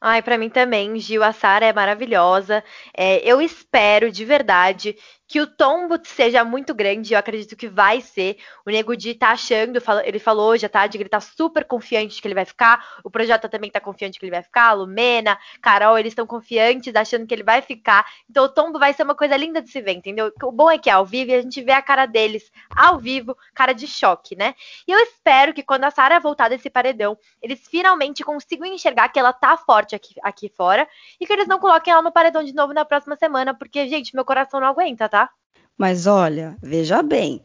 Ai, 0.00 0.22
para 0.22 0.38
mim 0.38 0.48
também, 0.48 0.98
Gil, 0.98 1.22
a 1.22 1.30
Sara 1.30 1.66
é 1.66 1.72
maravilhosa. 1.74 2.64
É, 2.96 3.18
eu 3.18 3.38
espero 3.40 4.10
de 4.10 4.24
verdade 4.24 4.96
que 5.30 5.40
o 5.40 5.46
tombo 5.46 5.96
seja 6.02 6.44
muito 6.44 6.74
grande, 6.74 7.14
eu 7.14 7.18
acredito 7.18 7.54
que 7.54 7.68
vai 7.68 8.00
ser. 8.00 8.36
O 8.66 8.70
Nego 8.70 8.96
Di 8.96 9.14
tá 9.14 9.28
achando, 9.28 9.80
ele 10.04 10.18
falou 10.18 10.50
hoje 10.50 10.66
à 10.66 10.68
tarde 10.68 10.98
que 10.98 11.02
ele 11.04 11.08
tá 11.08 11.20
super 11.20 11.64
confiante 11.64 12.20
que 12.20 12.26
ele 12.26 12.34
vai 12.34 12.44
ficar. 12.44 12.84
O 13.04 13.10
Projota 13.10 13.48
também 13.48 13.70
tá 13.70 13.78
confiante 13.78 14.18
que 14.18 14.24
ele 14.24 14.32
vai 14.32 14.42
ficar. 14.42 14.70
A 14.70 14.72
Lumena, 14.72 15.38
Carol, 15.62 15.96
eles 15.96 16.10
estão 16.10 16.26
confiantes, 16.26 16.96
achando 16.96 17.28
que 17.28 17.32
ele 17.32 17.44
vai 17.44 17.62
ficar. 17.62 18.04
Então 18.28 18.42
o 18.42 18.48
tombo 18.48 18.76
vai 18.76 18.92
ser 18.92 19.04
uma 19.04 19.14
coisa 19.14 19.36
linda 19.36 19.62
de 19.62 19.70
se 19.70 19.80
ver, 19.80 19.92
entendeu? 19.92 20.32
O 20.42 20.50
bom 20.50 20.68
é 20.68 20.78
que 20.78 20.90
é 20.90 20.94
ao 20.94 21.06
vivo 21.06 21.32
a 21.32 21.40
gente 21.40 21.62
vê 21.62 21.70
a 21.70 21.80
cara 21.80 22.06
deles 22.06 22.50
ao 22.74 22.98
vivo, 22.98 23.36
cara 23.54 23.72
de 23.72 23.86
choque, 23.86 24.34
né? 24.34 24.56
E 24.84 24.90
eu 24.90 24.98
espero 24.98 25.54
que 25.54 25.62
quando 25.62 25.84
a 25.84 25.92
Sara 25.92 26.18
voltar 26.18 26.48
desse 26.48 26.68
paredão, 26.68 27.16
eles 27.40 27.68
finalmente 27.68 28.24
consigam 28.24 28.66
enxergar 28.66 29.08
que 29.10 29.20
ela 29.20 29.32
tá 29.32 29.56
forte 29.56 29.94
aqui, 29.94 30.12
aqui 30.24 30.48
fora 30.56 30.88
e 31.20 31.24
que 31.24 31.32
eles 31.32 31.46
não 31.46 31.60
coloquem 31.60 31.92
ela 31.92 32.02
no 32.02 32.10
paredão 32.10 32.42
de 32.42 32.52
novo 32.52 32.72
na 32.72 32.84
próxima 32.84 33.14
semana, 33.14 33.54
porque, 33.54 33.86
gente, 33.86 34.12
meu 34.12 34.24
coração 34.24 34.58
não 34.58 34.66
aguenta, 34.66 35.08
tá? 35.08 35.19
Mas 35.80 36.06
olha, 36.06 36.58
veja 36.62 37.02
bem. 37.02 37.40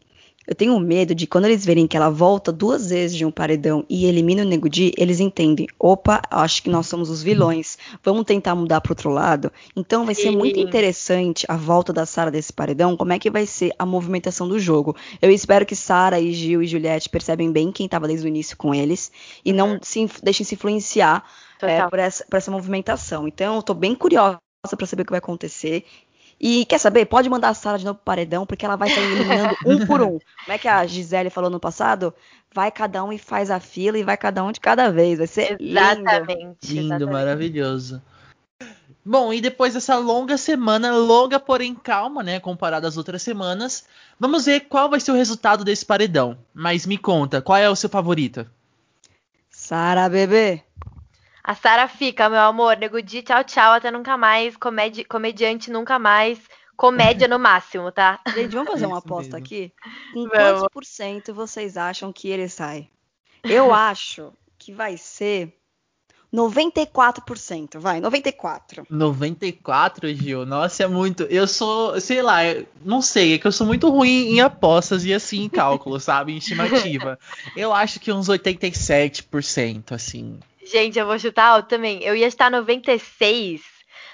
Eu 0.46 0.54
tenho 0.54 0.78
medo 0.78 1.14
de 1.14 1.26
quando 1.26 1.46
eles 1.46 1.64
verem 1.64 1.86
que 1.86 1.96
ela 1.96 2.10
volta 2.10 2.52
duas 2.52 2.90
vezes 2.90 3.16
de 3.16 3.24
um 3.24 3.30
paredão 3.30 3.82
e 3.88 4.04
elimina 4.04 4.42
o 4.42 4.44
Nego 4.44 4.68
Di, 4.68 4.92
eles 4.98 5.20
entendem. 5.20 5.66
Opa, 5.78 6.20
acho 6.30 6.62
que 6.62 6.68
nós 6.68 6.86
somos 6.86 7.08
os 7.08 7.22
vilões. 7.22 7.78
Vamos 8.04 8.26
tentar 8.26 8.54
mudar 8.54 8.82
para 8.82 8.92
outro 8.92 9.08
lado. 9.08 9.50
Então 9.74 10.04
vai 10.04 10.14
ser 10.14 10.32
muito 10.32 10.60
interessante 10.60 11.46
a 11.48 11.56
volta 11.56 11.94
da 11.94 12.04
Sara 12.04 12.30
desse 12.30 12.52
paredão. 12.52 12.94
Como 12.94 13.10
é 13.10 13.18
que 13.18 13.30
vai 13.30 13.46
ser 13.46 13.72
a 13.78 13.86
movimentação 13.86 14.46
do 14.46 14.60
jogo? 14.60 14.94
Eu 15.22 15.30
espero 15.30 15.64
que 15.64 15.74
Sara 15.74 16.20
e 16.20 16.30
Gil 16.34 16.62
e 16.62 16.66
Juliette 16.66 17.08
percebem 17.08 17.50
bem 17.50 17.72
quem 17.72 17.86
estava 17.86 18.06
desde 18.06 18.26
o 18.26 18.28
início 18.28 18.54
com 18.54 18.74
eles 18.74 19.10
e 19.42 19.50
não 19.50 19.70
uhum. 19.72 19.78
se, 19.80 20.06
deixem 20.22 20.44
se 20.44 20.56
influenciar 20.56 21.24
é, 21.62 21.88
por, 21.88 21.98
essa, 21.98 22.22
por 22.28 22.36
essa 22.36 22.50
movimentação. 22.50 23.26
Então 23.26 23.56
eu 23.56 23.62
tô 23.62 23.72
bem 23.72 23.94
curiosa 23.94 24.36
para 24.74 24.86
saber 24.86 25.02
o 25.02 25.06
que 25.06 25.12
vai 25.12 25.18
acontecer. 25.18 25.84
E 26.38 26.64
quer 26.66 26.78
saber? 26.78 27.06
Pode 27.06 27.28
mandar 27.30 27.48
a 27.48 27.54
Sara 27.54 27.78
de 27.78 27.84
novo 27.84 27.96
pro 27.96 28.04
paredão, 28.04 28.44
porque 28.44 28.64
ela 28.64 28.76
vai 28.76 28.88
estar 28.88 29.00
eliminando 29.00 29.56
um 29.64 29.86
por 29.86 30.02
um. 30.02 30.18
Como 30.18 30.52
é 30.52 30.58
que 30.58 30.68
a 30.68 30.86
Gisele 30.86 31.30
falou 31.30 31.50
no 31.50 31.58
passado? 31.58 32.12
Vai 32.54 32.70
cada 32.70 33.02
um 33.02 33.12
e 33.12 33.18
faz 33.18 33.50
a 33.50 33.58
fila 33.58 33.98
e 33.98 34.04
vai 34.04 34.16
cada 34.16 34.44
um 34.44 34.52
de 34.52 34.60
cada 34.60 34.90
vez. 34.90 35.18
Vai 35.18 35.26
ser 35.26 35.56
exatamente, 35.58 36.74
lindo. 36.74 36.98
Lindo, 36.98 37.10
maravilhoso. 37.10 38.02
Bom, 39.08 39.32
e 39.32 39.40
depois 39.40 39.72
dessa 39.72 39.96
longa 39.96 40.36
semana, 40.36 40.92
longa 40.92 41.38
porém 41.38 41.74
calma, 41.74 42.24
né, 42.24 42.40
comparada 42.40 42.88
às 42.88 42.96
outras 42.96 43.22
semanas, 43.22 43.84
vamos 44.18 44.46
ver 44.46 44.62
qual 44.62 44.90
vai 44.90 44.98
ser 44.98 45.12
o 45.12 45.14
resultado 45.14 45.64
desse 45.64 45.86
paredão. 45.86 46.36
Mas 46.52 46.84
me 46.84 46.98
conta, 46.98 47.40
qual 47.40 47.56
é 47.56 47.70
o 47.70 47.76
seu 47.76 47.88
favorito? 47.88 48.44
Sara, 49.48 50.08
bebê. 50.08 50.65
A 51.46 51.54
Sara 51.54 51.86
fica, 51.86 52.28
meu 52.28 52.40
amor, 52.40 52.76
nego 52.76 53.00
de 53.00 53.22
tchau, 53.22 53.44
tchau, 53.44 53.74
até 53.74 53.88
nunca 53.88 54.16
mais, 54.16 54.56
comedi 54.56 55.04
comediante 55.04 55.70
nunca 55.70 55.96
mais, 55.96 56.40
comédia 56.76 57.28
no 57.28 57.38
máximo, 57.38 57.92
tá? 57.92 58.18
Gente, 58.34 58.52
vamos 58.52 58.72
fazer 58.72 58.86
uma 58.86 58.98
aposta 58.98 59.36
aqui? 59.36 59.72
Em 60.12 60.28
quantos 60.28 60.64
por 60.72 60.84
cento 60.84 61.32
vocês 61.32 61.76
acham 61.76 62.12
que 62.12 62.28
ele 62.28 62.48
sai? 62.48 62.88
Eu 63.44 63.70
acho 63.72 64.32
que 64.58 64.72
vai 64.72 64.96
ser 64.96 65.56
94%, 66.34 67.78
vai, 67.78 68.00
94. 68.00 68.84
94, 68.90 70.12
Gil? 70.12 70.44
Nossa, 70.44 70.82
é 70.82 70.88
muito. 70.88 71.22
Eu 71.24 71.46
sou, 71.46 72.00
sei 72.00 72.22
lá, 72.22 72.38
não 72.84 73.00
sei, 73.00 73.34
é 73.34 73.38
que 73.38 73.46
eu 73.46 73.52
sou 73.52 73.64
muito 73.64 73.88
ruim 73.88 74.34
em 74.34 74.40
apostas 74.40 75.04
e 75.04 75.14
assim 75.14 75.44
em 75.44 75.48
cálculo, 75.48 76.00
sabe? 76.00 76.32
Em 76.32 76.38
estimativa. 76.38 77.16
Eu 77.56 77.72
acho 77.72 78.00
que 78.00 78.10
uns 78.10 78.28
87%, 78.28 79.92
assim. 79.92 80.40
Gente, 80.70 80.98
eu 80.98 81.06
vou 81.06 81.18
chutar 81.18 81.46
alto 81.46 81.68
também. 81.68 82.02
Eu 82.02 82.14
ia 82.14 82.26
estar 82.26 82.50
96, 82.50 83.62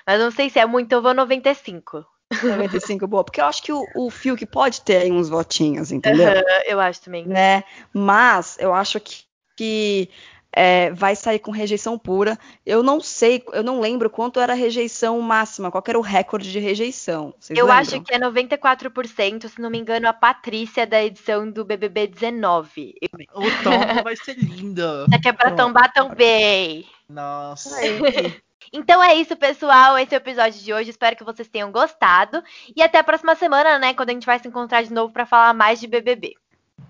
mas 0.06 0.20
não 0.20 0.30
sei 0.30 0.50
se 0.50 0.58
é 0.58 0.66
muito, 0.66 0.92
eu 0.92 1.02
vou 1.02 1.14
95. 1.14 2.04
95, 2.42 3.06
boa. 3.06 3.24
Porque 3.24 3.40
eu 3.40 3.44
acho 3.44 3.62
que 3.62 3.72
o, 3.72 3.84
o 3.94 4.10
Fiuk 4.10 4.44
pode 4.46 4.80
ter 4.82 4.98
aí 4.98 5.12
uns 5.12 5.28
votinhos, 5.28 5.92
entendeu? 5.92 6.28
Uhum, 6.28 6.42
eu 6.66 6.80
acho 6.80 7.02
também. 7.02 7.26
Né? 7.26 7.64
Mas 7.92 8.56
eu 8.58 8.72
acho 8.72 9.00
que, 9.00 9.24
que 9.56 10.10
é, 10.52 10.90
vai 10.92 11.16
sair 11.16 11.38
com 11.38 11.50
rejeição 11.50 11.98
pura. 11.98 12.38
Eu 12.64 12.82
não 12.82 13.00
sei, 13.00 13.42
eu 13.52 13.62
não 13.62 13.80
lembro 13.80 14.10
quanto 14.10 14.38
era 14.38 14.52
a 14.52 14.56
rejeição 14.56 15.20
máxima, 15.20 15.70
qual 15.70 15.82
era 15.86 15.98
o 15.98 16.02
recorde 16.02 16.52
de 16.52 16.58
rejeição. 16.58 17.34
Vocês 17.38 17.58
eu 17.58 17.66
lembram? 17.66 17.80
acho 17.80 18.00
que 18.02 18.14
é 18.14 18.18
94%, 18.18 19.48
se 19.48 19.60
não 19.60 19.70
me 19.70 19.78
engano, 19.78 20.08
a 20.08 20.12
Patrícia 20.12 20.86
da 20.86 21.02
edição 21.02 21.50
do 21.50 21.64
BBB 21.64 22.06
19. 22.06 22.94
O 23.34 23.40
tom 23.62 24.02
vai 24.04 24.16
ser 24.16 24.36
lindo. 24.36 25.06
É 25.12 25.18
que 25.18 25.28
é 25.28 25.32
pra 25.32 25.52
tombar 25.52 25.92
também. 25.92 26.86
Nossa. 27.08 27.76
Então 28.74 29.02
é 29.02 29.14
isso, 29.14 29.36
pessoal. 29.36 29.98
Esse 29.98 30.14
é 30.14 30.16
o 30.16 30.20
episódio 30.20 30.58
de 30.58 30.72
hoje. 30.72 30.88
Espero 30.88 31.14
que 31.14 31.24
vocês 31.24 31.46
tenham 31.46 31.70
gostado. 31.70 32.42
E 32.74 32.82
até 32.82 32.98
a 32.98 33.04
próxima 33.04 33.34
semana, 33.34 33.78
né? 33.78 33.92
Quando 33.92 34.08
a 34.08 34.12
gente 34.14 34.24
vai 34.24 34.38
se 34.38 34.48
encontrar 34.48 34.82
de 34.82 34.90
novo 34.90 35.12
para 35.12 35.26
falar 35.26 35.52
mais 35.52 35.78
de 35.78 35.86
BBB. 35.86 36.34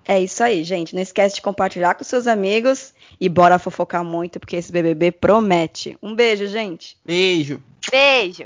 É 0.07 0.21
isso 0.21 0.43
aí, 0.43 0.65
gente. 0.65 0.95
Não 0.95 1.03
esquece 1.03 1.37
de 1.37 1.43
compartilhar 1.43 1.95
com 1.95 2.05
seus 2.05 2.27
amigos 2.27 2.93
e 3.21 3.29
bora 3.29 3.59
fofocar 3.59 4.05
muito, 4.05 4.41
porque 4.41 4.57
esse 4.57 4.73
BBB 4.73 5.13
promete. 5.13 5.97
Um 6.03 6.15
beijo, 6.15 6.47
gente. 6.47 6.97
Beijo. 7.05 7.63
Beijo. 7.91 8.45